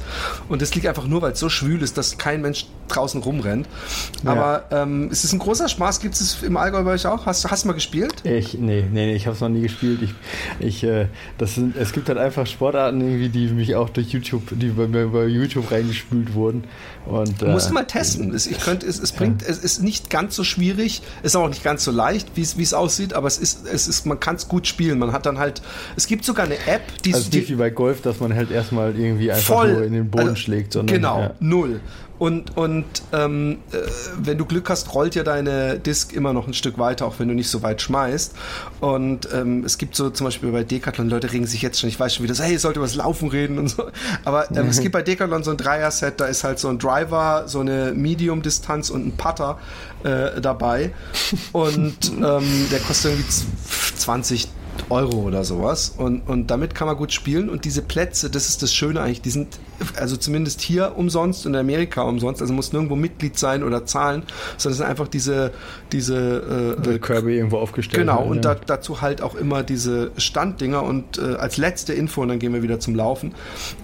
Und 0.49 0.61
das 0.61 0.75
liegt 0.75 0.87
einfach 0.87 1.07
nur, 1.07 1.21
weil 1.21 1.31
es 1.31 1.39
so 1.39 1.47
schwül 1.47 1.81
ist, 1.81 1.97
dass 1.97 2.17
kein 2.17 2.41
Mensch 2.41 2.65
draußen 2.87 3.21
rumrennt. 3.21 3.67
Aber 4.25 4.65
ja. 4.71 4.83
ähm, 4.83 5.09
es 5.11 5.23
ist 5.23 5.33
ein 5.33 5.39
großer 5.39 5.69
Spaß. 5.69 5.99
Gibt 5.99 6.15
es 6.15 6.43
im 6.43 6.57
Allgäu 6.73 6.83
bei 6.83 6.93
euch 6.95 7.05
auch? 7.05 7.25
Hast, 7.25 7.49
hast 7.49 7.63
du 7.63 7.67
mal 7.67 7.73
gespielt? 7.73 8.13
Ich, 8.23 8.55
nee, 8.55 8.83
nee, 8.91 9.13
ich 9.13 9.27
habe 9.27 9.35
es 9.35 9.41
noch 9.41 9.49
nie 9.49 9.61
gespielt. 9.61 9.99
Ich, 10.01 10.13
ich, 10.59 10.83
äh, 10.83 11.07
das 11.37 11.55
sind, 11.55 11.75
es 11.75 11.93
gibt 11.93 12.09
halt 12.09 12.17
einfach 12.17 12.47
Sportarten 12.47 12.99
irgendwie, 13.01 13.29
die 13.29 13.47
mich 13.47 13.75
auch 13.75 13.89
durch 13.89 14.09
YouTube, 14.09 14.43
die 14.51 14.69
bei 14.69 14.87
mir 14.87 15.07
bei 15.07 15.25
YouTube 15.25 15.69
reingespült 15.71 16.33
wurden. 16.33 16.63
Und, 17.05 17.41
äh, 17.41 17.51
Musst 17.51 17.69
du 17.69 17.73
mal 17.73 17.85
testen. 17.85 18.33
Es, 18.33 18.47
ich 18.47 18.59
könnte, 18.59 18.87
es, 18.87 18.99
es 18.99 19.11
bringt, 19.11 19.41
ja. 19.41 19.49
es 19.49 19.59
ist 19.59 19.83
nicht 19.83 20.09
ganz 20.09 20.35
so 20.35 20.43
schwierig, 20.43 21.01
ist 21.21 21.35
auch 21.35 21.47
nicht 21.47 21.63
ganz 21.63 21.83
so 21.83 21.91
leicht, 21.91 22.35
wie 22.35 22.41
es 22.41 22.73
aussieht, 22.73 23.13
aber 23.13 23.27
es 23.27 23.37
ist, 23.37 23.67
es 23.67 23.87
ist, 23.87 24.05
man 24.05 24.19
kann 24.19 24.35
es 24.35 24.47
gut 24.47 24.67
spielen. 24.67 24.99
Man 24.99 25.11
hat 25.11 25.25
dann 25.25 25.37
halt, 25.37 25.61
es 25.95 26.07
gibt 26.07 26.25
sogar 26.25 26.45
eine 26.45 26.55
App, 26.65 26.81
die 27.03 27.13
also 27.13 27.29
nicht 27.29 27.49
wie 27.49 27.55
bei 27.55 27.69
Golf, 27.69 28.01
dass 28.01 28.19
man 28.19 28.33
halt 28.33 28.51
erstmal 28.51 28.97
irgendwie 28.97 29.31
einfach 29.31 29.43
voll, 29.43 29.73
nur 29.73 29.83
in 29.83 29.93
den 29.93 30.09
Boden 30.09 30.29
also, 30.29 30.35
schlägt, 30.37 30.73
sondern 30.73 30.95
genau 30.95 31.19
ja. 31.19 31.31
null. 31.39 31.81
Und, 32.19 32.55
und 32.55 32.85
ähm, 33.11 33.57
äh, 33.71 33.77
wenn 34.17 34.37
du 34.37 34.45
Glück 34.45 34.69
hast, 34.69 34.93
rollt 34.93 35.15
ja 35.15 35.23
deine 35.23 35.79
Disk 35.79 36.13
immer 36.13 36.31
noch 36.31 36.47
ein 36.47 36.53
Stück 36.53 36.77
weiter, 36.77 37.05
auch 37.05 37.15
wenn 37.19 37.27
du 37.27 37.33
nicht 37.33 37.49
so 37.49 37.63
weit 37.63 37.81
schmeißt. 37.81 38.33
Und 38.79 39.27
ähm, 39.33 39.63
es 39.65 39.77
gibt 39.77 39.95
so 39.95 40.09
zum 40.09 40.25
Beispiel 40.25 40.51
bei 40.51 40.63
Decathlon, 40.63 41.09
Leute 41.09 41.31
regen 41.31 41.47
sich 41.47 41.61
jetzt 41.61 41.79
schon, 41.79 41.89
ich 41.89 41.99
weiß 41.99 42.15
schon 42.15 42.23
wieder 42.23 42.35
so, 42.35 42.43
hey, 42.43 42.55
ich 42.55 42.61
sollte 42.61 42.79
über 42.79 42.87
das 42.87 42.95
Laufen 42.95 43.29
reden 43.29 43.57
und 43.57 43.67
so. 43.67 43.89
Aber 44.25 44.49
ähm, 44.51 44.67
es 44.67 44.79
gibt 44.79 44.93
bei 44.93 45.01
Decathlon 45.01 45.43
so 45.43 45.51
ein 45.51 45.57
Dreier-Set, 45.57 46.19
da 46.19 46.25
ist 46.25 46.43
halt 46.43 46.59
so 46.59 46.69
ein 46.69 46.79
Driver, 46.79 47.43
so 47.47 47.59
eine 47.59 47.93
Medium-Distanz 47.93 48.89
und 48.89 49.07
ein 49.07 49.17
Putter 49.17 49.57
äh, 50.03 50.39
dabei. 50.39 50.93
Und 51.51 52.11
ähm, 52.11 52.67
der 52.71 52.79
kostet 52.79 53.11
irgendwie 53.11 53.27
20 53.97 54.47
Euro 54.89 55.17
oder 55.17 55.43
sowas. 55.43 55.93
Und, 55.97 56.21
und 56.27 56.51
damit 56.51 56.75
kann 56.75 56.87
man 56.87 56.97
gut 56.97 57.11
spielen. 57.11 57.49
Und 57.49 57.65
diese 57.65 57.81
Plätze, 57.81 58.29
das 58.29 58.49
ist 58.49 58.61
das 58.61 58.73
Schöne 58.73 59.01
eigentlich, 59.01 59.21
die 59.21 59.31
sind 59.31 59.59
also 59.97 60.17
zumindest 60.17 60.61
hier 60.61 60.93
umsonst 60.97 61.45
und 61.45 61.53
in 61.53 61.59
Amerika 61.59 62.03
umsonst. 62.03 62.41
Also 62.41 62.53
muss 62.53 62.73
nirgendwo 62.73 62.95
Mitglied 62.95 63.37
sein 63.37 63.63
oder 63.63 63.85
zahlen, 63.85 64.23
sondern 64.57 64.73
es 64.73 64.77
sind 64.77 64.87
einfach 64.87 65.07
diese, 65.07 65.51
diese 65.91 66.77
äh, 66.85 66.99
Kirby 66.99 67.35
irgendwo 67.35 67.57
aufgestellt. 67.57 67.99
Genau, 67.99 68.19
werden, 68.19 68.31
und 68.31 68.45
ja. 68.45 68.55
da, 68.55 68.61
dazu 68.65 69.01
halt 69.01 69.21
auch 69.21 69.35
immer 69.35 69.63
diese 69.63 70.11
Standdinger. 70.17 70.83
Und 70.83 71.17
äh, 71.17 71.35
als 71.35 71.57
letzte 71.57 71.93
Info, 71.93 72.21
und 72.21 72.29
dann 72.29 72.39
gehen 72.39 72.53
wir 72.53 72.63
wieder 72.63 72.79
zum 72.79 72.95
Laufen. 72.95 73.33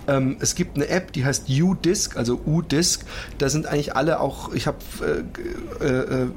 Ähm, 0.07 0.37
es 0.39 0.55
gibt 0.55 0.75
eine 0.75 0.87
App, 0.87 1.11
die 1.13 1.25
heißt 1.25 1.49
U-Disc, 1.49 2.17
also 2.17 2.39
U-Disc. 2.45 3.05
Da 3.37 3.49
sind 3.49 3.65
eigentlich 3.65 3.95
alle 3.95 4.19
auch, 4.19 4.53
ich 4.53 4.67
habe 4.67 4.77
äh, 5.81 5.85
äh, 5.85 6.27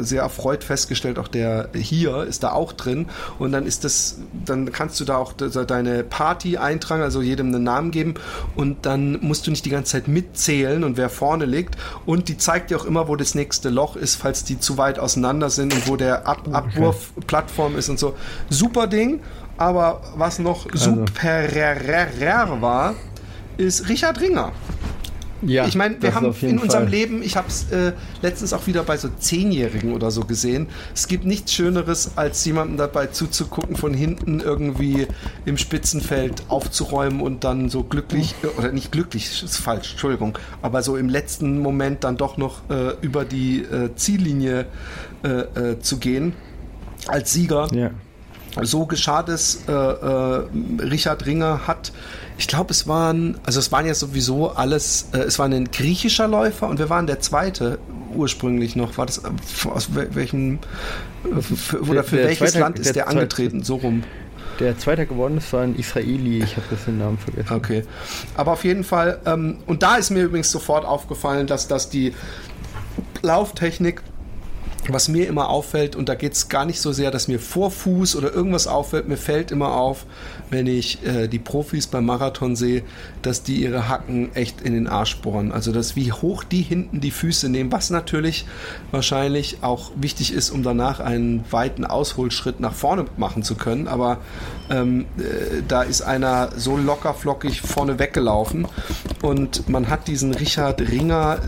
sehr 0.00 0.22
erfreut 0.22 0.64
festgestellt, 0.64 1.18
auch 1.18 1.28
der 1.28 1.70
hier 1.74 2.24
ist 2.24 2.42
da 2.42 2.52
auch 2.52 2.72
drin. 2.72 3.06
Und 3.38 3.52
dann 3.52 3.66
ist 3.66 3.84
das, 3.84 3.97
dann 4.44 4.72
kannst 4.72 5.00
du 5.00 5.04
da 5.04 5.16
auch 5.16 5.32
deine 5.32 6.04
Party 6.04 6.56
eintragen, 6.56 7.02
also 7.02 7.22
jedem 7.22 7.48
einen 7.48 7.64
Namen 7.64 7.90
geben 7.90 8.14
und 8.56 8.86
dann 8.86 9.18
musst 9.20 9.46
du 9.46 9.50
nicht 9.50 9.64
die 9.64 9.70
ganze 9.70 9.92
Zeit 9.92 10.08
mitzählen 10.08 10.84
und 10.84 10.96
wer 10.96 11.10
vorne 11.10 11.44
liegt. 11.44 11.76
Und 12.06 12.28
die 12.28 12.38
zeigt 12.38 12.70
dir 12.70 12.78
auch 12.78 12.84
immer, 12.84 13.08
wo 13.08 13.16
das 13.16 13.34
nächste 13.34 13.68
Loch 13.68 13.96
ist, 13.96 14.16
falls 14.16 14.44
die 14.44 14.58
zu 14.58 14.78
weit 14.78 14.98
auseinander 14.98 15.50
sind 15.50 15.72
und 15.72 15.88
wo 15.88 15.96
der 15.96 16.26
Ab 16.26 16.42
Abwurf-Plattform 16.50 17.76
ist 17.76 17.88
und 17.88 17.98
so. 17.98 18.14
Super 18.48 18.86
Ding. 18.86 19.20
Aber 19.56 20.02
was 20.16 20.38
noch 20.38 20.66
Also. 20.70 20.90
super 20.90 22.60
war, 22.60 22.94
ist 23.56 23.88
Richard 23.88 24.20
Ringer. 24.20 24.52
Ja, 25.42 25.66
ich 25.66 25.74
meine, 25.76 26.00
wir 26.02 26.14
haben 26.14 26.34
in 26.40 26.58
unserem 26.58 26.84
Fall. 26.84 26.88
Leben, 26.88 27.22
ich 27.22 27.36
habe 27.36 27.48
es 27.48 27.70
äh, 27.70 27.92
letztens 28.22 28.52
auch 28.52 28.66
wieder 28.66 28.82
bei 28.82 28.96
so 28.96 29.08
Zehnjährigen 29.08 29.92
oder 29.92 30.10
so 30.10 30.22
gesehen, 30.22 30.68
es 30.94 31.06
gibt 31.06 31.24
nichts 31.24 31.52
Schöneres, 31.52 32.12
als 32.16 32.44
jemandem 32.44 32.76
dabei 32.76 33.06
zuzugucken, 33.06 33.76
von 33.76 33.94
hinten 33.94 34.40
irgendwie 34.40 35.06
im 35.44 35.56
Spitzenfeld 35.56 36.42
aufzuräumen 36.48 37.20
und 37.20 37.44
dann 37.44 37.68
so 37.68 37.84
glücklich, 37.84 38.34
äh, 38.42 38.46
oder 38.58 38.72
nicht 38.72 38.92
glücklich, 38.92 39.42
ist 39.42 39.58
falsch, 39.58 39.92
Entschuldigung, 39.92 40.38
aber 40.62 40.82
so 40.82 40.96
im 40.96 41.08
letzten 41.08 41.60
Moment 41.60 42.04
dann 42.04 42.16
doch 42.16 42.36
noch 42.36 42.68
äh, 42.70 42.94
über 43.00 43.24
die 43.24 43.62
äh, 43.62 43.94
Ziellinie 43.94 44.66
äh, 45.22 45.28
äh, 45.28 45.80
zu 45.80 45.98
gehen 45.98 46.32
als 47.06 47.32
Sieger 47.32 47.68
Ja. 47.72 47.90
So 48.62 48.86
geschah 48.86 49.22
das. 49.22 49.60
Äh, 49.68 49.72
äh, 49.72 50.42
Richard 50.82 51.26
Ringer 51.26 51.66
hat, 51.66 51.92
ich 52.38 52.46
glaube, 52.48 52.70
es 52.72 52.86
waren, 52.86 53.38
also 53.44 53.58
es 53.60 53.70
waren 53.72 53.86
ja 53.86 53.94
sowieso 53.94 54.50
alles, 54.50 55.08
äh, 55.12 55.18
es 55.18 55.38
war 55.38 55.46
ein 55.46 55.70
griechischer 55.70 56.28
Läufer 56.28 56.68
und 56.68 56.78
wir 56.78 56.88
waren 56.90 57.06
der 57.06 57.20
zweite 57.20 57.78
ursprünglich 58.14 58.74
noch. 58.76 58.96
War 58.98 59.06
das 59.06 59.18
äh, 59.18 59.28
aus 59.68 59.90
wel- 59.94 60.14
welchem 60.14 60.58
äh, 61.24 61.40
für, 61.42 61.82
oder 61.82 62.04
für 62.04 62.16
Der 62.16 62.26
welches 62.26 62.52
zweite- 62.52 62.60
Land 62.60 62.78
ist 62.78 62.86
der 62.86 62.92
der 63.04 63.08
angetreten? 63.08 63.62
So 63.62 63.76
rum. 63.76 64.02
Der 64.60 64.76
zweite 64.76 65.06
geworden 65.06 65.38
ist, 65.38 65.52
war 65.52 65.62
ein 65.62 65.76
Israeli. 65.76 66.42
Ich 66.42 66.56
habe 66.56 66.66
das 66.70 66.84
den 66.84 66.98
Namen 66.98 67.16
vergessen. 67.18 67.54
Okay. 67.54 67.84
Aber 68.36 68.52
auf 68.52 68.64
jeden 68.64 68.82
Fall, 68.82 69.20
ähm, 69.24 69.58
und 69.66 69.84
da 69.84 69.96
ist 69.96 70.10
mir 70.10 70.24
übrigens 70.24 70.50
sofort 70.50 70.84
aufgefallen, 70.84 71.46
dass 71.46 71.68
das 71.68 71.90
die 71.90 72.12
Lauftechnik, 73.22 74.02
was 74.88 75.08
mir 75.08 75.26
immer 75.28 75.48
auffällt, 75.48 75.96
und 75.96 76.08
da 76.08 76.14
geht 76.14 76.32
es 76.32 76.48
gar 76.48 76.64
nicht 76.64 76.80
so 76.80 76.92
sehr, 76.92 77.10
dass 77.10 77.28
mir 77.28 77.38
vor 77.38 77.70
Fuß 77.70 78.16
oder 78.16 78.32
irgendwas 78.32 78.66
auffällt, 78.66 79.08
mir 79.08 79.16
fällt 79.16 79.50
immer 79.50 79.72
auf, 79.72 80.06
wenn 80.50 80.66
ich 80.66 81.04
äh, 81.06 81.28
die 81.28 81.38
Profis 81.38 81.86
beim 81.86 82.06
Marathon 82.06 82.56
sehe, 82.56 82.82
dass 83.22 83.42
die 83.42 83.62
ihre 83.62 83.88
Hacken 83.88 84.34
echt 84.34 84.60
in 84.60 84.72
den 84.72 84.86
Arsch 84.86 85.18
bohren. 85.18 85.52
Also 85.52 85.72
dass 85.72 85.96
wie 85.96 86.12
hoch 86.12 86.44
die 86.44 86.62
hinten 86.62 87.00
die 87.00 87.10
Füße 87.10 87.48
nehmen, 87.48 87.72
was 87.72 87.90
natürlich 87.90 88.46
wahrscheinlich 88.90 89.58
auch 89.62 89.90
wichtig 89.96 90.32
ist, 90.32 90.50
um 90.50 90.62
danach 90.62 91.00
einen 91.00 91.44
weiten 91.50 91.84
Ausholschritt 91.84 92.60
nach 92.60 92.74
vorne 92.74 93.06
machen 93.16 93.42
zu 93.42 93.54
können. 93.54 93.88
Aber 93.88 94.18
ähm, 94.70 95.06
äh, 95.18 95.62
da 95.66 95.82
ist 95.82 96.02
einer 96.02 96.50
so 96.56 96.76
locker 96.76 97.14
flockig 97.14 97.60
vorne 97.60 97.98
weggelaufen 97.98 98.66
und 99.22 99.68
man 99.68 99.88
hat 99.88 100.08
diesen 100.08 100.34
Richard 100.34 100.80
Ringer 100.80 101.40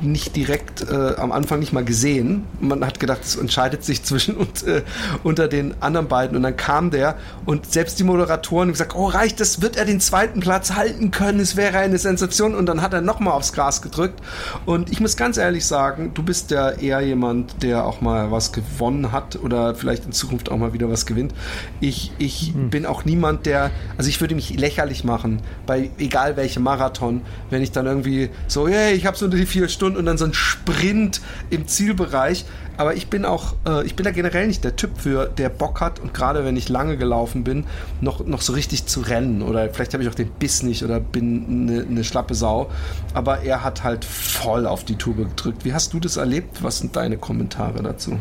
nicht 0.00 0.36
direkt 0.36 0.88
äh, 0.88 1.14
am 1.16 1.32
Anfang 1.32 1.60
nicht 1.60 1.72
mal 1.72 1.84
gesehen. 1.84 2.44
Man 2.70 2.86
hat 2.86 3.00
gedacht, 3.00 3.20
es 3.22 3.36
entscheidet 3.36 3.84
sich 3.84 4.02
zwischen 4.02 4.36
und 4.36 4.62
äh, 4.62 4.82
unter 5.22 5.48
den 5.48 5.74
anderen 5.82 6.08
beiden. 6.08 6.36
Und 6.36 6.42
dann 6.42 6.56
kam 6.56 6.90
der 6.90 7.16
und 7.44 7.70
selbst 7.70 7.98
die 7.98 8.04
Moderatoren 8.04 8.68
haben 8.68 8.72
gesagt, 8.72 8.94
oh 8.94 9.06
reicht 9.06 9.40
das, 9.40 9.60
wird 9.60 9.76
er 9.76 9.84
den 9.84 10.00
zweiten 10.00 10.40
Platz 10.40 10.72
halten 10.72 11.10
können, 11.10 11.40
es 11.40 11.56
wäre 11.56 11.78
eine 11.78 11.98
Sensation. 11.98 12.54
Und 12.54 12.66
dann 12.66 12.80
hat 12.82 12.92
er 12.94 13.00
nochmal 13.00 13.34
aufs 13.34 13.52
Gras 13.52 13.82
gedrückt. 13.82 14.20
Und 14.66 14.90
ich 14.90 15.00
muss 15.00 15.16
ganz 15.16 15.36
ehrlich 15.36 15.66
sagen, 15.66 16.12
du 16.14 16.22
bist 16.22 16.50
ja 16.50 16.70
eher 16.70 17.00
jemand, 17.00 17.62
der 17.62 17.84
auch 17.84 18.00
mal 18.00 18.30
was 18.30 18.52
gewonnen 18.52 19.12
hat 19.12 19.36
oder 19.36 19.74
vielleicht 19.74 20.06
in 20.06 20.12
Zukunft 20.12 20.50
auch 20.50 20.56
mal 20.56 20.72
wieder 20.72 20.90
was 20.90 21.06
gewinnt. 21.06 21.34
Ich, 21.80 22.12
ich 22.18 22.52
bin 22.54 22.86
auch 22.86 23.04
niemand, 23.04 23.46
der, 23.46 23.70
also 23.98 24.08
ich 24.08 24.20
würde 24.20 24.34
mich 24.34 24.58
lächerlich 24.58 25.04
machen 25.04 25.42
bei 25.66 25.90
egal 25.98 26.36
welchem 26.36 26.62
Marathon, 26.62 27.22
wenn 27.50 27.62
ich 27.62 27.72
dann 27.72 27.86
irgendwie 27.86 28.30
so, 28.46 28.68
hey, 28.68 28.94
ich 28.94 29.06
habe 29.06 29.16
so 29.16 29.28
die 29.28 29.46
vier 29.46 29.68
Stunden 29.68 29.98
und 29.98 30.06
dann 30.06 30.18
so 30.18 30.24
ein 30.24 30.34
Sprint 30.34 31.20
im 31.50 31.66
Zielbereich. 31.66 32.44
Aber 32.80 32.94
ich 32.94 33.08
bin 33.08 33.26
auch, 33.26 33.56
äh, 33.66 33.84
ich 33.84 33.94
bin 33.94 34.04
da 34.04 34.10
generell 34.10 34.46
nicht 34.46 34.64
der 34.64 34.74
Typ 34.74 34.96
für, 34.96 35.26
der 35.26 35.50
Bock 35.50 35.82
hat 35.82 36.00
und 36.00 36.14
gerade 36.14 36.46
wenn 36.46 36.56
ich 36.56 36.70
lange 36.70 36.96
gelaufen 36.96 37.44
bin, 37.44 37.66
noch, 38.00 38.24
noch 38.24 38.40
so 38.40 38.54
richtig 38.54 38.86
zu 38.86 39.02
rennen. 39.02 39.42
Oder 39.42 39.68
vielleicht 39.68 39.92
habe 39.92 40.02
ich 40.02 40.08
auch 40.08 40.14
den 40.14 40.30
Biss 40.30 40.62
nicht 40.62 40.82
oder 40.82 40.98
bin 40.98 41.68
eine 41.68 41.84
ne 41.84 42.04
schlappe 42.04 42.34
Sau. 42.34 42.70
Aber 43.12 43.40
er 43.40 43.64
hat 43.64 43.84
halt 43.84 44.06
voll 44.06 44.66
auf 44.66 44.82
die 44.84 44.96
Tube 44.96 45.18
gedrückt. 45.18 45.66
Wie 45.66 45.74
hast 45.74 45.92
du 45.92 46.00
das 46.00 46.16
erlebt? 46.16 46.62
Was 46.62 46.78
sind 46.78 46.96
deine 46.96 47.18
Kommentare 47.18 47.82
dazu? 47.82 48.18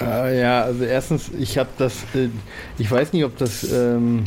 Äh, 0.00 0.40
ja, 0.40 0.62
also 0.62 0.82
erstens, 0.82 1.30
ich 1.38 1.56
habe 1.56 1.68
das, 1.78 2.02
äh, 2.16 2.30
ich 2.78 2.90
weiß 2.90 3.12
nicht, 3.12 3.24
ob 3.24 3.38
das, 3.38 3.62
ähm, 3.62 4.24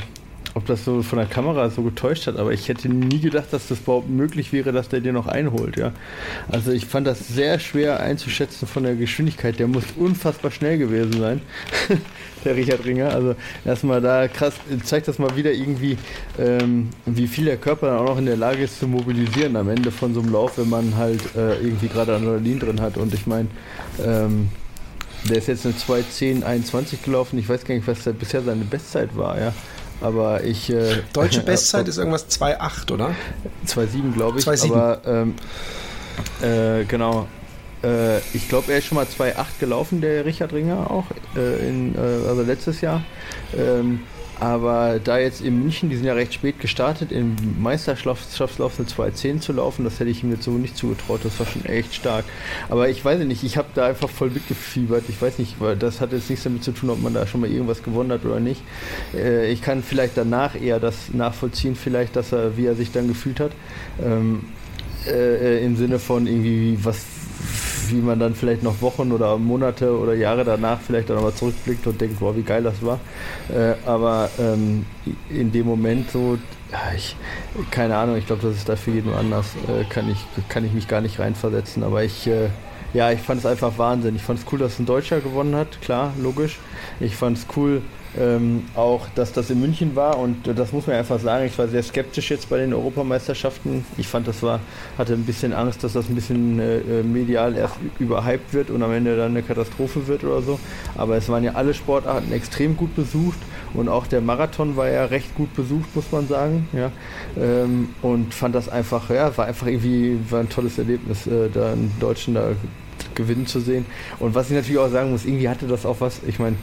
ob 0.53 0.65
das 0.65 0.83
so 0.83 1.01
von 1.01 1.17
der 1.17 1.27
Kamera 1.27 1.69
so 1.69 1.81
getäuscht 1.81 2.27
hat, 2.27 2.37
aber 2.37 2.51
ich 2.51 2.67
hätte 2.67 2.89
nie 2.89 3.19
gedacht, 3.19 3.47
dass 3.51 3.67
das 3.67 3.79
überhaupt 3.79 4.09
möglich 4.09 4.51
wäre, 4.51 4.71
dass 4.71 4.89
der 4.89 4.99
dir 4.99 5.13
noch 5.13 5.27
einholt, 5.27 5.77
ja. 5.77 5.93
Also 6.49 6.71
ich 6.71 6.85
fand 6.85 7.07
das 7.07 7.27
sehr 7.27 7.59
schwer 7.59 8.01
einzuschätzen 8.01 8.67
von 8.67 8.83
der 8.83 8.95
Geschwindigkeit. 8.95 9.59
Der 9.59 9.67
muss 9.67 9.83
unfassbar 9.95 10.51
schnell 10.51 10.77
gewesen 10.77 11.13
sein, 11.19 11.41
der 12.45 12.55
Richard 12.55 12.85
Ringer. 12.85 13.13
Also 13.13 13.35
erstmal 13.63 14.01
da 14.01 14.27
krass, 14.27 14.55
zeigt 14.83 15.07
das 15.07 15.19
mal 15.19 15.35
wieder 15.35 15.53
irgendwie, 15.53 15.97
ähm, 16.37 16.89
wie 17.05 17.27
viel 17.27 17.45
der 17.45 17.57
Körper 17.57 17.87
dann 17.87 17.99
auch 17.99 18.09
noch 18.09 18.17
in 18.17 18.25
der 18.25 18.37
Lage 18.37 18.63
ist 18.63 18.79
zu 18.79 18.87
mobilisieren 18.87 19.55
am 19.55 19.69
Ende 19.69 19.91
von 19.91 20.13
so 20.13 20.21
einem 20.21 20.33
Lauf, 20.33 20.57
wenn 20.57 20.69
man 20.69 20.97
halt 20.97 21.21
äh, 21.35 21.61
irgendwie 21.61 21.87
gerade 21.87 22.13
Adrenalin 22.15 22.59
drin 22.59 22.81
hat. 22.81 22.97
Und 22.97 23.13
ich 23.13 23.25
meine, 23.25 23.47
ähm, 24.03 24.49
der 25.29 25.37
ist 25.37 25.47
jetzt 25.47 25.65
eine 25.65 25.75
2.10.21 25.75 27.03
gelaufen. 27.05 27.37
Ich 27.39 27.47
weiß 27.47 27.63
gar 27.63 27.75
nicht, 27.75 27.87
was 27.87 28.03
bisher 28.15 28.41
seine 28.41 28.65
Bestzeit 28.65 29.15
war, 29.15 29.39
ja. 29.39 29.53
Aber 30.01 30.43
ich. 30.43 30.69
Äh, 30.69 31.03
Deutsche 31.13 31.41
Bestzeit 31.45 31.87
ist 31.87 31.97
irgendwas 31.97 32.27
2,8, 32.29 32.91
oder? 32.91 33.15
2.7, 33.67 34.13
glaube 34.13 34.39
ich. 34.39 34.45
2,7. 34.45 34.71
Aber 34.71 35.01
ähm, 35.05 35.35
äh, 36.41 36.85
genau. 36.85 37.27
Äh, 37.83 38.19
ich 38.33 38.47
glaube, 38.47 38.71
er 38.71 38.79
ist 38.79 38.85
schon 38.85 38.95
mal 38.95 39.05
2.8 39.05 39.59
gelaufen, 39.59 40.01
der 40.01 40.25
Richard 40.25 40.53
Ringer 40.53 40.91
auch. 40.91 41.05
Äh, 41.35 41.67
in, 41.67 41.95
äh, 41.95 42.27
also 42.27 42.43
letztes 42.43 42.81
Jahr. 42.81 43.03
Ähm, 43.57 44.01
aber 44.41 44.99
da 44.99 45.19
jetzt 45.19 45.41
in 45.41 45.59
München, 45.59 45.91
die 45.91 45.95
sind 45.95 46.05
ja 46.05 46.13
recht 46.13 46.33
spät 46.33 46.59
gestartet, 46.59 47.11
im 47.11 47.35
Meisterschaftslauf 47.59 48.79
eine 48.79 48.87
2.10 48.87 49.39
zu 49.39 49.53
laufen, 49.53 49.83
das 49.83 49.99
hätte 49.99 50.09
ich 50.09 50.23
ihm 50.23 50.31
jetzt 50.31 50.45
so 50.45 50.49
nicht 50.49 50.75
zugetraut. 50.75 51.19
Das 51.23 51.39
war 51.39 51.45
schon 51.45 51.63
echt 51.65 51.93
stark. 51.93 52.25
Aber 52.67 52.89
ich 52.89 53.05
weiß 53.05 53.19
nicht, 53.19 53.43
ich 53.43 53.57
habe 53.57 53.67
da 53.75 53.85
einfach 53.85 54.09
voll 54.09 54.31
mitgefiebert. 54.31 55.03
Ich 55.09 55.21
weiß 55.21 55.37
nicht, 55.37 55.61
weil 55.61 55.77
das 55.77 56.01
hat 56.01 56.11
jetzt 56.11 56.27
nichts 56.27 56.43
damit 56.43 56.63
zu 56.63 56.71
tun, 56.71 56.89
ob 56.89 56.99
man 57.03 57.13
da 57.13 57.27
schon 57.27 57.41
mal 57.41 57.51
irgendwas 57.51 57.83
gewonnen 57.83 58.11
hat 58.11 58.25
oder 58.25 58.39
nicht. 58.39 58.63
Äh, 59.13 59.51
ich 59.51 59.61
kann 59.61 59.83
vielleicht 59.83 60.17
danach 60.17 60.59
eher 60.59 60.79
das 60.79 61.13
nachvollziehen, 61.13 61.75
vielleicht, 61.75 62.15
dass 62.15 62.31
er, 62.31 62.57
wie 62.57 62.65
er 62.65 62.73
sich 62.73 62.91
dann 62.91 63.07
gefühlt 63.07 63.39
hat. 63.39 63.51
Ähm, 64.03 64.45
äh, 65.05 65.63
Im 65.63 65.75
Sinne 65.75 65.99
von 65.99 66.25
irgendwie, 66.25 66.79
was, 66.81 67.05
wie 67.91 68.01
man 68.01 68.19
dann 68.19 68.35
vielleicht 68.35 68.63
noch 68.63 68.81
Wochen 68.81 69.11
oder 69.11 69.37
Monate 69.37 69.97
oder 69.97 70.13
Jahre 70.13 70.43
danach 70.43 70.79
vielleicht 70.79 71.09
dann 71.09 71.17
nochmal 71.17 71.33
zurückblickt 71.33 71.85
und 71.87 71.99
denkt, 71.99 72.19
boah, 72.19 72.35
wie 72.35 72.43
geil 72.43 72.63
das 72.63 72.83
war. 72.83 72.99
Äh, 73.49 73.73
aber 73.85 74.29
ähm, 74.39 74.85
in 75.29 75.51
dem 75.51 75.67
Moment 75.67 76.11
so, 76.11 76.37
ich, 76.95 77.15
keine 77.69 77.97
Ahnung, 77.97 78.17
ich 78.17 78.25
glaube, 78.25 78.41
das 78.41 78.55
ist 78.55 78.69
da 78.69 78.75
für 78.75 78.91
jeden 78.91 79.13
anders, 79.13 79.47
äh, 79.67 79.83
kann, 79.85 80.09
ich, 80.09 80.19
kann 80.49 80.65
ich 80.65 80.73
mich 80.73 80.87
gar 80.87 81.01
nicht 81.01 81.19
reinversetzen. 81.19 81.83
Aber 81.83 82.03
ich, 82.03 82.27
äh, 82.27 82.49
ja, 82.93 83.11
ich 83.11 83.19
fand 83.19 83.39
es 83.39 83.45
einfach 83.45 83.77
Wahnsinn. 83.77 84.15
Ich 84.15 84.23
fand 84.23 84.39
es 84.39 84.45
cool, 84.51 84.59
dass 84.59 84.79
ein 84.79 84.85
Deutscher 84.85 85.19
gewonnen 85.19 85.55
hat, 85.55 85.81
klar, 85.81 86.13
logisch. 86.21 86.59
Ich 86.99 87.15
fand 87.15 87.37
es 87.37 87.45
cool, 87.55 87.81
ähm, 88.19 88.63
auch, 88.75 89.07
dass 89.15 89.31
das 89.31 89.49
in 89.49 89.61
München 89.61 89.95
war 89.95 90.17
und 90.17 90.47
äh, 90.47 90.53
das 90.53 90.71
muss 90.73 90.87
man 90.87 90.97
einfach 90.97 91.19
sagen. 91.19 91.45
Ich 91.45 91.57
war 91.57 91.67
sehr 91.67 91.83
skeptisch 91.83 92.29
jetzt 92.29 92.49
bei 92.49 92.57
den 92.57 92.73
Europameisterschaften. 92.73 93.85
Ich 93.97 94.07
fand, 94.07 94.27
das 94.27 94.43
war, 94.43 94.59
hatte 94.97 95.13
ein 95.13 95.23
bisschen 95.23 95.53
Angst, 95.53 95.83
dass 95.83 95.93
das 95.93 96.09
ein 96.09 96.15
bisschen 96.15 96.59
äh, 96.59 96.79
äh, 96.79 97.03
medial 97.03 97.55
erst 97.55 97.75
überhyped 97.99 98.53
wird 98.53 98.69
und 98.69 98.83
am 98.83 98.91
Ende 98.91 99.15
dann 99.15 99.31
eine 99.31 99.43
Katastrophe 99.43 100.07
wird 100.07 100.23
oder 100.23 100.41
so. 100.41 100.59
Aber 100.97 101.15
es 101.15 101.29
waren 101.29 101.43
ja 101.43 101.53
alle 101.53 101.73
Sportarten 101.73 102.31
extrem 102.33 102.75
gut 102.75 102.95
besucht 102.95 103.39
und 103.73 103.87
auch 103.87 104.07
der 104.07 104.21
Marathon 104.21 104.75
war 104.75 104.89
ja 104.89 105.05
recht 105.05 105.33
gut 105.35 105.53
besucht, 105.55 105.95
muss 105.95 106.11
man 106.11 106.27
sagen. 106.27 106.67
Ja. 106.73 106.91
Ähm, 107.39 107.89
und 108.01 108.33
fand 108.33 108.55
das 108.55 108.67
einfach, 108.67 109.09
ja, 109.09 109.35
war 109.37 109.45
einfach 109.45 109.67
irgendwie 109.67 110.19
war 110.29 110.41
ein 110.41 110.49
tolles 110.49 110.77
Erlebnis, 110.77 111.27
äh, 111.27 111.49
da 111.49 111.71
einen 111.71 111.91
Deutschen 111.99 112.33
da 112.33 112.51
gewinnen 113.15 113.47
zu 113.47 113.59
sehen. 113.59 113.85
Und 114.19 114.35
was 114.35 114.47
ich 114.49 114.55
natürlich 114.55 114.77
auch 114.79 114.89
sagen 114.91 115.11
muss, 115.11 115.25
irgendwie 115.25 115.49
hatte 115.49 115.67
das 115.67 115.85
auch 115.85 115.97
was, 115.99 116.21
ich 116.27 116.39
meine, 116.39 116.55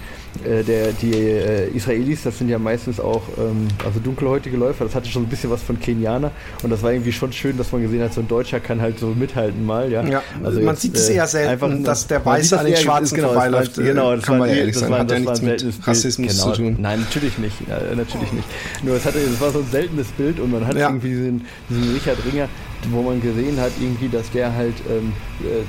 äh, 0.45 0.63
der, 0.63 0.93
die 0.93 1.13
äh, 1.13 1.69
Israelis, 1.75 2.23
das 2.23 2.39
sind 2.39 2.49
ja 2.49 2.59
meistens 2.59 3.01
auch 3.01 3.23
ähm, 3.39 3.69
also 3.85 4.01
dunkelhäutige 4.01 4.57
Läufer, 4.57 4.85
das 4.85 4.95
hatte 4.95 5.09
schon 5.09 5.23
ein 5.25 5.29
bisschen 5.29 5.51
was 5.51 5.63
von 5.63 5.79
Kenianer 5.81 6.31
und 6.63 6.71
das 6.71 6.83
war 6.83 6.93
irgendwie 6.93 7.13
schon 7.13 7.33
schön, 7.33 7.57
dass 7.57 7.73
man 7.73 7.83
gesehen 7.83 8.03
hat, 8.03 8.13
so 8.15 8.21
ein 8.21 8.29
Deutscher 8.29 8.61
kann 8.61 8.81
halt 8.81 8.99
so 8.99 9.09
mithalten 9.09 9.65
mal, 9.65 9.91
ja. 9.91 10.05
Ja, 10.07 10.23
also 10.45 10.61
man 10.61 10.75
jetzt, 10.75 10.83
sieht 10.83 10.97
es 10.97 11.09
äh, 11.09 11.15
eher 11.15 11.27
selten, 11.27 11.51
einfach- 11.65 11.85
dass 11.85 12.07
der 12.07 12.25
Weiße 12.25 12.59
an 12.59 12.67
den 12.67 12.77
Schwarzen 12.77 13.17
genau, 13.17 13.29
vorbeiläuft, 13.29 13.79
äh, 13.79 13.83
Genau, 13.85 14.15
das 14.15 14.25
kann 14.25 14.35
war 14.39 14.47
man 14.47 14.51
ja 14.51 14.57
ehrlich 14.61 14.75
das 14.75 14.83
sein, 14.83 14.91
war- 14.93 14.99
hat 15.01 15.11
ja 15.11 15.17
das 15.19 15.25
war 15.27 15.33
nichts 15.33 15.43
mit 15.43 15.51
seltenes 15.61 15.75
Bild. 15.77 15.89
Rassismus 15.89 16.33
genau, 16.33 16.53
zu 16.53 16.63
tun. 16.63 16.77
Nein, 16.79 17.01
natürlich 17.01 17.39
nicht. 17.39 17.57
Äh, 17.69 17.97
natürlich 17.97 18.33
nicht. 18.33 18.49
Nur 18.83 18.97
es 18.97 19.05
hatte, 19.05 19.19
es 19.19 19.41
war 19.41 19.51
so 19.51 19.59
ein 19.61 19.67
seltenes 19.71 20.07
Bild 20.09 20.39
und 20.41 20.53
man 20.53 20.67
hat 20.67 20.77
Ja. 20.77 20.89
irgendwie 20.89 21.09
diesen, 21.09 21.47
diesen 21.69 21.93
Richard 21.95 22.19
Ringer, 22.31 22.49
wo 22.91 23.03
man 23.03 23.21
gesehen 23.21 23.61
hat, 23.61 23.73
irgendwie, 23.81 24.09
dass 24.09 24.31
der 24.31 24.55
halt, 24.55 24.75
ähm, 24.89 25.13
äh, 25.43 25.59
äh, 25.59 25.63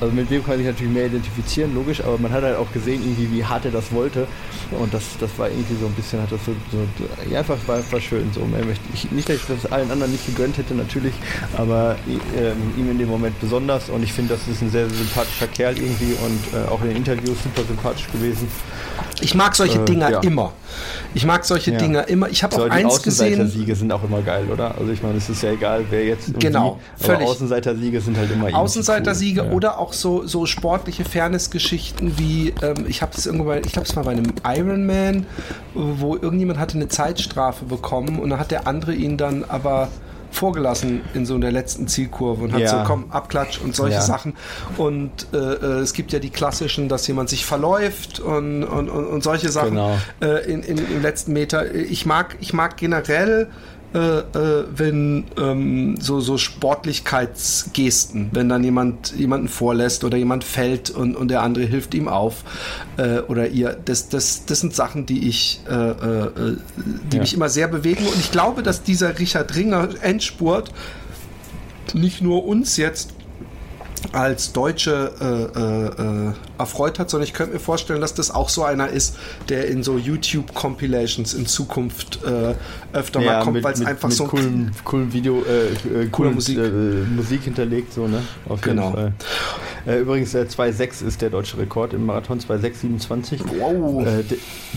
also 0.00 0.12
mit 0.12 0.30
dem 0.30 0.44
kann 0.44 0.58
ich 0.60 0.66
natürlich 0.66 0.92
mehr 0.92 1.06
identifizieren, 1.06 1.74
logisch, 1.74 2.00
aber 2.00 2.18
man 2.18 2.32
hat 2.32 2.42
halt 2.42 2.56
auch 2.56 2.70
gesehen, 2.72 3.02
irgendwie, 3.02 3.36
wie 3.36 3.44
hart 3.44 3.64
er 3.64 3.70
das 3.70 3.92
wollte. 3.92 4.26
Und 4.72 4.92
das, 4.92 5.04
das 5.20 5.30
war 5.38 5.48
irgendwie 5.48 5.76
so 5.80 5.86
ein 5.86 5.92
bisschen, 5.92 6.20
hat 6.20 6.32
das 6.32 6.44
so, 6.44 6.52
so 6.72 6.78
ja, 7.30 7.38
einfach 7.38 7.56
war, 7.66 7.80
war 7.90 8.00
schön. 8.00 8.30
So, 8.34 8.42
ich, 8.92 9.10
nicht, 9.12 9.28
dass 9.28 9.36
ich 9.36 9.42
das 9.46 9.70
allen 9.70 9.90
anderen 9.90 10.12
nicht 10.12 10.26
gegönnt 10.26 10.58
hätte, 10.58 10.74
natürlich, 10.74 11.14
aber 11.56 11.96
ähm, 12.36 12.72
ihm 12.76 12.90
in 12.90 12.98
dem 12.98 13.08
Moment 13.08 13.40
besonders. 13.40 13.88
Und 13.88 14.02
ich 14.02 14.12
finde, 14.12 14.34
das 14.34 14.48
ist 14.48 14.62
ein 14.62 14.70
sehr 14.70 14.88
sympathischer 14.90 15.46
Kerl 15.46 15.76
irgendwie 15.76 16.16
und 16.24 16.60
äh, 16.60 16.68
auch 16.68 16.82
in 16.82 16.88
den 16.88 16.96
Interviews 16.96 17.36
super 17.42 17.62
sympathisch 17.66 18.08
gewesen. 18.10 18.48
Ich 19.20 19.34
mag 19.34 19.54
solche 19.54 19.80
äh, 19.80 19.84
Dinger 19.84 20.10
ja. 20.10 20.20
immer. 20.20 20.52
Ich 21.14 21.24
mag 21.24 21.44
solche 21.44 21.72
ja. 21.72 21.78
Dinger 21.78 22.08
immer. 22.08 22.28
Ich 22.28 22.42
habe 22.42 22.54
so, 22.54 22.64
auch 22.64 22.70
eins 22.70 23.02
gesehen. 23.02 23.48
Siege 23.48 23.74
sind 23.74 23.92
auch 23.92 24.04
immer 24.04 24.20
geil, 24.22 24.46
oder? 24.52 24.76
Also 24.78 24.92
ich 24.92 25.02
meine, 25.02 25.18
es 25.18 25.28
ist 25.28 25.42
ja 25.42 25.52
egal, 25.52 25.84
wer 25.90 26.04
jetzt 26.04 26.15
genau, 26.38 26.78
wie, 26.98 27.04
völlig. 27.04 27.28
Außenseiter-Siege 27.28 28.00
sind 28.00 28.16
halt 28.16 28.30
immer 28.30 28.54
Außenseiter-Siege 28.54 29.44
cool. 29.46 29.52
oder 29.52 29.78
auch 29.78 29.92
so, 29.92 30.26
so 30.26 30.46
sportliche 30.46 31.04
Fairness-Geschichten 31.04 32.18
wie 32.18 32.54
ähm, 32.62 32.86
ich 32.88 33.02
habe 33.02 33.12
es 33.16 33.26
irgendwo 33.26 33.44
bei, 33.44 33.60
ich 33.60 33.72
glaube 33.72 33.88
es 33.88 33.96
war 33.96 34.04
bei 34.04 34.12
einem 34.12 34.32
Ironman, 34.44 35.26
wo 35.74 36.14
irgendjemand 36.14 36.58
hatte 36.58 36.76
eine 36.76 36.88
Zeitstrafe 36.88 37.64
bekommen 37.64 38.18
und 38.18 38.30
dann 38.30 38.38
hat 38.38 38.50
der 38.50 38.66
andere 38.66 38.94
ihn 38.94 39.16
dann 39.16 39.44
aber 39.44 39.88
vorgelassen 40.30 41.00
in 41.14 41.24
so 41.26 41.38
der 41.38 41.50
letzten 41.52 41.88
Zielkurve 41.88 42.44
und 42.44 42.52
hat 42.52 42.60
ja. 42.60 42.68
so, 42.68 42.84
komm, 42.84 43.10
Abklatsch 43.10 43.60
und 43.60 43.74
solche 43.74 43.96
ja. 43.96 44.02
Sachen. 44.02 44.34
Und 44.76 45.10
äh, 45.32 45.36
äh, 45.36 45.80
es 45.80 45.92
gibt 45.94 46.12
ja 46.12 46.18
die 46.18 46.30
klassischen, 46.30 46.88
dass 46.88 47.06
jemand 47.06 47.30
sich 47.30 47.46
verläuft 47.46 48.20
und, 48.20 48.64
und, 48.64 48.88
und, 48.88 49.06
und 49.06 49.22
solche 49.22 49.48
Sachen 49.48 49.70
genau. 49.70 49.98
äh, 50.20 50.50
in, 50.50 50.62
in, 50.62 50.78
im 50.78 51.02
letzten 51.02 51.32
Meter. 51.32 51.74
Ich 51.74 52.06
mag, 52.06 52.36
ich 52.40 52.52
mag 52.52 52.76
generell 52.76 53.48
äh, 53.94 53.98
äh, 53.98 54.64
wenn 54.74 55.24
ähm, 55.38 55.96
so, 56.00 56.20
so 56.20 56.38
Sportlichkeitsgesten, 56.38 58.30
wenn 58.32 58.48
dann 58.48 58.62
jemand 58.64 59.14
jemanden 59.16 59.48
vorlässt 59.48 60.04
oder 60.04 60.16
jemand 60.18 60.44
fällt 60.44 60.90
und, 60.90 61.16
und 61.16 61.28
der 61.28 61.42
andere 61.42 61.64
hilft 61.64 61.94
ihm 61.94 62.08
auf 62.08 62.44
äh, 62.96 63.20
oder 63.20 63.48
ihr, 63.48 63.76
das, 63.84 64.08
das, 64.08 64.44
das 64.44 64.60
sind 64.60 64.74
Sachen, 64.74 65.06
die 65.06 65.28
ich, 65.28 65.60
äh, 65.68 65.72
äh, 65.72 66.56
die 67.10 67.16
ja. 67.16 67.22
mich 67.22 67.34
immer 67.34 67.48
sehr 67.48 67.68
bewegen 67.68 68.06
und 68.06 68.18
ich 68.18 68.30
glaube, 68.32 68.62
dass 68.62 68.82
dieser 68.82 69.18
Richard 69.18 69.54
Ringer 69.54 69.88
Endspurt 70.02 70.72
nicht 71.94 72.20
nur 72.20 72.44
uns 72.44 72.76
jetzt 72.76 73.15
als 74.12 74.52
Deutsche 74.52 75.12
äh, 75.20 75.58
äh, 75.58 76.28
äh, 76.28 76.32
erfreut 76.58 76.98
hat, 76.98 77.10
sondern 77.10 77.26
ich 77.26 77.34
könnte 77.34 77.54
mir 77.54 77.60
vorstellen, 77.60 78.00
dass 78.00 78.14
das 78.14 78.30
auch 78.30 78.48
so 78.48 78.62
einer 78.64 78.88
ist, 78.88 79.18
der 79.48 79.68
in 79.68 79.82
so 79.82 79.98
YouTube-Compilations 79.98 81.34
in 81.34 81.46
Zukunft 81.46 82.20
äh, 82.24 82.54
öfter 82.92 83.20
ja, 83.20 83.38
mal 83.38 83.44
kommt, 83.44 83.62
weil 83.62 83.74
es 83.74 83.84
einfach 83.84 84.08
mit 84.08 84.16
so 84.16 84.26
coolen, 84.26 84.72
coolen 84.84 85.12
Video, 85.12 85.42
äh, 85.42 86.02
äh 86.02 86.06
cooler 86.10 86.30
Musik. 86.30 86.58
Musik 87.14 87.42
hinterlegt, 87.42 87.92
so, 87.92 88.06
ne? 88.06 88.22
Auf 88.48 88.60
genau. 88.60 88.94
jeden 88.96 89.14
Fall. 89.84 90.00
übrigens, 90.00 90.34
äh, 90.34 90.46
2,6 90.48 91.06
ist 91.06 91.22
der 91.22 91.30
deutsche 91.30 91.58
Rekord 91.58 91.92
im 91.94 92.06
Marathon, 92.06 92.40
2,627. 92.40 93.42
Wow. 93.58 94.06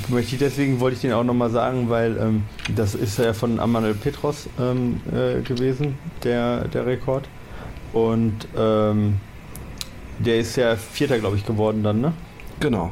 möchte 0.09 0.36
ich, 0.36 0.39
deswegen 0.39 0.80
wollte 0.80 0.95
ich 0.95 1.01
den 1.01 1.13
auch 1.13 1.24
nochmal 1.24 1.49
sagen, 1.49 1.89
weil 1.89 2.17
ähm, 2.17 2.43
das 2.76 2.95
ist 2.95 3.20
ja 3.20 3.34
von 3.34 3.59
Amanuel 3.59 3.93
Petros 3.93 4.47
ähm, 4.59 5.01
gewesen, 5.43 5.97
der, 6.24 6.67
der 6.67 6.86
Rekord. 6.86 7.28
Und 7.93 8.47
ähm, 8.57 9.17
der 10.19 10.39
ist 10.39 10.55
ja 10.55 10.75
Vierter, 10.75 11.19
glaube 11.19 11.37
ich, 11.37 11.45
geworden 11.45 11.83
dann, 11.83 12.01
ne? 12.01 12.13
Genau. 12.59 12.91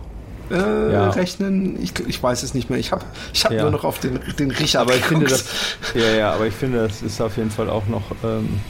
Äh, 0.49 0.93
ja. 0.93 1.09
Rechnen, 1.09 1.81
ich, 1.81 1.91
ich 2.07 2.23
weiß 2.23 2.43
es 2.43 2.53
nicht 2.53 2.69
mehr. 2.69 2.79
Ich 2.79 2.91
habe 2.91 3.03
ich 3.33 3.43
hab 3.43 3.51
ja. 3.51 3.63
nur 3.63 3.71
noch 3.71 3.83
auf 3.83 3.99
den, 3.99 4.19
den 4.39 4.51
Richard 4.51 4.83
aber 4.83 4.95
ich 4.95 5.03
finde 5.03 5.25
das, 5.25 5.45
Ja, 5.93 6.09
ja, 6.15 6.31
aber 6.31 6.47
ich 6.47 6.53
finde, 6.53 6.87
das 6.87 7.01
ist 7.01 7.19
auf 7.19 7.35
jeden 7.35 7.51
Fall 7.51 7.69
auch 7.69 7.85
noch, 7.87 8.03
ähm, 8.23 8.61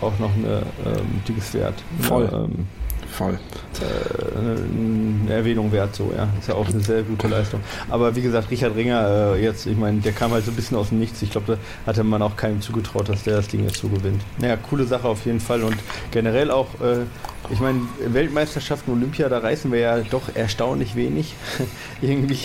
auch 0.00 0.16
noch 0.20 0.32
eine 0.34 0.62
ähm, 0.86 1.20
dickes 1.26 1.52
Wert. 1.52 1.74
Voll. 2.00 2.30
Ähm, 2.32 2.66
Voll. 3.10 3.38
Äh, 3.80 4.38
eine 4.38 5.34
Erwähnung 5.34 5.72
wert, 5.72 5.94
so, 5.94 6.12
ja. 6.16 6.28
Ist 6.38 6.48
ja 6.48 6.54
auch 6.54 6.68
eine 6.68 6.80
sehr 6.80 7.02
gute 7.02 7.28
Leistung. 7.28 7.60
Aber 7.88 8.14
wie 8.14 8.22
gesagt, 8.22 8.50
Richard 8.50 8.76
Ringer, 8.76 9.34
äh, 9.34 9.42
jetzt, 9.42 9.66
ich 9.66 9.76
meine, 9.76 10.00
der 10.00 10.12
kam 10.12 10.30
halt 10.32 10.44
so 10.44 10.52
ein 10.52 10.56
bisschen 10.56 10.76
aus 10.76 10.90
dem 10.90 11.00
Nichts. 11.00 11.20
Ich 11.22 11.30
glaube, 11.30 11.58
da 11.84 11.90
hatte 11.90 12.04
man 12.04 12.22
auch 12.22 12.36
keinem 12.36 12.60
zugetraut, 12.60 13.08
dass 13.08 13.24
der 13.24 13.36
das 13.36 13.48
Ding 13.48 13.64
jetzt 13.64 13.78
so 13.78 13.88
gewinnt. 13.88 14.22
Naja, 14.38 14.56
coole 14.56 14.84
Sache 14.84 15.08
auf 15.08 15.24
jeden 15.26 15.40
Fall 15.40 15.62
und 15.62 15.76
generell 16.10 16.50
auch 16.50 16.68
äh, 16.80 17.04
ich 17.52 17.60
meine, 17.60 17.80
Weltmeisterschaften, 18.06 18.92
Olympia, 18.92 19.28
da 19.28 19.38
reißen 19.38 19.72
wir 19.72 19.80
ja 19.80 19.98
doch 19.98 20.34
erstaunlich 20.34 20.94
wenig 20.94 21.34
irgendwie. 22.00 22.38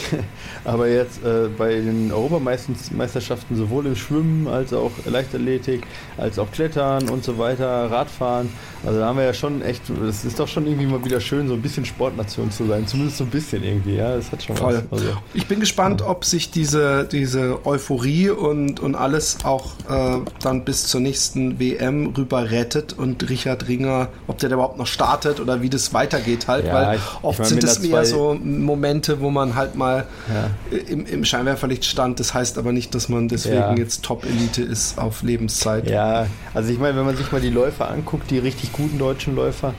Aber 0.64 0.88
jetzt 0.88 1.24
äh, 1.24 1.48
bei 1.56 1.76
den 1.76 2.12
Europameisterschaften 2.12 3.56
sowohl 3.56 3.86
im 3.86 3.96
Schwimmen 3.96 4.48
als 4.48 4.74
auch 4.74 4.92
Leichtathletik, 5.06 5.84
als 6.18 6.40
auch 6.40 6.52
Klettern 6.52 7.10
und 7.10 7.24
so 7.24 7.38
weiter, 7.38 7.92
Radfahren. 7.92 8.50
Also 8.86 9.00
da 9.00 9.08
haben 9.08 9.18
wir 9.18 9.26
ja 9.26 9.34
schon 9.34 9.62
echt, 9.62 9.90
es 9.90 10.26
ist 10.26 10.40
doch 10.40 10.48
schon 10.48 10.66
irgendwie 10.66 10.88
mal 10.88 11.04
wieder 11.04 11.20
schön, 11.20 11.48
so 11.48 11.54
ein 11.54 11.62
bisschen 11.62 11.86
Sportnation 11.86 12.50
zu 12.52 12.66
sein. 12.66 12.88
Zumindest 12.88 13.18
so 13.18 13.24
ein 13.26 13.30
bisschen 13.30 13.64
irgendwie, 13.64 13.96
ja. 13.96 14.16
Das 14.16 14.32
hat 14.32 14.44
schon 14.44 14.56
Voll. 14.56 14.84
was. 14.90 15.02
Also, 15.02 15.18
ich 15.34 15.48
bin 15.48 15.60
gespannt, 15.60 16.02
ja. 16.02 16.08
ob 16.08 16.26
sich 16.26 16.52
diese, 16.52 17.08
diese 17.12 17.66
Euphorie 17.66 18.30
und, 18.30 18.80
und 18.80 18.96
alles 18.96 19.38
auch 19.44 19.74
äh, 19.90 20.20
dann 20.42 20.66
bis 20.66 20.88
zur 20.88 21.02
nächsten 21.02 21.60
WM 21.60 22.08
rüber 22.08 22.50
rettet 22.50 22.94
und 22.94 23.30
Richard 23.30 23.68
Ringer, 23.68 24.10
ob 24.28 24.40
der 24.40 24.50
da 24.50 24.56
überhaupt 24.56 24.78
noch 24.78 24.88
startet 24.96 25.40
oder 25.40 25.62
wie 25.62 25.70
das 25.70 25.94
weitergeht 25.94 26.48
halt, 26.48 26.66
ja, 26.66 26.74
weil 26.74 27.00
oft 27.22 27.40
ich 27.40 27.46
sind 27.48 27.64
es 27.64 27.78
eher 27.78 28.06
so 28.06 28.34
Momente, 28.34 29.20
wo 29.20 29.30
man 29.30 29.56
halt 29.56 29.76
mal 29.76 30.06
ja. 30.28 30.78
im, 30.78 31.06
im 31.06 31.26
Scheinwerferlicht 31.26 31.86
stand. 31.86 32.20
Das 32.20 32.34
heißt 32.34 32.58
aber 32.58 32.72
nicht, 32.72 32.96
dass 32.96 33.10
man 33.10 33.28
deswegen 33.28 33.56
ja. 33.58 33.76
jetzt 33.76 34.04
Top-Elite 34.04 34.64
ist 34.64 34.98
auf 34.98 35.22
Lebenszeit. 35.22 35.90
Ja, 35.90 36.28
also 36.54 36.72
ich 36.72 36.80
meine, 36.80 36.98
wenn 36.98 37.06
man 37.06 37.18
sich 37.18 37.32
mal 37.32 37.42
die 37.42 37.50
Läufer 37.50 37.92
anguckt, 37.92 38.32
die 38.32 38.40
richtig 38.40 38.72
guten 38.72 38.98
deutschen 38.98 39.36
Läufer, 39.36 39.74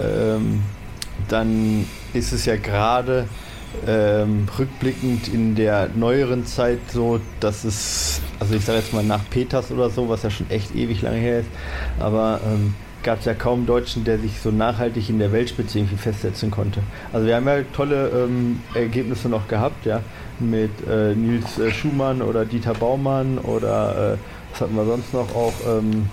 ähm, 0.00 0.62
dann 1.28 1.86
ist 2.14 2.32
es 2.32 2.46
ja 2.46 2.56
gerade 2.56 3.26
ähm, 3.86 4.48
rückblickend 4.58 5.28
in 5.28 5.54
der 5.54 5.88
neueren 5.94 6.46
Zeit 6.46 6.78
so, 6.92 7.20
dass 7.40 7.64
es, 7.64 8.20
also 8.40 8.54
ich 8.54 8.64
sage 8.64 8.78
jetzt 8.78 8.92
mal 8.92 9.04
nach 9.04 9.28
Peters 9.30 9.70
oder 9.70 9.90
so, 9.90 10.08
was 10.08 10.22
ja 10.22 10.30
schon 10.30 10.48
echt 10.50 10.74
ewig 10.74 11.02
lange 11.02 11.18
her 11.18 11.40
ist, 11.40 11.50
aber 11.98 12.40
ähm, 12.46 12.74
gab 13.02 13.20
es 13.20 13.24
ja 13.24 13.34
kaum 13.34 13.66
Deutschen, 13.66 14.04
der 14.04 14.18
sich 14.18 14.40
so 14.40 14.50
nachhaltig 14.50 15.08
in 15.08 15.18
der 15.18 15.32
Weltspitze 15.32 15.78
irgendwie 15.78 15.96
festsetzen 15.96 16.50
konnte. 16.50 16.80
Also 17.12 17.26
wir 17.26 17.36
haben 17.36 17.46
ja 17.46 17.62
tolle 17.74 18.08
ähm, 18.08 18.60
Ergebnisse 18.74 19.28
noch 19.28 19.48
gehabt, 19.48 19.84
ja, 19.86 20.00
mit 20.38 20.70
äh, 20.88 21.14
Nils 21.14 21.58
äh, 21.58 21.70
Schumann 21.70 22.22
oder 22.22 22.44
Dieter 22.44 22.74
Baumann 22.74 23.38
oder 23.38 24.14
äh, 24.14 24.16
was 24.52 24.60
hatten 24.60 24.76
wir 24.76 24.84
sonst 24.84 25.12
noch 25.14 25.34
auch 25.34 25.54
ähm, 25.66 26.08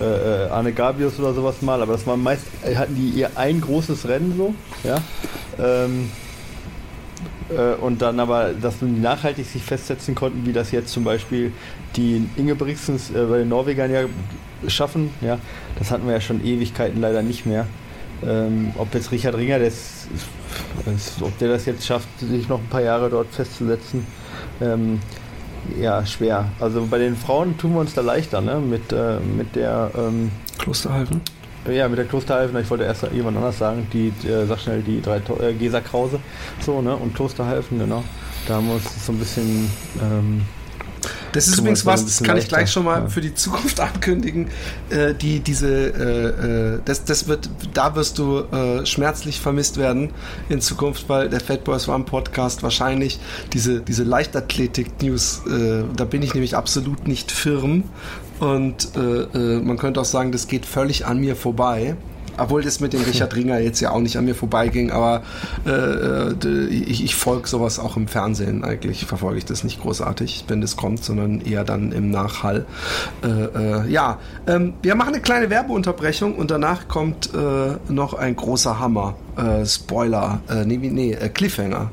äh, 0.00 0.04
äh, 0.04 0.48
Arne 0.48 0.72
Gabius 0.72 1.18
oder 1.20 1.32
sowas 1.34 1.62
mal, 1.62 1.80
aber 1.80 1.92
das 1.92 2.06
waren 2.06 2.22
meist 2.22 2.44
hatten 2.74 2.96
die 2.96 3.10
ihr 3.10 3.30
ein 3.36 3.60
großes 3.60 4.08
Rennen 4.08 4.34
so, 4.36 4.54
ja. 4.82 4.96
Ähm, 5.58 6.10
äh, 7.50 7.74
und 7.80 8.02
dann 8.02 8.18
aber, 8.20 8.50
dass 8.60 8.78
die 8.80 8.86
nachhaltig 8.86 9.46
sich 9.46 9.62
festsetzen 9.62 10.14
konnten, 10.14 10.46
wie 10.46 10.52
das 10.52 10.72
jetzt 10.72 10.92
zum 10.92 11.04
Beispiel 11.04 11.52
die 11.96 12.26
Ingebrigtsens 12.36 13.10
äh, 13.10 13.24
bei 13.24 13.38
den 13.38 13.48
Norwegern 13.48 13.90
ja 13.90 14.04
schaffen, 14.66 15.10
ja, 15.20 15.38
das 15.78 15.90
hatten 15.90 16.06
wir 16.06 16.14
ja 16.14 16.20
schon 16.20 16.44
Ewigkeiten 16.44 17.00
leider 17.00 17.22
nicht 17.22 17.46
mehr. 17.46 17.66
Ähm, 18.26 18.72
ob 18.78 18.94
jetzt 18.94 19.10
Richard 19.12 19.36
Ringer, 19.36 19.58
das, 19.58 20.06
das, 20.84 21.20
ob 21.20 21.36
der 21.38 21.48
das 21.48 21.66
jetzt 21.66 21.84
schafft, 21.84 22.08
sich 22.20 22.48
noch 22.48 22.60
ein 22.60 22.68
paar 22.68 22.80
Jahre 22.80 23.10
dort 23.10 23.28
festzusetzen, 23.28 24.06
ähm, 24.60 25.00
ja, 25.80 26.04
schwer. 26.06 26.46
Also 26.60 26.86
bei 26.86 26.98
den 26.98 27.16
Frauen 27.16 27.56
tun 27.58 27.72
wir 27.72 27.80
uns 27.80 27.94
da 27.94 28.02
leichter, 28.02 28.40
ne? 28.40 28.60
Mit, 28.60 28.92
äh, 28.92 29.18
mit 29.20 29.56
der 29.56 29.90
ähm, 29.96 30.30
Klosterhalfen. 30.58 31.20
Ja, 31.70 31.88
mit 31.88 31.98
der 31.98 32.04
Klosterhalfen, 32.04 32.58
ich 32.60 32.68
wollte 32.68 32.84
erst 32.84 33.06
jemand 33.12 33.38
anders 33.38 33.58
sagen, 33.58 33.86
die, 33.92 34.08
äh, 34.28 34.46
sag 34.46 34.60
schnell, 34.60 34.82
die 34.82 35.00
drei 35.00 35.16
äh, 35.16 35.54
Gesa 35.54 35.80
Krause, 35.80 36.20
so, 36.60 36.82
ne? 36.82 36.94
Und 36.94 37.14
Klosterhalfen, 37.14 37.78
genau. 37.78 38.04
Da 38.46 38.54
haben 38.54 38.66
wir 38.66 38.74
uns 38.74 39.06
so 39.06 39.12
ein 39.12 39.18
bisschen 39.18 39.70
ähm, 40.02 40.42
das 41.34 41.48
ist 41.48 41.58
übrigens 41.58 41.84
was, 41.84 42.04
das 42.04 42.22
kann 42.22 42.36
ich 42.36 42.48
gleich 42.48 42.70
schon 42.70 42.84
mal 42.84 43.02
ja. 43.02 43.08
für 43.08 43.20
die 43.20 43.34
Zukunft 43.34 43.80
ankündigen. 43.80 44.48
Äh, 44.88 45.14
die, 45.14 45.40
diese, 45.40 45.68
äh, 45.68 46.74
äh, 46.76 46.80
das, 46.84 47.04
das 47.04 47.26
wird, 47.26 47.50
da 47.72 47.96
wirst 47.96 48.18
du 48.18 48.40
äh, 48.40 48.86
schmerzlich 48.86 49.40
vermisst 49.40 49.76
werden 49.76 50.10
in 50.48 50.60
Zukunft, 50.60 51.08
weil 51.08 51.28
der 51.28 51.40
Fat 51.40 51.64
Boys 51.64 51.88
One 51.88 52.04
Podcast 52.04 52.62
wahrscheinlich 52.62 53.18
diese, 53.52 53.80
diese 53.80 54.04
Leichtathletik-News, 54.04 55.42
äh, 55.46 55.82
da 55.96 56.04
bin 56.04 56.22
ich 56.22 56.34
nämlich 56.34 56.56
absolut 56.56 57.08
nicht 57.08 57.32
firm. 57.32 57.84
Und 58.38 58.90
äh, 58.96 59.60
man 59.60 59.76
könnte 59.76 60.00
auch 60.00 60.04
sagen, 60.04 60.32
das 60.32 60.48
geht 60.48 60.66
völlig 60.66 61.06
an 61.06 61.18
mir 61.18 61.34
vorbei. 61.34 61.96
Obwohl 62.36 62.62
das 62.62 62.80
mit 62.80 62.92
dem 62.92 63.02
Richard 63.02 63.34
Ringer 63.34 63.58
jetzt 63.58 63.80
ja 63.80 63.90
auch 63.90 64.00
nicht 64.00 64.16
an 64.16 64.24
mir 64.24 64.34
vorbeiging, 64.34 64.90
aber 64.90 65.22
äh, 65.66 65.70
äh 65.70 66.66
ich, 66.68 67.04
ich 67.04 67.14
folge 67.14 67.48
sowas 67.48 67.78
auch 67.78 67.96
im 67.96 68.08
Fernsehen. 68.08 68.64
Eigentlich 68.64 69.06
verfolge 69.06 69.38
ich 69.38 69.44
das 69.44 69.64
nicht 69.64 69.80
großartig, 69.80 70.44
wenn 70.48 70.60
das 70.60 70.76
kommt, 70.76 71.04
sondern 71.04 71.40
eher 71.40 71.64
dann 71.64 71.92
im 71.92 72.10
Nachhall. 72.10 72.66
Äh, 73.22 73.28
äh, 73.28 73.90
ja, 73.90 74.18
ähm, 74.46 74.74
wir 74.82 74.94
machen 74.94 75.14
eine 75.14 75.22
kleine 75.22 75.50
Werbeunterbrechung 75.50 76.34
und 76.34 76.50
danach 76.50 76.88
kommt 76.88 77.30
äh, 77.34 77.92
noch 77.92 78.14
ein 78.14 78.36
großer 78.36 78.78
Hammer. 78.78 79.16
Äh, 79.36 79.66
Spoiler, 79.66 80.40
nee, 80.64 80.76
nee, 80.76 81.16
Cliffhanger. 81.32 81.90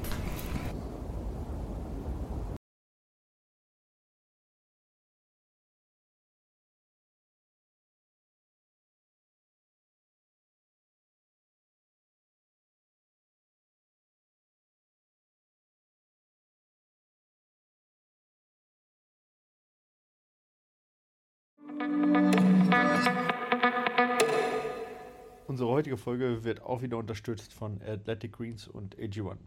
Unsere 25.61 25.75
heutige 25.75 25.97
Folge 25.97 26.43
wird 26.43 26.63
auch 26.63 26.81
wieder 26.81 26.97
unterstützt 26.97 27.53
von 27.53 27.79
Athletic 27.83 28.31
Greens 28.31 28.67
und 28.67 28.97
AG1. 28.97 29.37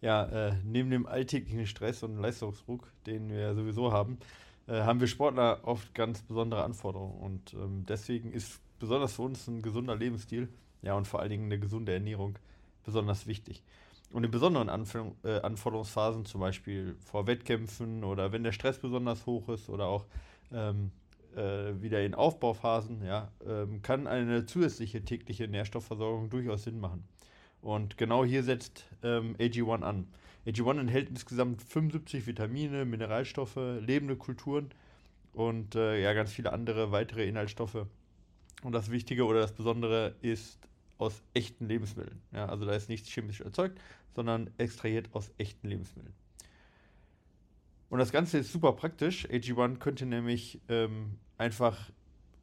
Ja, 0.00 0.24
äh, 0.24 0.54
neben 0.64 0.90
dem 0.90 1.06
alltäglichen 1.06 1.68
Stress 1.68 2.02
und 2.02 2.18
Leistungsdruck, 2.18 2.90
den 3.06 3.30
wir 3.30 3.54
sowieso 3.54 3.92
haben, 3.92 4.18
äh, 4.66 4.72
haben 4.80 4.98
wir 4.98 5.06
Sportler 5.06 5.60
oft 5.62 5.94
ganz 5.94 6.20
besondere 6.22 6.64
Anforderungen. 6.64 7.20
Und 7.20 7.54
ähm, 7.54 7.84
deswegen 7.88 8.32
ist 8.32 8.60
besonders 8.80 9.12
für 9.12 9.22
uns 9.22 9.46
ein 9.46 9.62
gesunder 9.62 9.94
Lebensstil, 9.94 10.48
ja, 10.82 10.94
und 10.94 11.06
vor 11.06 11.20
allen 11.20 11.30
Dingen 11.30 11.44
eine 11.44 11.60
gesunde 11.60 11.92
Ernährung 11.92 12.40
besonders 12.84 13.28
wichtig. 13.28 13.62
Und 14.10 14.24
in 14.24 14.32
besonderen 14.32 14.68
Anforderung, 14.68 15.14
äh, 15.22 15.42
Anforderungsphasen, 15.42 16.24
zum 16.24 16.40
Beispiel 16.40 16.96
vor 17.04 17.28
Wettkämpfen 17.28 18.02
oder 18.02 18.32
wenn 18.32 18.42
der 18.42 18.50
Stress 18.50 18.78
besonders 18.80 19.26
hoch 19.26 19.48
ist 19.50 19.68
oder 19.68 19.86
auch 19.86 20.06
ähm, 20.52 20.90
äh, 21.36 21.80
wieder 21.80 22.02
in 22.04 22.14
Aufbauphasen, 22.14 23.04
ja, 23.04 23.30
ähm, 23.46 23.82
kann 23.82 24.06
eine 24.06 24.46
zusätzliche 24.46 25.04
tägliche 25.04 25.48
Nährstoffversorgung 25.48 26.30
durchaus 26.30 26.64
Sinn 26.64 26.80
machen. 26.80 27.04
Und 27.60 27.98
genau 27.98 28.24
hier 28.24 28.42
setzt 28.42 28.84
ähm, 29.02 29.36
AG1 29.38 29.82
an. 29.82 30.06
AG1 30.46 30.80
enthält 30.80 31.08
insgesamt 31.10 31.62
75 31.62 32.26
Vitamine, 32.26 32.84
Mineralstoffe, 32.84 33.56
lebende 33.56 34.16
Kulturen 34.16 34.70
und 35.32 35.74
äh, 35.74 36.00
ja, 36.00 36.12
ganz 36.12 36.32
viele 36.32 36.52
andere 36.52 36.92
weitere 36.92 37.26
Inhaltsstoffe. 37.26 37.86
Und 38.62 38.72
das 38.72 38.90
Wichtige 38.90 39.26
oder 39.26 39.40
das 39.40 39.52
Besondere 39.52 40.14
ist 40.22 40.58
aus 40.98 41.22
echten 41.34 41.66
Lebensmitteln. 41.66 42.22
Ja, 42.32 42.46
also 42.46 42.64
da 42.64 42.72
ist 42.72 42.88
nichts 42.88 43.10
chemisch 43.10 43.40
erzeugt, 43.40 43.78
sondern 44.14 44.50
extrahiert 44.56 45.10
aus 45.12 45.30
echten 45.36 45.68
Lebensmitteln. 45.68 46.14
Und 47.88 47.98
das 47.98 48.12
Ganze 48.12 48.38
ist 48.38 48.52
super 48.52 48.72
praktisch. 48.72 49.28
AG1 49.28 49.78
könnte 49.78 50.06
nämlich 50.06 50.60
ähm, 50.68 51.18
einfach 51.38 51.90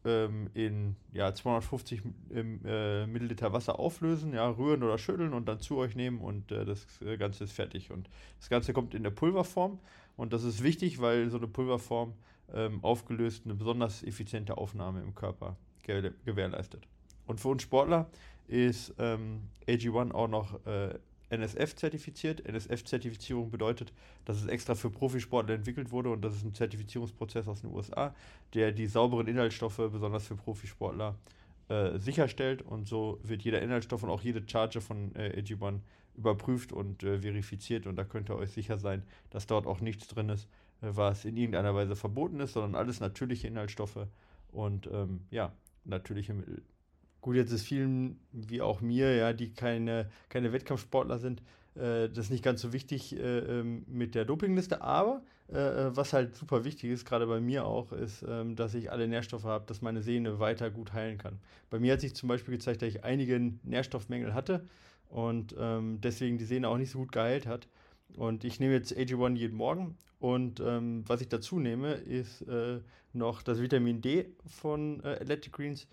ähm, 0.06 0.50
in 0.54 0.96
ja, 1.14 1.34
250 1.34 2.02
äh, 2.34 3.06
Milliliter 3.06 3.54
Wasser 3.54 3.80
auflösen, 3.80 4.34
ja, 4.34 4.50
rühren 4.50 4.84
oder 4.84 4.98
schütteln 4.98 5.34
und 5.34 5.48
dann 5.48 5.60
zu 5.60 5.78
euch 5.78 5.96
nehmen 5.96 6.20
und 6.20 6.52
äh, 6.52 6.66
das 6.66 6.86
äh, 7.02 7.18
Ganze 7.18 7.46
ist 7.46 7.54
fertig. 7.54 7.92
Und 7.92 8.10
das 8.40 8.50
Ganze 8.50 8.74
kommt 8.74 8.94
in 8.94 9.04
der 9.04 9.12
Pulverform 9.12 9.80
und 10.18 10.34
das 10.34 10.44
ist 10.44 10.64
wichtig, 10.64 11.00
weil 11.00 11.30
so 11.30 11.38
eine 11.38 11.48
Pulverform 11.48 12.14
ähm, 12.54 12.84
aufgelöst 12.84 13.44
eine 13.46 13.56
besonders 13.56 14.04
effiziente 14.04 14.58
Aufnahme 14.58 15.02
im 15.02 15.16
Körper 15.16 15.56
gewährleistet. 16.26 16.88
Und 17.26 17.42
für 17.42 17.50
uns 17.50 17.64
Sportler 17.64 18.10
ist 18.48 18.94
ähm, 19.00 19.50
AG1 19.68 20.12
auch 20.12 20.28
noch 20.28 20.66
äh, 20.66 20.98
NSF 21.34 21.76
zertifiziert. 21.76 22.46
NSF-Zertifizierung 22.48 23.52
bedeutet, 23.52 23.94
dass 24.26 24.38
es 24.38 24.48
extra 24.48 24.76
für 24.76 24.90
Profisportler 24.90 25.56
entwickelt 25.56 25.92
wurde 25.92 26.10
und 26.10 26.22
das 26.22 26.36
ist 26.36 26.44
ein 26.44 26.54
Zertifizierungsprozess 26.54 27.48
aus 27.48 27.62
den 27.62 27.72
USA, 27.72 28.16
der 28.54 28.72
die 28.72 28.88
sauberen 28.88 29.28
Inhaltsstoffe 29.28 29.78
besonders 29.78 30.28
für 30.28 30.36
Profisportler 30.36 31.16
äh, 31.70 31.98
sicherstellt 31.98 32.62
und 32.62 32.88
so 32.88 33.20
wird 33.24 33.42
jeder 33.42 33.62
Inhaltsstoff 33.62 34.04
und 34.04 34.10
auch 34.10 34.22
jede 34.22 34.44
Charge 34.48 34.82
von 34.82 35.16
äh, 35.16 35.42
AG1 35.42 35.80
überprüft 36.16 36.72
und 36.72 37.04
äh, 37.04 37.20
verifiziert 37.20 37.88
und 37.88 37.96
da 37.96 38.04
könnt 38.04 38.30
ihr 38.30 38.36
euch 38.36 38.52
sicher 38.52 38.78
sein, 38.78 39.04
dass 39.30 39.48
dort 39.48 39.66
auch 39.66 39.80
nichts 39.80 40.08
drin 40.08 40.30
ist, 40.30 40.48
äh, 40.82 40.90
was 40.92 41.26
in 41.26 41.38
irgendeiner 41.38 41.74
Weise 41.74 41.96
verboten 41.96 42.40
ist, 42.40 42.54
sondern 42.54 42.76
alles 42.76 43.00
natürliche 43.00 43.48
Inhaltsstoffe 43.48 44.08
und 44.52 44.88
ähm, 44.92 45.22
ja, 45.32 45.54
natürliche 45.86 46.34
Mittel. 46.34 46.62
Gut, 47.24 47.38
jetzt 47.38 47.54
ist 47.54 47.64
vielen, 47.64 48.20
wie 48.34 48.62
auch 48.62 48.82
mir, 48.82 49.16
ja, 49.16 49.32
die 49.32 49.54
keine, 49.54 50.10
keine 50.28 50.52
Wettkampfsportler 50.52 51.20
sind, 51.20 51.42
äh, 51.74 52.10
das 52.10 52.30
nicht 52.30 52.44
ganz 52.44 52.60
so 52.60 52.74
wichtig 52.74 53.18
äh, 53.18 53.40
ähm, 53.40 53.86
mit 53.88 54.14
der 54.14 54.26
Dopingliste. 54.26 54.82
Aber 54.82 55.24
äh, 55.50 55.58
äh, 55.58 55.96
was 55.96 56.12
halt 56.12 56.36
super 56.36 56.66
wichtig 56.66 56.92
ist, 56.92 57.06
gerade 57.06 57.26
bei 57.26 57.40
mir 57.40 57.64
auch, 57.66 57.94
ist, 57.94 58.26
ähm, 58.28 58.58
dass 58.58 58.74
ich 58.74 58.92
alle 58.92 59.08
Nährstoffe 59.08 59.46
habe, 59.46 59.64
dass 59.68 59.82
meine 59.82 60.02
Sehne 60.02 60.40
weiter 60.40 60.70
gut 60.70 60.92
heilen 60.92 61.18
kann. 61.18 61.40
Bei 61.70 61.80
mir 61.80 61.94
hat 61.94 62.02
sich 62.02 62.14
zum 62.14 62.28
Beispiel 62.28 62.56
gezeigt, 62.56 62.82
dass 62.82 62.90
ich 62.90 63.06
einige 63.06 63.40
Nährstoffmängel 63.64 64.34
hatte 64.34 64.66
und 65.08 65.56
ähm, 65.58 66.02
deswegen 66.02 66.38
die 66.38 66.46
Sehne 66.46 66.68
auch 66.68 66.78
nicht 66.78 66.92
so 66.92 67.00
gut 67.00 67.14
geheilt 67.14 67.48
hat. 67.48 67.70
Und 68.18 68.44
ich 68.44 68.60
nehme 68.60 68.74
jetzt 68.74 68.98
AG1 68.98 69.38
jeden 69.38 69.56
Morgen 69.56 69.96
und 70.20 70.60
ähm, 70.60 71.06
was 71.08 71.22
ich 71.22 71.30
dazu 71.30 71.58
nehme, 71.58 71.94
ist 71.94 72.42
äh, 72.50 72.82
noch 73.14 73.42
das 73.44 73.62
Vitamin 73.62 74.02
D 74.02 74.26
von 74.46 75.02
äh, 75.06 75.20
Athletic 75.22 75.54
Greens 75.54 75.88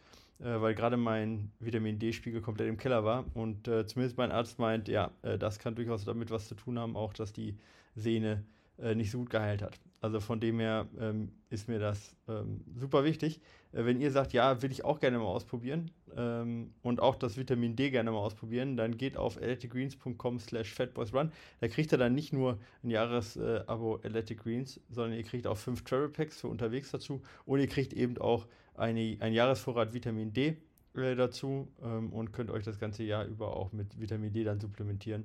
weil 0.44 0.74
gerade 0.74 0.96
mein 0.96 1.50
Vitamin 1.60 1.98
D-Spiegel 1.98 2.40
komplett 2.40 2.68
im 2.68 2.76
Keller 2.76 3.04
war. 3.04 3.24
Und 3.34 3.68
äh, 3.68 3.86
zumindest 3.86 4.16
mein 4.18 4.32
Arzt 4.32 4.58
meint, 4.58 4.88
ja, 4.88 5.10
äh, 5.22 5.38
das 5.38 5.58
kann 5.58 5.74
durchaus 5.74 6.04
damit 6.04 6.30
was 6.30 6.48
zu 6.48 6.54
tun 6.54 6.78
haben, 6.78 6.96
auch 6.96 7.12
dass 7.12 7.32
die 7.32 7.56
Sehne 7.94 8.44
äh, 8.78 8.94
nicht 8.94 9.10
so 9.10 9.18
gut 9.18 9.30
geheilt 9.30 9.62
hat. 9.62 9.78
Also 10.00 10.20
von 10.20 10.40
dem 10.40 10.58
her 10.60 10.88
ähm, 10.98 11.32
ist 11.50 11.68
mir 11.68 11.78
das 11.78 12.16
ähm, 12.26 12.64
super 12.74 13.04
wichtig. 13.04 13.40
Äh, 13.72 13.84
wenn 13.84 14.00
ihr 14.00 14.10
sagt, 14.10 14.32
ja, 14.32 14.62
will 14.62 14.72
ich 14.72 14.84
auch 14.84 14.98
gerne 14.98 15.18
mal 15.18 15.26
ausprobieren 15.26 15.90
ähm, 16.16 16.72
und 16.82 17.00
auch 17.00 17.16
das 17.16 17.36
Vitamin 17.36 17.76
D 17.76 17.90
gerne 17.90 18.10
mal 18.10 18.18
ausprobieren, 18.18 18.78
dann 18.78 18.96
geht 18.96 19.18
auf 19.18 19.36
athleticgreens.com 19.36 20.38
slash 20.38 20.72
fatboysrun. 20.72 21.30
Da 21.60 21.68
kriegt 21.68 21.92
ihr 21.92 21.98
dann 21.98 22.14
nicht 22.14 22.32
nur 22.32 22.58
ein 22.82 22.90
Jahresabo 22.90 23.96
äh, 23.96 24.06
Athletic 24.06 24.42
Greens, 24.42 24.80
sondern 24.88 25.18
ihr 25.18 25.24
kriegt 25.24 25.46
auch 25.46 25.58
fünf 25.58 25.84
Travel 25.84 26.08
Packs 26.08 26.40
für 26.40 26.48
unterwegs 26.48 26.90
dazu 26.90 27.20
und 27.44 27.60
ihr 27.60 27.68
kriegt 27.68 27.92
eben 27.92 28.16
auch 28.16 28.46
eine, 28.80 29.16
ein 29.20 29.32
Jahresvorrat 29.32 29.92
Vitamin 29.92 30.32
D 30.32 30.56
äh, 30.94 31.14
dazu 31.14 31.68
ähm, 31.82 32.12
und 32.12 32.32
könnt 32.32 32.50
euch 32.50 32.64
das 32.64 32.78
ganze 32.78 33.02
Jahr 33.04 33.24
über 33.26 33.56
auch 33.56 33.72
mit 33.72 34.00
Vitamin 34.00 34.32
D 34.32 34.42
dann 34.42 34.58
supplementieren. 34.58 35.24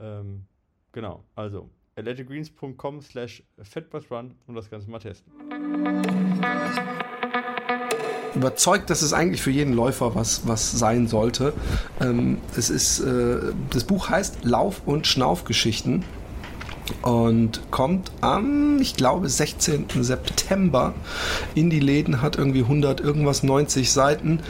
Ähm, 0.00 0.44
genau, 0.92 1.24
also 1.34 1.68
athleticgreens.com 1.96 3.02
slash 3.02 3.42
fatbusrun 3.62 4.34
und 4.46 4.54
das 4.54 4.70
Ganze 4.70 4.90
mal 4.90 5.00
testen. 5.00 5.32
Überzeugt, 8.34 8.88
dass 8.88 9.02
es 9.02 9.12
eigentlich 9.12 9.42
für 9.42 9.50
jeden 9.50 9.74
Läufer 9.74 10.14
was, 10.14 10.46
was 10.48 10.72
sein 10.72 11.06
sollte. 11.06 11.52
Ähm, 12.00 12.38
es 12.56 12.70
ist, 12.70 13.00
äh, 13.00 13.52
das 13.70 13.84
Buch 13.84 14.08
heißt 14.08 14.44
Lauf- 14.44 14.86
und 14.86 15.06
Schnaufgeschichten 15.06 16.02
und 17.02 17.60
kommt 17.70 18.10
am, 18.20 18.80
ich 18.80 18.94
glaube, 18.94 19.28
16. 19.28 19.86
September 20.00 20.94
in 21.54 21.70
die 21.70 21.80
Läden, 21.80 22.22
hat 22.22 22.36
irgendwie 22.36 22.62
100, 22.62 23.00
irgendwas 23.00 23.42
90 23.42 23.92
Seiten. 23.92 24.40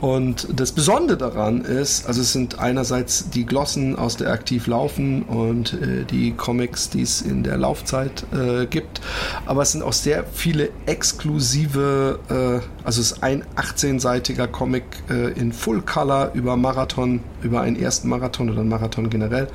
Und 0.00 0.48
das 0.54 0.72
Besondere 0.72 1.16
daran 1.16 1.62
ist, 1.62 2.06
also 2.06 2.22
es 2.22 2.32
sind 2.32 2.58
einerseits 2.58 3.30
die 3.30 3.46
Glossen 3.46 3.96
aus 3.96 4.16
der 4.16 4.32
Aktiv 4.32 4.66
Laufen 4.66 5.22
und 5.22 5.74
äh, 5.74 6.04
die 6.04 6.32
Comics, 6.32 6.90
die 6.90 7.02
es 7.02 7.22
in 7.22 7.42
der 7.42 7.56
Laufzeit 7.56 8.24
äh, 8.32 8.66
gibt, 8.66 9.00
aber 9.46 9.62
es 9.62 9.72
sind 9.72 9.82
auch 9.82 9.92
sehr 9.92 10.24
viele 10.32 10.70
exklusive, 10.86 12.18
äh, 12.28 12.84
also 12.84 13.00
es 13.00 13.12
ist 13.12 13.22
ein 13.22 13.44
18-seitiger 13.56 14.46
Comic 14.46 14.84
äh, 15.08 15.32
in 15.38 15.52
Full 15.52 15.82
Color 15.82 16.32
über 16.34 16.56
Marathon, 16.56 17.20
über 17.42 17.60
einen 17.60 17.76
ersten 17.76 18.08
Marathon 18.08 18.50
oder 18.50 18.60
einen 18.60 18.68
Marathon 18.68 19.08
generell, 19.08 19.48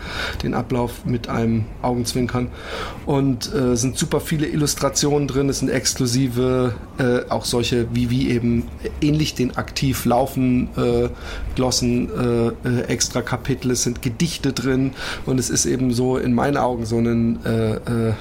den 0.43 0.53
Ablauf 0.53 1.05
mit 1.05 1.27
einem 1.27 1.65
Augenzwinkern 1.81 2.26
und 3.05 3.53
äh, 3.53 3.75
sind 3.75 3.97
super 3.97 4.19
viele 4.19 4.47
Illustrationen 4.47 5.27
drin. 5.27 5.49
Es 5.49 5.59
sind 5.59 5.69
exklusive, 5.69 6.73
äh, 6.97 7.29
auch 7.29 7.45
solche 7.45 7.87
wie 7.93 8.09
wie 8.09 8.29
eben 8.29 8.67
ähnlich 9.01 9.35
den 9.35 9.57
aktiv 9.57 10.05
laufen 10.05 10.69
äh, 10.77 11.09
Glossen, 11.55 12.09
äh, 12.09 12.47
äh, 12.67 12.81
extra 12.87 13.21
Kapitel. 13.21 13.71
Es 13.71 13.83
sind 13.83 14.01
Gedichte 14.01 14.53
drin 14.53 14.91
und 15.25 15.39
es 15.39 15.49
ist 15.49 15.65
eben 15.65 15.93
so 15.93 16.17
in 16.17 16.33
meinen 16.33 16.57
Augen 16.57 16.85
so 16.85 16.97
ein 16.97 17.43
äh, 17.45 18.13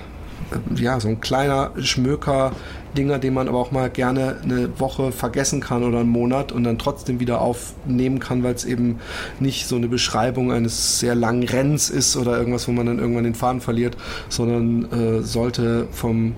ja, 0.76 1.00
so 1.00 1.08
ein 1.08 1.20
kleiner 1.20 1.72
Schmöker 1.80 2.52
Dinger, 2.96 3.18
die 3.18 3.30
man 3.30 3.48
aber 3.48 3.58
auch 3.58 3.70
mal 3.70 3.88
gerne 3.88 4.36
eine 4.42 4.80
Woche 4.80 5.12
vergessen 5.12 5.60
kann 5.60 5.84
oder 5.84 6.00
einen 6.00 6.08
Monat 6.08 6.50
und 6.50 6.64
dann 6.64 6.78
trotzdem 6.78 7.20
wieder 7.20 7.40
aufnehmen 7.40 8.18
kann, 8.18 8.42
weil 8.42 8.54
es 8.54 8.64
eben 8.64 8.98
nicht 9.38 9.68
so 9.68 9.76
eine 9.76 9.88
Beschreibung 9.88 10.50
eines 10.50 10.98
sehr 10.98 11.14
langen 11.14 11.44
Rennens 11.44 11.90
ist 11.90 12.16
oder 12.16 12.36
irgendwas, 12.36 12.66
wo 12.66 12.72
man 12.72 12.86
dann 12.86 12.98
irgendwann 12.98 13.24
den 13.24 13.34
Faden 13.34 13.60
verliert, 13.60 13.96
sondern 14.28 14.90
äh, 14.90 15.22
sollte 15.22 15.86
vom 15.92 16.34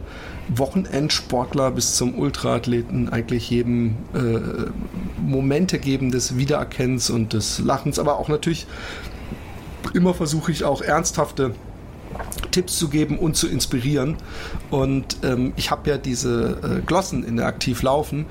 Wochenendsportler 0.49 1.71
bis 1.71 1.95
zum 1.95 2.19
Ultraathleten 2.19 3.09
eigentlich 3.11 3.51
jedem 3.51 3.97
äh, 4.15 4.71
Momente 5.21 5.79
geben 5.79 6.11
des 6.11 6.37
Wiedererkennens 6.37 7.11
und 7.11 7.33
des 7.33 7.59
Lachens, 7.59 7.99
aber 7.99 8.19
auch 8.19 8.29
natürlich 8.29 8.67
immer 9.95 10.15
versuche 10.15 10.53
ich 10.53 10.65
auch 10.65 10.83
ernsthafte 10.83 11.55
Tipps 12.51 12.79
zu 12.79 12.89
geben 12.89 13.19
und 13.19 13.37
zu 13.37 13.49
inspirieren. 13.49 14.17
Und 14.71 15.19
ähm, 15.23 15.53
ich 15.57 15.71
habe 15.71 15.91
ja 15.91 15.99
diese 15.99 16.59
äh, 16.63 16.81
Glossen 16.87 17.25
in 17.25 17.37
der 17.37 17.47
Aktiv 17.47 17.83
laufen. 17.83 18.27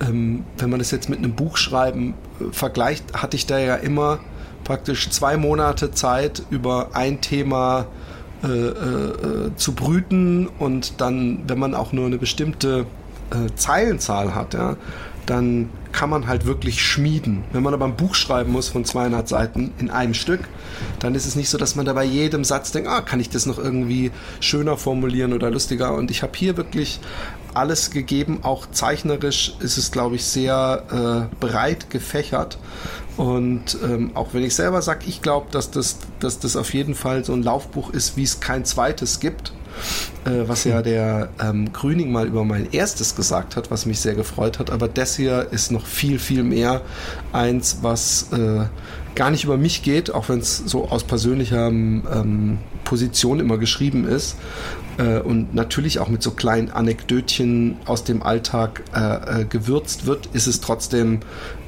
Ähm, 0.00 0.44
wenn 0.58 0.70
man 0.70 0.78
das 0.78 0.90
jetzt 0.90 1.08
mit 1.08 1.18
einem 1.18 1.34
Buchschreiben 1.34 2.14
äh, 2.40 2.52
vergleicht, 2.52 3.14
hatte 3.14 3.36
ich 3.36 3.46
da 3.46 3.58
ja 3.58 3.76
immer 3.76 4.20
praktisch 4.64 5.10
zwei 5.10 5.36
Monate 5.36 5.90
Zeit 5.90 6.42
über 6.50 6.90
ein 6.94 7.20
Thema 7.20 7.86
äh, 8.42 8.46
äh, 8.48 9.50
zu 9.56 9.72
brüten 9.72 10.48
und 10.58 11.00
dann, 11.00 11.42
wenn 11.46 11.58
man 11.58 11.74
auch 11.74 11.92
nur 11.92 12.06
eine 12.06 12.18
bestimmte 12.18 12.86
äh, 13.30 13.54
Zeilenzahl 13.54 14.34
hat, 14.34 14.54
ja, 14.54 14.76
dann 15.30 15.70
kann 15.92 16.10
man 16.10 16.26
halt 16.26 16.44
wirklich 16.44 16.82
schmieden. 16.82 17.44
Wenn 17.52 17.62
man 17.62 17.72
aber 17.72 17.84
ein 17.84 17.96
Buch 17.96 18.16
schreiben 18.16 18.50
muss 18.50 18.68
von 18.68 18.84
200 18.84 19.28
Seiten 19.28 19.72
in 19.78 19.88
einem 19.88 20.14
Stück, 20.14 20.40
dann 20.98 21.14
ist 21.14 21.26
es 21.26 21.36
nicht 21.36 21.48
so, 21.48 21.56
dass 21.56 21.76
man 21.76 21.86
da 21.86 21.92
bei 21.92 22.04
jedem 22.04 22.42
Satz 22.42 22.72
denkt, 22.72 22.88
ah, 22.88 23.00
kann 23.00 23.20
ich 23.20 23.30
das 23.30 23.46
noch 23.46 23.58
irgendwie 23.58 24.10
schöner 24.40 24.76
formulieren 24.76 25.32
oder 25.32 25.50
lustiger. 25.50 25.94
Und 25.94 26.10
ich 26.10 26.22
habe 26.24 26.32
hier 26.34 26.56
wirklich 26.56 26.98
alles 27.54 27.90
gegeben. 27.90 28.40
Auch 28.42 28.66
zeichnerisch 28.72 29.54
ist 29.60 29.78
es, 29.78 29.92
glaube 29.92 30.16
ich, 30.16 30.24
sehr 30.24 31.28
äh, 31.30 31.36
breit 31.36 31.90
gefächert. 31.90 32.58
Und 33.16 33.78
ähm, 33.84 34.10
auch 34.14 34.28
wenn 34.32 34.42
ich 34.42 34.54
selber 34.56 34.82
sage, 34.82 35.06
ich 35.06 35.22
glaube, 35.22 35.46
dass 35.52 35.70
das, 35.70 35.98
dass 36.18 36.40
das 36.40 36.56
auf 36.56 36.74
jeden 36.74 36.96
Fall 36.96 37.24
so 37.24 37.32
ein 37.34 37.42
Laufbuch 37.42 37.90
ist, 37.90 38.16
wie 38.16 38.24
es 38.24 38.40
kein 38.40 38.64
zweites 38.64 39.20
gibt. 39.20 39.52
Äh, 40.24 40.48
was 40.48 40.64
ja 40.64 40.82
der 40.82 41.30
ähm, 41.42 41.72
Grüning 41.72 42.12
mal 42.12 42.26
über 42.26 42.44
mein 42.44 42.70
erstes 42.72 43.16
gesagt 43.16 43.56
hat, 43.56 43.70
was 43.70 43.86
mich 43.86 44.00
sehr 44.00 44.14
gefreut 44.14 44.58
hat. 44.58 44.70
Aber 44.70 44.88
das 44.88 45.16
hier 45.16 45.48
ist 45.50 45.72
noch 45.72 45.86
viel, 45.86 46.18
viel 46.18 46.42
mehr 46.42 46.82
eins, 47.32 47.78
was 47.82 48.28
äh, 48.32 48.66
gar 49.14 49.30
nicht 49.30 49.44
über 49.44 49.56
mich 49.56 49.82
geht, 49.82 50.12
auch 50.12 50.28
wenn 50.28 50.40
es 50.40 50.58
so 50.58 50.88
aus 50.88 51.04
persönlicher 51.04 51.68
ähm, 51.68 52.58
Position 52.84 53.40
immer 53.40 53.58
geschrieben 53.58 54.06
ist. 54.06 54.36
Äh, 54.98 55.20
und 55.20 55.54
natürlich 55.54 55.98
auch 55.98 56.08
mit 56.08 56.22
so 56.22 56.32
kleinen 56.32 56.70
Anekdötchen 56.70 57.76
aus 57.86 58.04
dem 58.04 58.22
Alltag 58.22 58.82
äh, 58.94 59.42
äh, 59.42 59.44
gewürzt 59.44 60.06
wird, 60.06 60.26
ist 60.32 60.46
es 60.46 60.60
trotzdem 60.60 61.20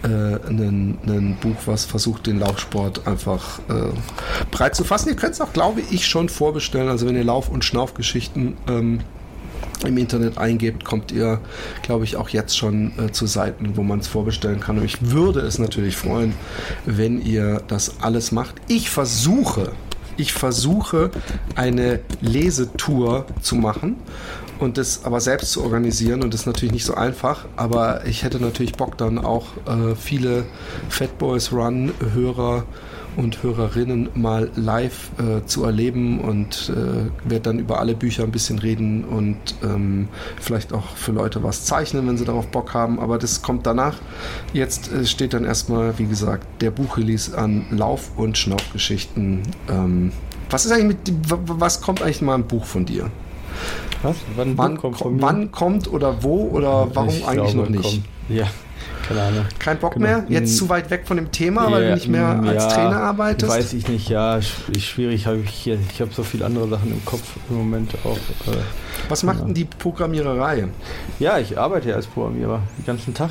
äh, 0.03 0.07
ein, 0.07 0.99
ein, 1.07 1.37
Buch, 1.41 1.57
was 1.67 1.85
versucht, 1.85 2.27
den 2.27 2.39
Laufsport 2.39 3.07
einfach 3.07 3.59
äh, 3.69 3.93
breit 4.51 4.75
zu 4.75 4.85
fassen. 4.85 5.09
Ihr 5.09 5.17
könnt 5.17 5.35
es 5.35 5.41
auch, 5.41 5.53
glaube 5.53 5.83
ich, 5.91 6.07
schon 6.07 6.29
vorbestellen. 6.29 6.89
Also 6.89 7.07
wenn 7.07 7.17
ihr 7.17 7.25
Lauf- 7.25 7.49
und 7.49 7.65
Schnaufgeschichten 7.65 8.57
ähm, 8.69 9.01
im 9.85 9.99
Internet 9.99 10.39
eingebt, 10.39 10.85
kommt 10.85 11.13
ihr, 11.13 11.41
glaube 11.83 12.05
ich, 12.05 12.17
auch 12.17 12.29
jetzt 12.29 12.57
schon 12.57 12.93
äh, 12.99 13.13
zu 13.13 13.27
Seiten, 13.27 13.77
wo 13.77 13.83
man 13.83 14.01
es 14.01 14.09
vorbestellen 14.09 14.61
kann. 14.61 14.79
Und 14.79 14.85
ich 14.85 15.11
würde 15.11 15.41
es 15.41 15.59
natürlich 15.59 15.97
freuen, 15.97 16.35
wenn 16.87 17.21
ihr 17.21 17.63
das 17.69 18.01
alles 18.01 18.33
macht. 18.33 18.57
Ich 18.69 18.91
versuche, 18.91 19.73
ich 20.17 20.33
versuche 20.33 21.11
eine 21.55 22.01
Lesetour 22.21 23.27
zu 23.41 23.57
machen 23.57 23.97
und 24.63 24.79
das 24.79 25.05
aber 25.05 25.21
selbst 25.21 25.53
zu 25.53 25.63
organisieren 25.63 26.23
und 26.23 26.33
das 26.33 26.43
ist 26.43 26.47
natürlich 26.47 26.73
nicht 26.73 26.85
so 26.85 26.95
einfach, 26.95 27.47
aber 27.57 28.07
ich 28.07 28.23
hätte 28.23 28.41
natürlich 28.41 28.73
Bock 28.75 28.97
dann 28.97 29.19
auch 29.19 29.47
äh, 29.67 29.95
viele 29.97 30.45
Fat 30.89 31.19
Boys 31.19 31.53
Run 31.53 31.93
Hörer 32.15 32.65
und 33.17 33.43
Hörerinnen 33.43 34.09
mal 34.15 34.51
live 34.57 35.11
äh, 35.19 35.45
zu 35.45 35.65
erleben 35.65 36.21
und 36.21 36.73
äh, 36.75 37.29
werde 37.29 37.43
dann 37.43 37.59
über 37.59 37.79
alle 37.79 37.95
Bücher 37.95 38.23
ein 38.23 38.31
bisschen 38.31 38.59
reden 38.59 39.05
und 39.05 39.37
ähm, 39.63 40.09
vielleicht 40.41 40.73
auch 40.73 40.97
für 40.97 41.13
Leute 41.13 41.43
was 41.43 41.65
zeichnen, 41.65 42.09
wenn 42.09 42.17
sie 42.17 42.25
darauf 42.25 42.47
Bock 42.49 42.73
haben. 42.73 42.99
Aber 42.99 43.19
das 43.19 43.43
kommt 43.43 43.67
danach. 43.67 43.99
Jetzt 44.53 44.91
äh, 44.93 45.05
steht 45.05 45.35
dann 45.35 45.45
erstmal, 45.45 45.99
wie 45.99 46.07
gesagt, 46.07 46.47
der 46.63 46.71
Buchrelease 46.71 47.37
an 47.37 47.67
Lauf- 47.71 48.13
und 48.17 48.39
Schnaufgeschichten. 48.39 49.43
Ähm, 49.69 50.13
was 50.49 50.65
ist 50.65 50.73
eigentlich 50.73 50.99
mit, 51.07 51.15
was 51.29 51.81
kommt 51.81 52.03
eigentlich 52.03 52.23
mal 52.23 52.35
ein 52.35 52.47
Buch 52.47 52.65
von 52.65 52.87
dir? 52.87 53.11
Was? 54.03 54.17
Wann, 54.37 54.59
wann, 54.59 54.77
kommt, 54.77 54.99
wann 55.01 55.53
kommt 55.53 55.93
oder 55.93 56.23
wo 56.23 56.49
oder 56.49 56.89
warum 56.93 57.09
ich 57.11 57.27
eigentlich 57.27 57.55
noch 57.55 57.69
nicht? 57.69 57.83
Kommt. 57.83 58.05
Ja, 58.29 58.47
keine 59.09 59.23
Ahnung. 59.23 59.47
Kein 59.59 59.79
Bock 59.79 59.95
genau. 59.95 60.07
mehr? 60.07 60.25
Jetzt 60.29 60.57
zu 60.57 60.69
weit 60.69 60.91
weg 60.91 61.03
von 61.07 61.17
dem 61.17 61.31
Thema, 61.31 61.71
weil 61.71 61.89
du 61.89 61.95
nicht 61.95 62.09
mehr 62.09 62.29
als 62.29 62.69
Trainer 62.69 63.01
arbeitest? 63.01 63.53
Weiß 63.53 63.73
ich 63.73 63.89
nicht, 63.89 64.09
ja, 64.09 64.41
schwierig. 64.43 65.27
Hab 65.27 65.37
ich 65.37 65.67
ich 65.67 66.01
habe 66.01 66.13
so 66.13 66.23
viele 66.23 66.45
andere 66.47 66.69
Sachen 66.69 66.93
im 66.93 67.05
Kopf 67.05 67.37
im 67.49 67.57
Moment 67.57 67.95
auch. 68.05 68.17
Äh, 68.53 68.57
Was 69.09 69.23
macht 69.23 69.41
ja. 69.41 69.45
denn 69.45 69.55
die 69.55 69.65
Programmiererei? 69.65 70.69
Ja, 71.19 71.39
ich 71.39 71.59
arbeite 71.59 71.91
ja 71.91 71.97
als 71.97 72.07
Programmierer 72.07 72.61
den 72.79 72.87
ganzen 72.87 73.15
Tag 73.15 73.31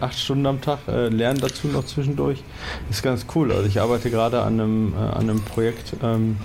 acht 0.00 0.18
Stunden 0.18 0.46
am 0.46 0.60
Tag, 0.60 0.80
äh, 0.88 1.08
lernen 1.08 1.40
dazu 1.40 1.68
noch 1.68 1.84
zwischendurch. 1.86 2.42
Ist 2.90 3.02
ganz 3.02 3.26
cool. 3.34 3.52
Also 3.52 3.66
ich 3.66 3.80
arbeite 3.80 4.10
gerade 4.10 4.42
an 4.42 4.60
einem, 4.60 4.94
äh, 4.94 4.96
an 4.96 5.30
einem 5.30 5.40
Projekt, 5.42 5.94
ähm, 6.02 6.36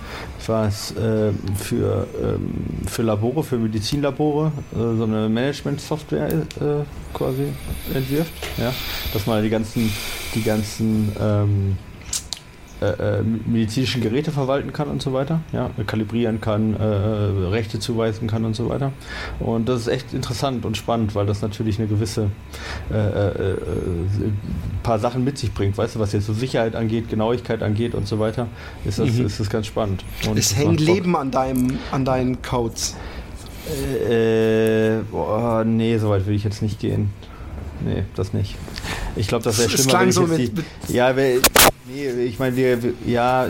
was 0.45 0.91
äh, 0.91 1.31
für, 1.55 2.07
ähm, 2.21 2.53
für 2.87 3.03
Labore, 3.03 3.43
für 3.43 3.57
Medizinlabore, 3.57 4.51
äh, 4.73 4.77
so 4.77 5.03
eine 5.03 5.29
Management-Software 5.29 6.29
äh, 6.31 6.35
quasi 7.13 7.47
entwirft. 7.93 8.31
Ja? 8.57 8.73
Dass 9.13 9.25
man 9.25 9.43
die 9.43 9.49
ganzen, 9.49 9.91
die 10.33 10.43
ganzen 10.43 11.11
ähm, 11.19 11.77
äh, 12.81 13.19
äh, 13.19 13.21
medizinischen 13.21 14.01
Geräte 14.01 14.31
verwalten 14.31 14.73
kann 14.73 14.89
und 14.89 15.01
so 15.01 15.13
weiter, 15.13 15.39
ja, 15.53 15.69
kalibrieren 15.87 16.41
kann, 16.41 16.75
äh, 16.75 16.83
Rechte 16.83 17.79
zuweisen 17.79 18.27
kann 18.27 18.43
und 18.43 18.53
so 18.53 18.67
weiter. 18.67 18.91
Und 19.39 19.69
das 19.69 19.81
ist 19.81 19.87
echt 19.87 20.13
interessant 20.13 20.65
und 20.65 20.75
spannend, 20.75 21.15
weil 21.15 21.25
das 21.25 21.41
natürlich 21.41 21.79
eine 21.79 21.87
gewisse 21.87 22.31
äh, 22.91 22.97
äh, 22.97 23.51
äh 23.51 23.57
paar 24.83 24.99
Sachen 24.99 25.23
mit 25.23 25.37
sich 25.37 25.53
bringt, 25.53 25.77
weißt 25.77 25.95
du, 25.95 25.99
was 25.99 26.11
jetzt 26.11 26.27
so 26.27 26.33
Sicherheit 26.33 26.75
angeht, 26.75 27.09
Genauigkeit 27.09 27.63
angeht 27.63 27.95
und 27.95 28.07
so 28.07 28.19
weiter, 28.19 28.47
ist 28.83 28.99
das, 28.99 29.09
mhm. 29.09 29.25
ist 29.25 29.39
das 29.39 29.49
ganz 29.49 29.67
spannend. 29.67 30.03
Und 30.29 30.37
es 30.37 30.55
hängt 30.55 30.79
Leben 30.79 31.15
an 31.15 31.31
deinem, 31.31 31.79
an 31.91 32.03
deinen 32.03 32.41
Codes. 32.41 32.95
Äh, 34.09 34.97
boah, 35.11 35.63
nee, 35.65 35.97
so 35.97 36.09
weit 36.09 36.27
will 36.27 36.35
ich 36.35 36.43
jetzt 36.43 36.61
nicht 36.61 36.79
gehen. 36.79 37.09
Nee, 37.83 38.03
das 38.15 38.33
nicht. 38.33 38.55
Ich 39.15 39.27
glaube, 39.27 39.43
das 39.43 39.57
wäre 39.57 39.69
schlimmer. 39.69 39.87
Es 39.87 39.87
klang 39.87 40.11
so 40.11 40.27
mit, 40.27 40.57
die, 40.57 40.93
ja, 40.93 41.15
wär, 41.15 41.39
Nee, 41.87 42.09
ich 42.25 42.39
meine, 42.39 42.79
ja, 43.05 43.47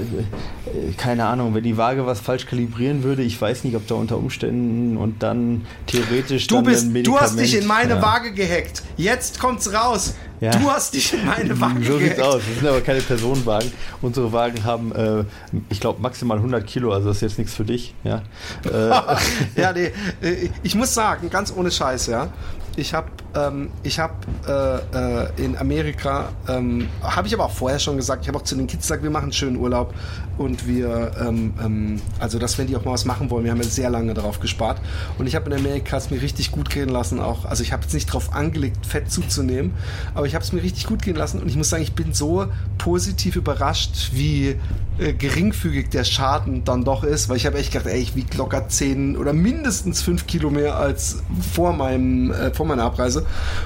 keine 0.97 1.25
Ahnung, 1.25 1.55
wenn 1.55 1.63
die 1.63 1.77
Waage 1.77 2.05
was 2.05 2.19
falsch 2.19 2.45
kalibrieren 2.45 3.01
würde, 3.03 3.21
ich 3.21 3.39
weiß 3.39 3.63
nicht, 3.63 3.77
ob 3.77 3.88
da 3.88 3.95
unter 3.95 4.17
Umständen 4.17 4.97
und 4.97 5.23
dann 5.23 5.65
theoretisch. 5.88 6.47
Du, 6.47 6.55
dann 6.55 6.65
bist, 6.65 7.07
du 7.07 7.17
hast 7.17 7.39
dich 7.39 7.57
in 7.57 7.65
meine 7.65 7.95
ja. 7.95 8.01
Waage 8.01 8.33
gehackt. 8.33 8.83
Jetzt 8.97 9.39
kommt's 9.39 9.71
raus. 9.71 10.15
Ja. 10.41 10.51
Du 10.51 10.69
hast 10.69 10.93
dich 10.93 11.13
in 11.13 11.25
meine 11.25 11.57
Waage 11.61 11.86
So 11.86 11.97
sieht's 11.97 12.19
aus. 12.19 12.41
Das 12.45 12.59
sind 12.59 12.67
aber 12.67 12.81
keine 12.81 12.99
Personenwagen. 12.99 13.71
Unsere 14.01 14.33
Wagen 14.33 14.65
haben, 14.65 14.91
äh, 14.91 15.23
ich 15.69 15.79
glaube, 15.79 16.01
maximal 16.01 16.36
100 16.36 16.67
Kilo, 16.67 16.91
also 16.91 17.07
das 17.07 17.17
ist 17.17 17.21
jetzt 17.21 17.38
nichts 17.38 17.53
für 17.53 17.63
dich. 17.63 17.93
Ja, 18.03 18.21
äh. 18.65 19.59
ja 19.61 19.71
nee, 19.71 19.91
äh, 20.21 20.49
ich 20.61 20.75
muss 20.75 20.93
sagen, 20.93 21.29
ganz 21.29 21.53
ohne 21.55 21.71
Scheiß, 21.71 22.07
ja. 22.07 22.33
Ich 22.78 22.93
habe 22.93 23.07
ähm, 23.36 23.69
ich 23.84 23.99
hab, 23.99 24.26
äh, 24.47 24.78
äh, 24.78 25.28
in 25.38 25.57
Amerika, 25.57 26.30
ähm, 26.47 26.89
habe 27.01 27.28
ich 27.28 27.34
aber 27.34 27.45
auch 27.45 27.51
vorher 27.51 27.80
schon 27.80 27.97
gesagt, 27.97 28.23
ich 28.23 28.28
habe 28.28 28.38
auch 28.38 28.43
zu 28.43 28.55
den 28.55 28.67
Kids 28.67 28.84
gesagt, 28.84 29.03
wir 29.03 29.09
machen 29.09 29.26
einen 29.26 29.34
schönen 29.34 29.57
Urlaub 29.57 29.93
und 30.38 30.67
wir, 30.67 31.11
ähm, 31.19 31.53
ähm, 31.63 32.01
also 32.19 32.39
dass 32.39 32.57
wenn 32.57 32.67
die 32.67 32.75
auch 32.75 32.86
mal 32.86 32.91
was 32.91 33.05
machen 33.05 33.29
wollen, 33.29 33.43
wir 33.43 33.51
haben 33.51 33.61
ja 33.61 33.67
sehr 33.67 33.89
lange 33.89 34.13
darauf 34.13 34.39
gespart. 34.39 34.79
Und 35.17 35.27
ich 35.27 35.36
habe 35.36 35.49
in 35.49 35.57
Amerika 35.57 35.97
es 35.97 36.09
mir 36.09 36.21
richtig 36.21 36.51
gut 36.51 36.69
gehen 36.69 36.89
lassen 36.89 37.19
auch, 37.19 37.45
also 37.45 37.63
ich 37.63 37.71
habe 37.71 37.83
jetzt 37.83 37.93
nicht 37.93 38.09
darauf 38.09 38.33
angelegt, 38.33 38.86
Fett 38.86 39.11
zuzunehmen, 39.11 39.73
aber 40.13 40.27
ich 40.27 40.36
habe 40.36 40.43
es 40.43 40.51
mir 40.51 40.61
richtig 40.61 40.86
gut 40.88 41.01
gehen 41.01 41.15
lassen. 41.15 41.41
Und 41.41 41.47
ich 41.47 41.55
muss 41.55 41.69
sagen, 41.69 41.83
ich 41.83 41.93
bin 41.93 42.13
so 42.13 42.47
positiv 42.77 43.36
überrascht, 43.36 44.11
wie 44.13 44.55
äh, 44.97 45.13
geringfügig 45.13 45.89
der 45.89 46.05
Schaden 46.05 46.63
dann 46.63 46.86
doch 46.86 47.03
ist, 47.03 47.27
weil 47.27 47.38
ich 47.38 47.45
habe 47.45 47.57
echt 47.57 47.73
gedacht, 47.73 47.88
ey, 47.88 47.99
ich 47.99 48.15
wiege 48.15 48.38
locker 48.38 48.69
10 48.69 49.17
oder 49.17 49.33
mindestens 49.33 50.01
5 50.01 50.25
Kilo 50.25 50.49
mehr 50.49 50.77
als 50.77 51.17
vor 51.53 51.73
meinem, 51.73 52.31
äh, 52.31 52.53
vor 52.53 52.65
meiner 52.65 52.83
Abreise. 52.83 53.25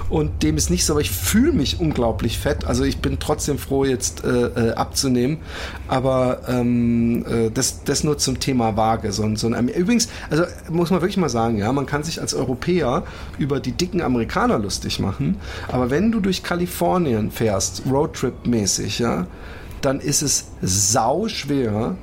Und 0.09 0.41
dem 0.41 0.57
ist 0.57 0.70
nicht 0.70 0.86
so, 0.86 0.93
aber 0.93 1.01
ich 1.01 1.11
fühle 1.11 1.53
mich 1.53 1.80
unglaublich 1.80 2.39
fett, 2.39 2.65
also 2.65 2.84
ich 2.84 2.97
bin 2.97 3.20
trotzdem 3.20 3.59
froh 3.59 3.86
jetzt 3.86 4.24
äh, 4.24 4.47
äh 4.47 4.74
abzunehmen, 4.74 5.38
aber 5.88 6.41
ähm, 6.60 7.26
äh, 7.28 7.49
das, 7.51 7.84
das 7.84 8.03
nur 8.03 8.18
zum 8.18 8.39
Thema 8.39 8.76
Waage. 8.78 9.12
So, 9.12 9.36
so 9.36 9.47
ein, 9.47 9.70
übrigens, 9.70 10.10
also 10.30 10.43
muss 10.70 10.91
man 10.91 11.01
wirklich 11.01 11.18
mal 11.18 11.30
sagen, 11.30 11.57
ja, 11.57 11.72
man 11.72 11.86
kann 11.86 12.03
sich 12.03 12.22
als 12.22 12.34
Europäer 12.34 13.03
über 13.38 13.60
die 13.60 13.72
dicken 13.72 14.01
Amerikaner 14.01 14.60
lustig 14.60 14.99
machen, 14.99 15.38
aber 15.68 15.89
wenn 15.89 16.12
du 16.12 16.20
durch 16.20 16.43
Kalifornien 16.43 17.32
fährst, 17.32 17.84
Roadtrip-mäßig, 17.86 18.99
ja, 18.99 19.28
dann 19.82 19.99
ist 19.99 20.22
es 20.22 20.47
sau 20.62 21.28
schwer, 21.28 21.95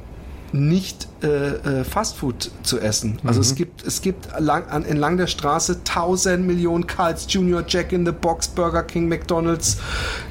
nicht 0.53 1.09
äh, 1.23 1.81
äh, 1.81 1.85
Fastfood 1.85 2.51
zu 2.63 2.79
essen. 2.79 3.19
Also 3.25 3.39
mhm. 3.39 3.43
es 3.43 3.55
gibt, 3.55 3.87
es 3.87 4.03
gibt 4.03 4.29
lang, 4.39 4.67
an, 4.69 4.85
entlang 4.85 5.17
der 5.17 5.27
Straße 5.27 5.83
tausend 5.85 6.47
Millionen 6.47 6.87
Carl's 6.87 7.27
Junior, 7.29 7.65
Jack 7.67 7.93
in 7.93 8.05
the 8.05 8.13
Box, 8.13 8.49
Burger 8.49 8.83
King, 8.83 9.09
McDonalds, 9.09 9.79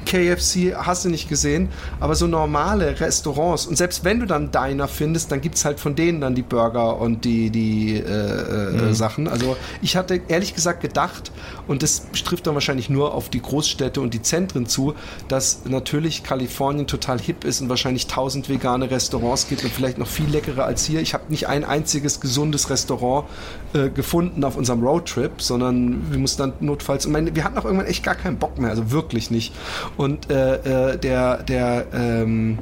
KFC, 0.04 0.74
hast 0.76 1.04
du 1.04 1.08
nicht 1.08 1.28
gesehen. 1.28 1.70
Aber 1.98 2.14
so 2.14 2.26
normale 2.26 3.00
Restaurants 3.00 3.66
und 3.66 3.76
selbst 3.76 4.04
wenn 4.04 4.20
du 4.20 4.26
dann 4.26 4.52
Diner 4.52 4.86
findest, 4.86 5.32
dann 5.32 5.40
gibt 5.40 5.56
es 5.56 5.64
halt 5.64 5.80
von 5.80 5.96
denen 5.96 6.20
dann 6.20 6.36
die 6.36 6.42
Burger 6.42 6.98
und 6.98 7.24
die, 7.24 7.50
die 7.50 7.96
äh, 7.96 8.02
äh, 8.06 8.72
mhm. 8.72 8.94
Sachen. 8.94 9.26
Also 9.26 9.56
ich 9.82 9.96
hatte 9.96 10.20
ehrlich 10.28 10.54
gesagt 10.54 10.82
gedacht, 10.82 11.32
und 11.66 11.82
das 11.82 12.02
trifft 12.24 12.46
dann 12.46 12.54
wahrscheinlich 12.54 12.88
nur 12.90 13.12
auf 13.12 13.28
die 13.28 13.42
Großstädte 13.42 14.00
und 14.00 14.14
die 14.14 14.22
Zentren 14.22 14.66
zu, 14.66 14.94
dass 15.26 15.64
natürlich 15.64 16.22
Kalifornien 16.22 16.86
total 16.86 17.18
hip 17.18 17.44
ist 17.44 17.60
und 17.60 17.68
wahrscheinlich 17.68 18.06
tausend 18.06 18.48
vegane 18.48 18.90
Restaurants 18.90 19.48
gibt 19.48 19.64
und 19.64 19.72
vielleicht 19.72 19.98
noch 19.98 20.06
viel 20.06 20.28
leckerer 20.28 20.64
als 20.64 20.75
hier. 20.84 21.00
Ich 21.00 21.14
habe 21.14 21.24
nicht 21.28 21.48
ein 21.48 21.64
einziges 21.64 22.20
gesundes 22.20 22.70
Restaurant 22.70 23.26
äh, 23.72 23.88
gefunden 23.88 24.44
auf 24.44 24.56
unserem 24.56 24.82
Roadtrip, 24.82 25.40
sondern 25.40 26.10
wir 26.10 26.18
mussten 26.18 26.42
dann 26.42 26.52
notfalls. 26.60 27.06
Meine, 27.06 27.34
wir 27.34 27.44
hatten 27.44 27.58
auch 27.58 27.64
irgendwann 27.64 27.86
echt 27.86 28.02
gar 28.02 28.14
keinen 28.14 28.38
Bock 28.38 28.58
mehr, 28.58 28.70
also 28.70 28.90
wirklich 28.90 29.30
nicht. 29.30 29.54
Und 29.96 30.30
äh, 30.30 30.92
äh, 30.92 30.98
der, 30.98 31.42
der, 31.42 31.86
ähm, 31.92 32.58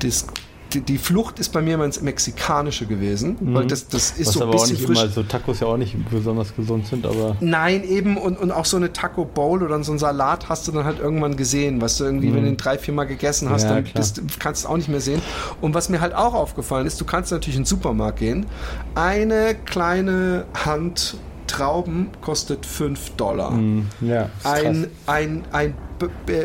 das 0.00 0.26
die, 0.74 0.80
die, 0.80 0.98
Flucht 0.98 1.38
ist 1.38 1.52
bei 1.52 1.60
mir 1.62 1.74
immer 1.74 1.84
ins 1.84 2.00
Mexikanische 2.00 2.86
gewesen, 2.86 3.36
mhm. 3.40 3.54
weil 3.54 3.66
das, 3.66 3.88
das 3.88 4.12
ist 4.12 4.28
Was 4.28 4.34
so 4.34 4.44
ein 4.44 4.50
bisschen 4.50 4.76
frisch. 4.76 5.02
Immer, 5.02 5.08
so 5.08 5.22
Tacos 5.22 5.60
ja 5.60 5.66
auch 5.66 5.76
nicht 5.76 5.96
besonders 6.10 6.54
gesund 6.54 6.86
sind, 6.86 7.06
aber. 7.06 7.36
Nein, 7.40 7.84
eben 7.84 8.16
und, 8.16 8.38
und 8.38 8.50
auch 8.50 8.64
so 8.64 8.76
eine 8.76 8.92
Taco 8.92 9.24
Bowl 9.24 9.62
oder 9.62 9.82
so 9.82 9.92
ein 9.92 9.98
Salat 9.98 10.48
hast 10.48 10.68
du 10.68 10.72
dann 10.72 10.84
halt 10.84 10.98
irgendwann 10.98 11.36
gesehen, 11.36 11.80
was 11.80 11.98
du 11.98 12.04
irgendwie, 12.04 12.28
mhm. 12.28 12.34
wenn 12.34 12.42
du 12.44 12.50
den 12.50 12.56
drei, 12.56 12.78
vier 12.78 12.94
Mal 12.94 13.04
gegessen 13.04 13.50
hast, 13.50 13.64
ja, 13.64 13.74
dann 13.74 13.84
das 13.94 14.14
kannst 14.38 14.64
du 14.64 14.68
auch 14.68 14.76
nicht 14.76 14.88
mehr 14.88 15.00
sehen. 15.00 15.20
Und 15.60 15.74
was 15.74 15.88
mir 15.88 16.00
halt 16.00 16.14
auch 16.14 16.34
aufgefallen 16.34 16.86
ist, 16.86 17.00
du 17.00 17.04
kannst 17.04 17.32
natürlich 17.32 17.56
in 17.56 17.62
den 17.62 17.66
Supermarkt 17.66 18.18
gehen, 18.18 18.46
eine 18.94 19.54
kleine 19.54 20.44
Hand 20.64 21.16
Trauben 21.52 22.08
kostet 22.22 22.64
5 22.64 23.10
Dollar. 23.16 23.50
Mm, 23.50 23.88
ja, 24.00 24.30
ein, 24.42 24.86
ein, 25.06 25.44
ein 25.52 25.74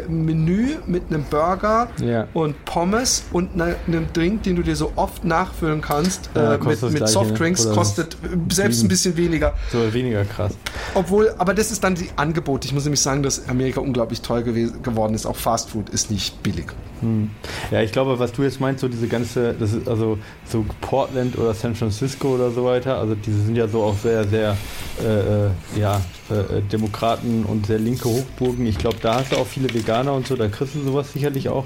Menü 0.07 0.75
mit 0.85 1.03
einem 1.09 1.23
Burger 1.23 1.89
ja. 2.03 2.27
und 2.33 2.63
Pommes 2.65 3.23
und 3.31 3.55
ne, 3.55 3.75
einem 3.87 4.07
Drink, 4.13 4.43
den 4.43 4.55
du 4.55 4.61
dir 4.61 4.75
so 4.75 4.93
oft 4.95 5.25
nachfüllen 5.25 5.81
kannst 5.81 6.29
ja, 6.35 6.55
äh, 6.55 6.57
mit, 6.57 6.81
mit 6.81 7.07
Softdrinks, 7.07 7.65
ne? 7.65 7.73
kostet 7.73 8.17
selbst 8.51 8.83
ein 8.83 8.87
bisschen 8.87 9.17
weniger. 9.17 9.53
So 9.71 9.93
weniger 9.93 10.25
krass. 10.25 10.53
Obwohl, 10.93 11.33
aber 11.37 11.53
das 11.53 11.71
ist 11.71 11.83
dann 11.83 11.95
die 11.95 12.09
Angebot. 12.15 12.65
Ich 12.65 12.73
muss 12.73 12.83
nämlich 12.83 13.01
sagen, 13.01 13.23
dass 13.23 13.47
Amerika 13.49 13.79
unglaublich 13.79 14.21
teuer 14.21 14.43
geworden 14.43 15.13
ist. 15.13 15.25
Auch 15.25 15.35
Fast 15.35 15.69
Food 15.69 15.89
ist 15.89 16.11
nicht 16.11 16.41
billig. 16.43 16.67
Hm. 17.01 17.29
Ja, 17.71 17.81
ich 17.81 17.91
glaube, 17.91 18.17
was 18.19 18.31
du 18.31 18.43
jetzt 18.43 18.59
meinst, 18.59 18.81
so 18.81 18.87
diese 18.87 19.07
ganze, 19.07 19.53
das 19.53 19.73
ist 19.73 19.87
also 19.87 20.17
so 20.45 20.65
Portland 20.81 21.37
oder 21.37 21.53
San 21.53 21.75
Francisco 21.75 22.29
oder 22.29 22.49
so 22.51 22.65
weiter, 22.65 22.97
also 22.97 23.15
diese 23.15 23.43
sind 23.43 23.55
ja 23.55 23.67
so 23.67 23.83
auch 23.83 23.97
sehr, 23.97 24.27
sehr 24.27 24.57
äh, 25.03 25.45
äh 25.45 25.49
ja, 25.75 26.01
äh, 26.29 26.61
Demokraten 26.71 27.45
und 27.45 27.67
sehr 27.67 27.79
linke 27.79 28.05
Hochburgen. 28.05 28.65
Ich 28.65 28.77
glaube, 28.77 28.97
da 29.01 29.15
hast 29.15 29.31
du 29.31 29.37
auch 29.37 29.46
viele 29.47 29.73
Veganer 29.73 30.13
und 30.13 30.27
so, 30.27 30.35
da 30.35 30.47
kriegst 30.47 30.75
du 30.75 30.83
sowas 30.83 31.13
sicherlich 31.13 31.49
auch. 31.49 31.65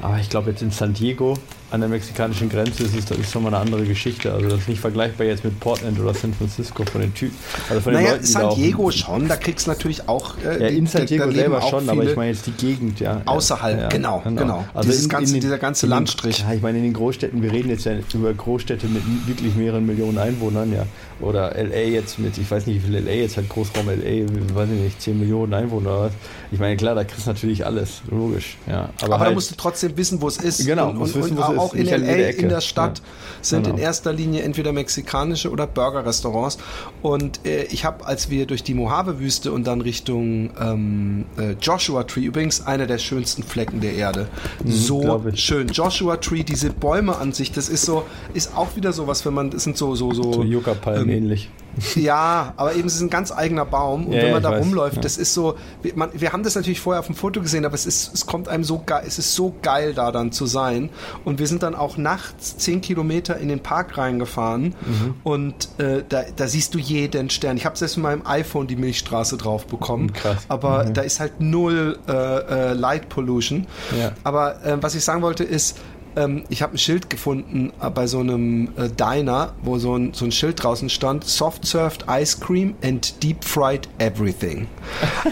Aber 0.00 0.18
ich 0.18 0.30
glaube, 0.30 0.50
jetzt 0.50 0.62
in 0.62 0.70
San 0.70 0.94
Diego 0.94 1.34
an 1.70 1.80
der 1.80 1.88
mexikanischen 1.88 2.48
Grenze 2.48 2.84
ist 2.84 2.96
es 2.96 3.04
das 3.06 3.18
ist 3.18 3.34
nochmal 3.34 3.54
eine 3.54 3.62
andere 3.62 3.84
Geschichte. 3.84 4.32
Also 4.32 4.48
das 4.48 4.60
ist 4.60 4.68
nicht 4.68 4.80
vergleichbar 4.80 5.26
jetzt 5.26 5.44
mit 5.44 5.58
Portland 5.58 5.98
oder 5.98 6.14
San 6.14 6.32
Francisco 6.32 6.84
von 6.84 7.00
den 7.00 7.12
Typen. 7.12 7.36
Also 7.68 7.80
von 7.80 7.92
naja, 7.92 8.06
den 8.06 8.12
Leuten, 8.14 8.26
San 8.26 8.54
Diego 8.54 8.90
schon, 8.90 9.28
da 9.28 9.36
kriegst 9.36 9.66
du 9.66 9.70
natürlich 9.70 10.08
auch. 10.08 10.36
Äh, 10.38 10.62
ja, 10.62 10.68
in 10.68 10.86
San 10.86 11.06
Diego 11.06 11.30
selber 11.30 11.62
schon, 11.62 11.88
aber 11.88 12.04
ich 12.04 12.14
meine 12.14 12.30
jetzt 12.30 12.46
die 12.46 12.52
Gegend, 12.52 13.00
ja. 13.00 13.22
Außerhalb, 13.24 13.80
ja, 13.80 13.88
genau, 13.88 14.20
genau, 14.24 14.40
genau. 14.40 14.64
Also 14.74 14.88
Dieses 14.88 15.04
in, 15.04 15.08
ganze, 15.08 15.34
in 15.34 15.40
dieser 15.40 15.58
ganze 15.58 15.86
Landstrich. 15.86 16.40
ja, 16.40 16.52
ich 16.52 16.62
meine 16.62 16.78
in 16.78 16.84
den 16.84 16.92
Großstädten, 16.92 17.42
wir 17.42 17.52
reden 17.52 17.70
jetzt 17.70 17.84
ja 17.84 17.94
über 18.14 18.32
Großstädte 18.32 18.86
mit 18.86 19.02
wirklich 19.26 19.54
mehreren 19.56 19.86
Millionen 19.86 20.18
Einwohnern, 20.18 20.72
ja. 20.72 20.86
Oder 21.20 21.54
LA 21.54 21.88
jetzt 21.88 22.18
mit, 22.18 22.36
ich 22.36 22.50
weiß 22.50 22.66
nicht, 22.66 22.82
wie 22.82 22.88
viel 22.90 22.98
LA 22.98 23.12
jetzt 23.12 23.36
hat, 23.38 23.48
Großraum 23.48 23.86
LA, 23.86 24.54
weiß 24.54 24.68
ich 24.70 24.80
nicht, 24.82 25.02
10 25.02 25.18
Millionen 25.18 25.54
Einwohner 25.54 25.90
oder 25.90 26.00
was. 26.02 26.12
Ich 26.52 26.60
meine, 26.60 26.76
klar, 26.76 26.94
da 26.94 27.04
kriegst 27.04 27.26
du 27.26 27.30
natürlich 27.30 27.64
alles, 27.64 28.02
logisch, 28.10 28.58
ja. 28.66 28.90
Aber, 29.00 29.14
aber 29.14 29.18
halt, 29.18 29.30
da 29.30 29.34
musst 29.34 29.50
du 29.50 29.54
trotzdem 29.56 29.96
wissen, 29.96 30.20
wo 30.20 30.28
es 30.28 30.36
ist. 30.36 30.66
Genau, 30.66 30.90
und, 30.90 30.98
musst 30.98 31.16
und, 31.16 31.24
wissen, 31.24 31.36
wo 31.38 31.42
es 31.42 31.65
auch 31.66 31.74
in 31.74 31.86
LA, 31.86 32.30
in 32.30 32.48
der 32.48 32.60
Stadt, 32.60 32.98
ja. 32.98 33.04
sind 33.42 33.64
genau. 33.64 33.76
in 33.76 33.82
erster 33.82 34.12
Linie 34.12 34.42
entweder 34.42 34.72
mexikanische 34.72 35.50
oder 35.50 35.66
Burger-Restaurants. 35.66 36.58
Und 37.02 37.44
äh, 37.44 37.64
ich 37.64 37.84
habe, 37.84 38.06
als 38.06 38.30
wir 38.30 38.46
durch 38.46 38.62
die 38.62 38.74
Mojave-Wüste 38.74 39.52
und 39.52 39.66
dann 39.66 39.80
Richtung 39.80 40.50
ähm, 40.60 41.24
äh, 41.38 41.52
Joshua 41.60 42.04
Tree, 42.04 42.24
übrigens 42.24 42.66
einer 42.66 42.86
der 42.86 42.98
schönsten 42.98 43.42
Flecken 43.42 43.80
der 43.80 43.94
Erde, 43.94 44.28
mhm, 44.64 44.70
so 44.70 45.22
schön. 45.34 45.68
Joshua 45.68 46.16
Tree, 46.16 46.42
diese 46.42 46.70
Bäume 46.70 47.16
an 47.16 47.32
sich, 47.32 47.52
das 47.52 47.68
ist 47.68 47.84
so, 47.84 48.04
ist 48.34 48.56
auch 48.56 48.76
wieder 48.76 48.92
sowas, 48.92 49.24
wenn 49.26 49.34
man, 49.34 49.50
das 49.50 49.64
sind 49.64 49.76
so, 49.76 49.94
so, 49.94 50.12
so. 50.12 50.32
So 50.32 50.42
Yucca-Palmen 50.42 51.08
ähm, 51.08 51.16
ähnlich. 51.16 51.50
Ja, 51.94 52.54
aber 52.56 52.74
eben, 52.74 52.86
es 52.86 52.94
ist 52.94 53.02
ein 53.02 53.10
ganz 53.10 53.32
eigener 53.32 53.64
Baum 53.64 54.06
und 54.06 54.14
ja, 54.14 54.22
wenn 54.22 54.32
man 54.32 54.42
da 54.42 54.50
weiß, 54.52 54.64
rumläuft, 54.64 54.96
ja. 54.96 55.02
das 55.02 55.18
ist 55.18 55.34
so, 55.34 55.56
wir, 55.82 55.92
man, 55.96 56.10
wir, 56.12 56.32
haben 56.32 56.42
das 56.42 56.54
natürlich 56.54 56.80
vorher 56.80 57.00
auf 57.00 57.06
dem 57.06 57.14
Foto 57.14 57.40
gesehen, 57.40 57.64
aber 57.64 57.74
es 57.74 57.86
ist, 57.86 58.14
es 58.14 58.26
kommt 58.26 58.48
einem 58.48 58.64
so 58.64 58.82
geil, 58.84 59.04
es 59.06 59.18
ist 59.18 59.34
so 59.34 59.54
geil 59.62 59.94
da 59.94 60.12
dann 60.12 60.32
zu 60.32 60.46
sein 60.46 60.90
und 61.24 61.38
wir 61.38 61.46
sind 61.46 61.62
dann 61.62 61.74
auch 61.74 61.96
nachts 61.96 62.56
zehn 62.58 62.80
Kilometer 62.80 63.36
in 63.36 63.48
den 63.48 63.60
Park 63.60 63.98
reingefahren 63.98 64.74
mhm. 64.86 65.14
und 65.22 65.68
äh, 65.78 66.02
da, 66.08 66.24
da, 66.34 66.48
siehst 66.48 66.74
du 66.74 66.78
jeden 66.78 67.30
Stern. 67.30 67.56
Ich 67.56 67.66
habe 67.66 67.76
selbst 67.76 67.96
mit 67.96 68.04
meinem 68.04 68.26
iPhone 68.26 68.66
die 68.66 68.76
Milchstraße 68.76 69.36
drauf 69.36 69.66
bekommen, 69.66 70.12
Krass. 70.12 70.44
aber 70.48 70.84
mhm. 70.84 70.94
da 70.94 71.02
ist 71.02 71.20
halt 71.20 71.40
null 71.40 71.98
äh, 72.08 72.12
äh, 72.12 72.72
Light 72.72 73.08
Pollution. 73.08 73.66
Ja. 73.98 74.12
Aber 74.24 74.64
äh, 74.64 74.76
was 74.80 74.94
ich 74.94 75.04
sagen 75.04 75.22
wollte 75.22 75.44
ist, 75.44 75.76
ähm, 76.16 76.44
ich 76.48 76.62
habe 76.62 76.74
ein 76.74 76.78
Schild 76.78 77.10
gefunden 77.10 77.72
äh, 77.80 77.90
bei 77.90 78.06
so 78.06 78.20
einem 78.20 78.68
äh, 78.76 78.88
Diner, 78.88 79.52
wo 79.62 79.78
so 79.78 79.96
ein, 79.96 80.12
so 80.14 80.24
ein 80.24 80.32
Schild 80.32 80.62
draußen 80.62 80.88
stand, 80.88 81.24
Soft 81.24 81.66
Served 81.66 82.06
Ice 82.10 82.38
Cream 82.40 82.74
and 82.82 83.22
Deep 83.22 83.44
Fried 83.44 83.88
Everything. 83.98 84.66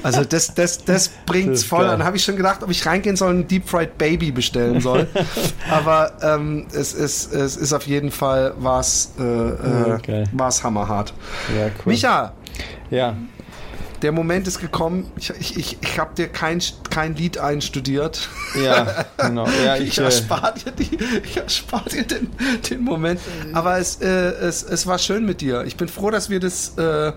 Also 0.03 0.25
das, 0.25 0.55
das, 0.55 0.85
das 0.85 1.11
bringt's 1.27 1.63
das 1.63 1.69
voll. 1.69 1.81
Geil. 1.81 1.91
Dann 1.91 2.05
habe 2.05 2.17
ich 2.17 2.25
schon 2.25 2.37
gedacht, 2.37 2.63
ob 2.63 2.71
ich 2.71 2.85
reingehen 2.85 3.17
soll 3.17 3.31
und 3.31 3.41
ein 3.41 3.49
Deep 3.49 3.69
Fried 3.69 3.99
Baby 3.99 4.31
bestellen 4.31 4.81
soll. 4.81 5.09
Aber 5.71 6.13
ähm, 6.23 6.67
es, 6.73 6.93
ist, 6.93 7.33
es 7.33 7.57
ist 7.57 7.73
auf 7.73 7.87
jeden 7.87 8.11
Fall 8.11 8.55
was 8.59 9.13
äh, 9.19 9.23
äh, 9.23 9.95
okay. 9.95 10.25
hammerhart. 10.63 11.15
Ja, 11.57 11.67
cool. 11.67 11.93
Micha, 11.93 12.33
ja 12.91 13.17
der 14.03 14.13
Moment 14.13 14.47
ist 14.47 14.61
gekommen, 14.61 15.11
ich, 15.17 15.31
ich, 15.31 15.57
ich, 15.57 15.79
ich 15.81 15.99
habe 15.99 16.15
dir 16.15 16.29
kein, 16.29 16.61
kein 16.91 17.15
Lied 17.15 17.39
einstudiert. 17.39 18.29
Ja, 18.63 19.07
genau. 19.17 19.47
Ja, 19.65 19.77
ich, 19.77 19.89
ich 19.89 19.99
äh, 19.99 20.05
erspare 20.05 20.55
dir, 20.55 20.73
die, 20.73 20.99
ich 21.25 21.37
erspar 21.37 21.85
dir 21.85 22.05
den, 22.05 22.31
den 22.69 22.83
Moment. 22.83 23.21
Aber 23.53 23.79
es, 23.79 24.01
äh, 24.01 24.07
es, 24.07 24.63
es 24.63 24.87
war 24.87 24.99
schön 24.99 25.25
mit 25.25 25.41
dir. 25.41 25.65
Ich 25.65 25.77
bin 25.77 25.89
froh, 25.89 26.11
dass 26.11 26.31
wir 26.31 26.41
das 26.41 26.77
äh, 26.77 27.13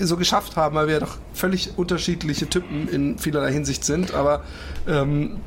so 0.00 0.16
geschafft 0.16 0.56
haben, 0.56 0.76
weil 0.76 0.88
wir 0.88 1.00
doch 1.00 1.18
völlig 1.34 1.76
unterschiedliche 1.76 2.48
Typen 2.48 2.88
in 2.88 3.18
vielerlei 3.18 3.52
Hinsicht 3.52 3.84
sind. 3.84 4.14
Aber 4.14 4.44
ähm, 4.86 5.40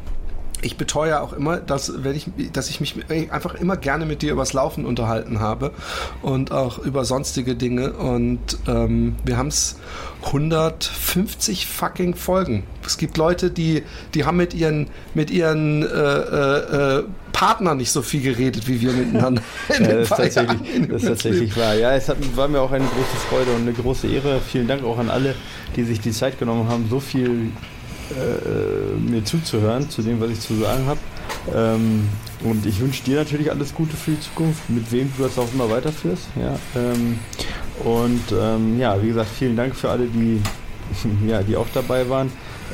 ich 0.62 0.78
beteuere 0.78 1.22
auch 1.22 1.34
immer, 1.34 1.58
dass, 1.58 2.04
wenn 2.04 2.16
ich, 2.16 2.28
dass 2.54 2.70
ich 2.70 2.80
mich 2.80 2.96
einfach 3.32 3.56
immer 3.56 3.78
gerne 3.78 4.06
mit 4.06 4.22
dir 4.22 4.32
übers 4.32 4.54
Laufen 4.54 4.86
unterhalten 4.86 5.40
habe 5.40 5.72
und 6.22 6.52
auch 6.52 6.80
über 6.80 7.06
sonstige 7.06 7.56
Dinge. 7.56 7.94
Und 7.94 8.58
ähm, 8.68 9.16
wir 9.24 9.38
haben 9.38 9.48
es 9.48 9.78
150 10.26 11.68
fucking 11.68 12.16
Folgen. 12.16 12.64
Es 12.86 12.98
gibt 12.98 13.18
Leute, 13.18 13.52
die, 13.52 13.84
die 14.14 14.26
haben 14.26 14.38
mit 14.38 14.54
ihren, 14.54 14.88
mit 15.14 15.30
ihren 15.30 15.84
äh, 15.84 15.88
äh, 15.88 17.00
äh 17.00 17.04
Partnern 17.36 17.76
nicht 17.76 17.92
so 17.92 18.02
viel 18.02 18.22
geredet 18.22 18.66
wie 18.66 18.80
wir 18.80 18.94
miteinander. 18.94 19.42
ja, 19.70 19.80
das, 19.80 20.04
ist 20.04 20.10
tatsächlich, 20.10 20.88
das 20.88 21.02
ist 21.04 21.08
tatsächlich 21.10 21.58
wahr. 21.58 21.74
Ja, 21.76 21.94
es 21.94 22.08
hat, 22.08 22.16
war 22.38 22.48
mir 22.48 22.62
auch 22.62 22.72
eine 22.72 22.86
große 22.86 23.18
Freude 23.30 23.52
und 23.52 23.64
eine 23.64 23.74
große 23.74 24.08
Ehre. 24.08 24.40
Vielen 24.40 24.70
Dank 24.70 24.86
auch 24.86 24.98
an 24.98 25.10
alle, 25.10 25.36
die 25.76 25.84
sich 25.84 26.00
die 26.00 26.12
Zeit 26.12 26.40
genommen 26.40 26.70
haben, 26.70 26.88
so 26.90 27.02
viel 27.02 27.52
äh, 28.12 29.10
mir 29.12 29.24
zuzuhören, 29.24 29.90
zu 29.90 30.02
dem, 30.02 30.20
was 30.20 30.30
ich 30.32 30.40
zu 30.40 30.56
sagen 30.56 30.86
habe. 30.86 31.00
Ähm, 31.54 32.08
und 32.44 32.66
ich 32.66 32.80
wünsche 32.80 33.04
dir 33.04 33.18
natürlich 33.18 33.52
alles 33.52 33.74
Gute 33.74 33.96
für 33.96 34.12
die 34.12 34.20
Zukunft, 34.20 34.70
mit 34.70 34.92
wem 34.92 35.12
du 35.16 35.24
das 35.24 35.38
auch 35.38 35.52
immer 35.54 35.70
weiterführst. 35.70 36.28
Ja, 36.40 36.58
ähm, 36.76 37.20
und 37.84 38.24
ähm, 38.40 38.80
ja, 38.80 39.02
wie 39.02 39.08
gesagt, 39.08 39.30
vielen 39.30 39.56
Dank 39.56 39.76
für 39.76 39.90
alle, 39.90 40.08
die, 40.08 40.42
ja, 41.28 41.42
die 41.42 41.56
auch 41.56 41.68
dabei 41.74 42.08
waren. 42.10 42.32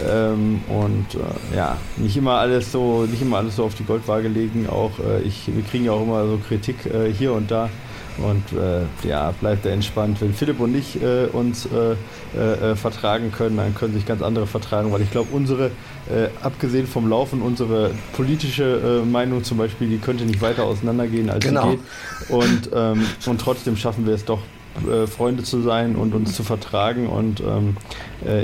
Ähm, 0.10 0.62
und 0.70 1.16
äh, 1.16 1.56
ja, 1.56 1.78
nicht 1.98 2.16
immer 2.16 2.34
alles 2.34 2.72
so, 2.72 3.06
nicht 3.06 3.22
immer 3.22 3.38
alles 3.38 3.58
so 3.58 3.66
auf 3.66 3.76
die 3.76 3.84
Goldwaage 3.84 4.28
legen. 4.28 4.68
Auch 4.70 4.92
äh, 5.00 5.22
ich, 5.22 5.48
wir 5.48 5.64
kriegen 5.64 5.86
ja 5.86 5.92
auch 5.92 6.04
immer 6.04 6.26
so 6.26 6.40
Kritik 6.48 6.86
äh, 6.86 7.12
hier 7.12 7.34
und 7.34 7.52
da. 7.52 7.70
Und 8.18 8.44
äh, 8.58 9.08
ja, 9.08 9.32
bleibt 9.32 9.66
er 9.66 9.74
entspannt. 9.74 10.22
Wenn 10.22 10.34
Philipp 10.34 10.60
und 10.60 10.76
ich 10.76 11.02
äh, 11.02 11.26
uns 11.32 11.66
äh, 11.66 11.96
äh, 12.38 12.72
äh, 12.72 12.76
vertragen 12.76 13.32
können, 13.32 13.58
dann 13.58 13.74
können 13.74 13.94
sich 13.94 14.06
ganz 14.06 14.22
andere 14.22 14.48
vertragen, 14.48 14.92
weil 14.92 15.02
ich 15.02 15.12
glaube, 15.12 15.30
unsere, 15.32 15.68
äh, 16.10 16.28
abgesehen 16.42 16.88
vom 16.88 17.10
Laufen, 17.10 17.42
unsere 17.42 17.92
politische 18.14 19.04
Meinung 19.10 19.44
zum 19.44 19.58
Beispiel, 19.58 19.90
die 19.90 19.98
könnte 19.98 20.26
nicht 20.26 20.42
weiter 20.42 20.64
auseinandergehen, 20.64 21.30
als 21.30 21.46
genau. 21.46 21.72
sie 21.72 21.78
geht. 21.78 22.30
Und, 22.30 22.70
ähm, 22.74 23.06
und 23.26 23.42
trotzdem 23.42 23.76
schaffen 23.76 24.06
wir 24.06 24.14
es 24.14 24.26
doch, 24.26 24.40
Freunde 25.08 25.44
zu 25.44 25.62
sein 25.62 25.96
und 25.96 26.14
uns 26.14 26.36
zu 26.36 26.44
vertragen. 26.44 27.08
Und 27.08 27.42
ähm, 27.42 27.78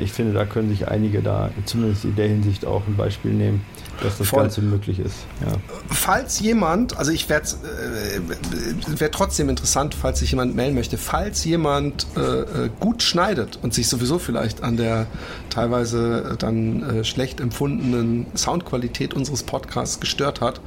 ich 0.02 0.12
finde, 0.12 0.34
da 0.34 0.46
können 0.46 0.70
sich 0.70 0.88
einige 0.88 1.22
da 1.22 1.52
zumindest 1.66 2.06
in 2.06 2.16
der 2.16 2.28
Hinsicht 2.28 2.66
auch 2.66 2.86
ein 2.88 2.96
Beispiel 2.96 3.32
nehmen 3.32 3.62
dass 4.02 4.18
das 4.18 4.28
Voll. 4.28 4.44
Ganze 4.44 4.62
möglich 4.62 5.00
ist. 5.00 5.16
Ja. 5.42 5.54
Falls 5.90 6.40
jemand, 6.40 6.98
also 6.98 7.12
ich 7.12 7.30
werde 7.30 7.48
äh, 7.48 9.00
wäre 9.00 9.12
trotzdem 9.12 9.50
interessant, 9.50 9.96
falls 9.96 10.20
sich 10.20 10.32
jemand 10.32 10.56
melden 10.56 10.76
möchte, 10.76 10.98
falls 10.98 11.44
jemand 11.46 12.08
äh, 12.16 12.20
äh, 12.20 12.70
gut 12.80 13.04
schneidet 13.04 13.60
und 13.62 13.74
sich 13.74 13.88
sowieso 13.88 14.20
vielleicht 14.20 14.64
an 14.64 14.78
der 14.78 15.08
teilweise 15.50 16.36
dann 16.38 16.84
äh, 16.84 17.04
schlecht 17.04 17.40
empfundenen 17.40 18.28
Soundqualität 18.36 19.14
unseres 19.14 19.44
Podcasts 19.44 20.00
gestört 20.00 20.42
hat, 20.42 20.62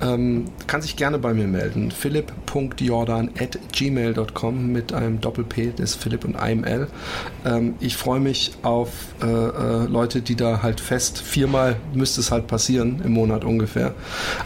ähm, 0.00 0.46
kann 0.66 0.82
sich 0.82 0.96
gerne 0.96 1.18
bei 1.18 1.34
mir 1.34 1.46
melden. 1.46 1.90
philipp.jordan 1.90 3.30
at 3.38 3.58
gmail.com 3.72 4.72
mit 4.72 4.92
einem 4.94 5.20
Doppel-P 5.20 5.72
des 5.72 5.94
Philipp 5.94 6.24
und 6.24 6.36
einem 6.36 6.64
L. 6.64 6.88
Ähm, 7.44 7.74
ich 7.80 7.96
freue 7.96 8.20
mich 8.20 8.52
auf 8.62 8.90
äh, 9.22 9.26
äh, 9.26 9.86
Leute, 9.86 10.22
die 10.22 10.36
da 10.36 10.62
halt 10.62 10.80
fest, 10.80 11.20
viermal 11.20 11.76
müsste 11.92 12.20
es 12.20 12.30
halt 12.30 12.46
passieren 12.46 13.00
im 13.04 13.12
Monat 13.12 13.44
ungefähr. 13.44 13.94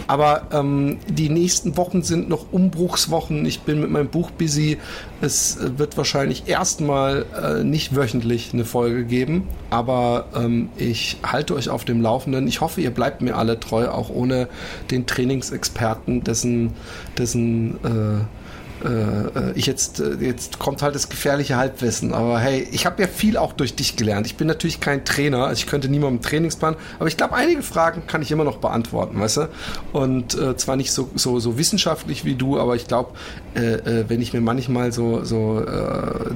Aber 0.07 0.49
ähm, 0.53 0.99
die 1.09 1.29
nächsten 1.29 1.77
Wochen 1.77 2.03
sind 2.03 2.29
noch 2.29 2.53
Umbruchswochen. 2.53 3.45
Ich 3.47 3.61
bin 3.61 3.81
mit 3.81 3.91
meinem 3.91 4.09
Buch 4.09 4.31
busy. 4.31 4.79
Es 5.21 5.59
wird 5.77 5.97
wahrscheinlich 5.97 6.49
erstmal 6.49 7.27
äh, 7.43 7.65
nicht 7.65 7.97
wöchentlich 7.97 8.53
eine 8.53 8.65
Folge 8.65 9.05
geben, 9.05 9.49
aber 9.71 10.27
ähm, 10.35 10.69
ich 10.77 11.19
halte 11.25 11.55
euch 11.55 11.71
auf 11.71 11.85
dem 11.85 12.01
Laufenden. 12.01 12.47
Ich 12.47 12.61
hoffe, 12.61 12.81
ihr 12.81 12.91
bleibt 12.91 13.21
mir 13.21 13.37
alle 13.37 13.59
treu, 13.59 13.89
auch 13.89 14.11
ohne 14.11 14.49
den 14.91 15.07
Trainings 15.07 15.51
Experten, 15.51 16.23
dessen, 16.23 16.73
dessen 17.17 17.77
äh, 17.85 18.38
äh, 18.85 18.89
äh, 18.89 19.53
ich 19.55 19.67
jetzt, 19.67 20.01
äh, 20.01 20.15
jetzt 20.21 20.59
kommt 20.59 20.83
halt 20.83 20.95
das 20.95 21.09
gefährliche 21.09 21.57
Halbwissen. 21.57 22.15
Aber 22.15 22.39
hey, 22.39 22.67
ich 22.71 22.87
habe 22.87 23.03
ja 23.03 23.09
viel 23.09 23.37
auch 23.37 23.53
durch 23.53 23.75
dich 23.75 23.97
gelernt. 23.97 24.27
Ich 24.27 24.37
bin 24.37 24.47
natürlich 24.47 24.81
kein 24.81 25.05
Trainer, 25.05 25.47
also 25.47 25.59
ich 25.59 25.67
könnte 25.67 25.89
niemandem 25.89 26.23
Trainingsplan, 26.23 26.77
aber 26.99 27.09
ich 27.09 27.17
glaube, 27.17 27.35
einige 27.35 27.63
Fragen 27.63 28.07
kann 28.07 28.23
ich 28.23 28.31
immer 28.31 28.45
noch 28.45 28.59
beantworten, 28.59 29.19
weißt 29.21 29.37
du? 29.39 29.49
Und 29.93 30.39
äh, 30.39 30.57
zwar 30.57 30.77
nicht 30.77 30.93
so, 30.93 31.11
so, 31.15 31.41
so 31.41 31.59
wissenschaftlich 31.59 32.25
wie 32.25 32.35
du, 32.35 32.59
aber 32.59 32.77
ich 32.77 32.87
glaube, 32.87 33.13
äh, 33.55 33.75
äh, 33.75 34.05
wenn 34.09 34.21
ich 34.21 34.33
mir 34.33 34.41
manchmal 34.41 34.93
so, 34.93 35.25
so 35.25 35.65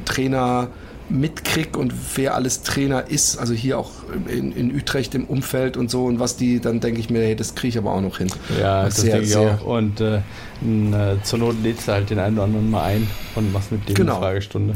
Trainer 0.05 0.68
mitkrieg 1.13 1.77
und 1.77 1.93
wer 2.17 2.35
alles 2.35 2.63
Trainer 2.63 3.09
ist, 3.09 3.37
also 3.37 3.53
hier 3.53 3.79
auch 3.79 3.91
in, 4.29 4.53
in 4.53 4.75
Utrecht 4.75 5.15
im 5.15 5.25
Umfeld 5.25 5.77
und 5.77 5.91
so 5.91 6.05
und 6.07 6.19
was 6.19 6.37
die, 6.37 6.61
dann 6.61 6.81
denke 6.81 7.01
ich 7.01 7.11
mir, 7.11 7.21
hey, 7.21 7.37
das 7.37 7.55
kriege 7.55 7.69
ich 7.69 7.79
aber 7.79 7.93
auch 7.93 8.01
noch 8.01 8.19
hin. 8.19 8.29
Ja, 8.61 8.85
das 8.85 8.97
sehr, 8.97 9.13
denke 9.13 9.29
ich 9.29 9.37
auch. 9.37 9.65
Und 9.65 10.01
äh, 10.01 10.21
zur 11.23 11.39
Not 11.39 11.57
lädst 11.63 11.89
du 11.89 11.93
halt 11.93 12.11
den 12.11 12.19
einen 12.19 12.37
oder 12.37 12.45
anderen 12.45 12.71
mal 12.71 12.85
ein 12.85 13.09
und 13.35 13.53
machst 13.53 13.73
mit 13.73 13.89
dem 13.89 13.95
genau. 13.95 14.15
eine 14.15 14.23
Fragestunde. 14.23 14.75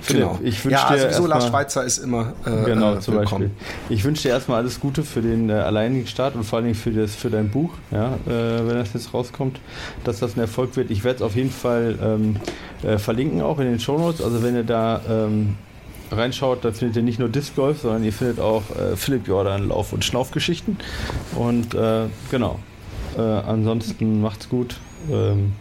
Philipp, 0.00 0.22
genau. 0.22 0.38
ich 0.42 0.64
wünsche 0.64 0.80
ja, 0.80 0.92
dir 0.92 1.00
sowieso 1.00 1.26
Lars 1.26 1.48
Schweizer 1.48 1.84
ist 1.84 1.98
immer 1.98 2.32
äh, 2.46 2.64
genau, 2.64 2.94
äh, 2.94 3.00
zum 3.00 3.14
willkommen. 3.14 3.50
Beispiel. 3.50 3.96
Ich 3.96 4.04
wünsche 4.04 4.22
dir 4.22 4.28
erstmal 4.30 4.58
alles 4.58 4.80
Gute 4.80 5.02
für 5.02 5.20
den 5.20 5.50
äh, 5.50 5.54
alleinigen 5.54 6.06
Start 6.06 6.34
und 6.34 6.44
vor 6.44 6.58
allen 6.58 6.66
Dingen 6.66 6.76
für, 6.76 6.92
das, 6.92 7.14
für 7.14 7.30
dein 7.30 7.50
Buch, 7.50 7.70
ja, 7.90 8.14
äh, 8.26 8.66
wenn 8.66 8.76
das 8.76 8.94
jetzt 8.94 9.12
rauskommt, 9.12 9.60
dass 10.04 10.20
das 10.20 10.36
ein 10.36 10.40
Erfolg 10.40 10.76
wird. 10.76 10.90
Ich 10.90 11.04
werde 11.04 11.16
es 11.16 11.22
auf 11.22 11.34
jeden 11.34 11.50
Fall 11.50 11.98
ähm, 12.00 12.36
äh, 12.82 12.98
verlinken, 12.98 13.42
auch 13.42 13.58
in 13.58 13.66
den 13.66 13.80
Show 13.80 13.98
Notes. 13.98 14.22
Also 14.22 14.42
wenn 14.42 14.54
ihr 14.54 14.64
da 14.64 15.00
ähm, 15.08 15.56
reinschaut, 16.12 16.64
da 16.64 16.72
findet 16.72 16.96
ihr 16.96 17.02
nicht 17.02 17.18
nur 17.18 17.28
Disc 17.28 17.54
Golf, 17.56 17.80
sondern 17.80 18.04
ihr 18.04 18.12
findet 18.12 18.40
auch 18.40 18.62
äh, 18.70 18.96
Philipp 18.96 19.26
Jordan 19.26 19.68
Lauf- 19.68 19.92
und 19.92 20.04
Schnaufgeschichten. 20.04 20.78
Und 21.34 21.74
äh, 21.74 22.06
genau. 22.30 22.58
Äh, 23.16 23.20
ansonsten 23.20 24.20
macht's 24.20 24.48
gut. 24.48 24.76
Ähm, 25.10 25.52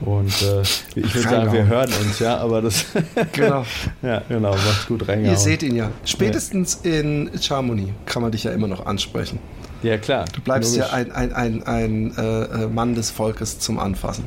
und 0.00 0.42
äh, 0.42 0.62
ich 0.96 1.14
würde 1.14 1.28
sagen, 1.28 1.52
wir 1.52 1.66
hören 1.66 1.90
uns, 2.04 2.18
ja, 2.18 2.38
aber 2.38 2.60
das. 2.60 2.86
genau. 3.32 3.64
ja, 4.02 4.22
genau, 4.28 4.50
macht's 4.50 4.86
gut 4.86 5.06
reingehauen. 5.06 5.36
Ihr 5.36 5.38
seht 5.38 5.62
ihn 5.62 5.76
ja. 5.76 5.90
Spätestens 6.04 6.80
ja. 6.82 7.00
in 7.00 7.30
Chamonix 7.40 7.92
kann 8.06 8.22
man 8.22 8.32
dich 8.32 8.44
ja 8.44 8.52
immer 8.52 8.66
noch 8.66 8.84
ansprechen. 8.86 9.38
Ja, 9.82 9.98
klar. 9.98 10.24
Du 10.32 10.40
bleibst 10.40 10.76
logisch. 10.76 10.90
ja 10.90 10.96
ein, 10.96 11.12
ein, 11.12 11.32
ein, 11.32 11.66
ein 11.66 12.16
äh, 12.16 12.66
Mann 12.66 12.94
des 12.94 13.10
Volkes 13.10 13.58
zum 13.58 13.78
Anfassen. 13.78 14.24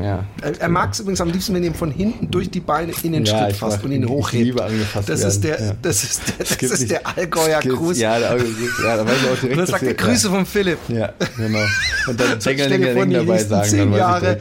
Ja. 0.00 0.24
Er, 0.42 0.60
er 0.60 0.68
mag 0.68 0.92
es 0.92 1.00
übrigens 1.00 1.20
am 1.20 1.30
liebsten, 1.30 1.54
wenn 1.54 1.64
ihn 1.64 1.74
von 1.74 1.90
hinten 1.90 2.30
durch 2.30 2.50
die 2.50 2.60
Beine 2.60 2.92
in 3.02 3.12
den 3.12 3.24
ja, 3.24 3.46
Schritt 3.46 3.56
fasst 3.56 3.82
und 3.84 3.92
ihn 3.92 4.08
hochhebt. 4.08 4.58
Das, 5.06 5.22
ist 5.22 5.44
der, 5.44 5.60
ja. 5.60 5.72
das 5.82 6.04
ist 6.04 6.22
der, 6.28 6.46
das 6.46 6.62
ist 6.62 6.80
nicht, 6.80 6.90
der 6.92 7.06
Allgäuer 7.06 7.60
Gruß. 7.60 7.98
Ja, 7.98 8.18
der, 8.18 8.36
ja, 8.36 8.96
da 8.96 9.06
weiß 9.06 9.14
ich 9.22 9.30
auch 9.30 9.40
direkt. 9.40 9.44
Und 9.44 9.58
dann 9.58 9.66
sagt 9.66 9.82
er 9.82 9.94
Grüße 9.94 10.30
von 10.30 10.46
Philipp. 10.46 10.78
Ja, 10.88 11.12
genau. 11.36 11.64
Und 12.06 12.20
dann 12.20 12.38
Dengelingeling 12.44 13.10
dabei 13.10 13.38
sagen. 13.38 13.68
Zehn 13.68 13.92
Jahre, 13.92 14.40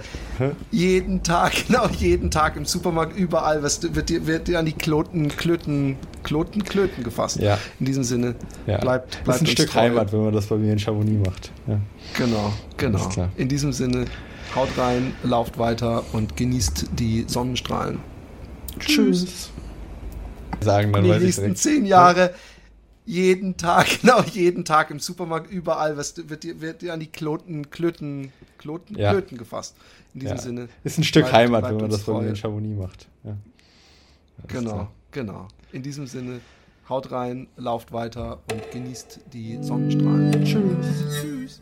jeden 0.71 1.23
Tag, 1.23 1.53
genau, 1.67 1.87
jeden 1.87 2.31
Tag 2.31 2.55
im 2.55 2.65
Supermarkt, 2.65 3.17
überall 3.17 3.63
was, 3.63 3.81
wird, 3.95 4.09
dir, 4.09 4.27
wird 4.27 4.47
dir 4.47 4.59
an 4.59 4.65
die 4.65 4.73
Kloten, 4.73 5.29
Klöten, 5.29 5.97
Kloten, 6.23 6.63
Klöten 6.63 7.03
gefasst. 7.03 7.39
Ja. 7.39 7.57
In 7.79 7.85
diesem 7.85 8.03
Sinne, 8.03 8.35
ja. 8.67 8.77
bleibt, 8.77 9.23
bleibt 9.23 9.27
Das 9.27 9.35
ist 9.37 9.41
ein 9.41 9.47
Stück 9.47 9.69
treu. 9.71 9.79
Heimat, 9.81 10.11
wenn 10.13 10.23
man 10.23 10.33
das 10.33 10.47
bei 10.47 10.57
mir 10.57 10.73
in 10.73 10.79
Chamonix 10.79 11.25
macht. 11.25 11.51
Ja. 11.67 11.79
Genau, 12.17 12.53
genau. 12.77 13.29
In 13.37 13.47
diesem 13.47 13.73
Sinne, 13.73 14.05
haut 14.55 14.69
rein, 14.77 15.13
lauft 15.23 15.57
weiter 15.57 16.03
und 16.13 16.37
genießt 16.37 16.87
die 16.93 17.25
Sonnenstrahlen. 17.27 17.99
Tschüss. 18.79 19.51
Sagen, 20.61 20.93
dann 20.93 21.03
die 21.03 21.11
nächsten 21.11 21.55
zehn 21.55 21.85
Jahre 21.85 22.33
jeden 23.05 23.57
Tag, 23.57 23.87
genau, 24.01 24.21
jeden 24.21 24.65
Tag 24.65 24.89
im 24.89 24.99
Supermarkt, 24.99 25.51
überall 25.51 25.97
was, 25.97 26.15
wird, 26.29 26.43
dir, 26.43 26.61
wird 26.61 26.81
dir 26.81 26.93
an 26.93 26.99
die 26.99 27.07
Kloten, 27.07 27.69
Klöten, 27.69 28.31
Kloten, 28.57 28.97
ja. 28.97 29.11
Klöten 29.11 29.37
gefasst. 29.37 29.75
In 30.15 30.21
diesem 30.21 30.35
ja. 30.37 30.41
Sinne. 30.41 30.69
Ist 30.85 30.97
ein 30.97 31.03
Stück 31.03 31.23
bleibt, 31.23 31.35
Heimat, 31.35 31.61
bleibt 31.61 31.75
wenn 31.75 31.81
man 31.81 31.91
das 31.91 32.03
von 32.03 32.25
in 32.25 32.35
Chamonix 32.35 32.77
macht. 32.77 33.07
Ja. 33.25 33.35
Genau, 34.47 34.87
genau. 35.11 35.47
In 35.73 35.83
diesem 35.83 36.07
Sinne, 36.07 36.39
haut 36.87 37.11
rein, 37.11 37.47
lauft 37.57 37.91
weiter 37.91 38.39
und 38.49 38.71
genießt 38.71 39.19
die 39.33 39.61
Sonnenstrahlen. 39.61 40.31
Tschüss. 40.45 41.21
Tschüss. 41.21 41.61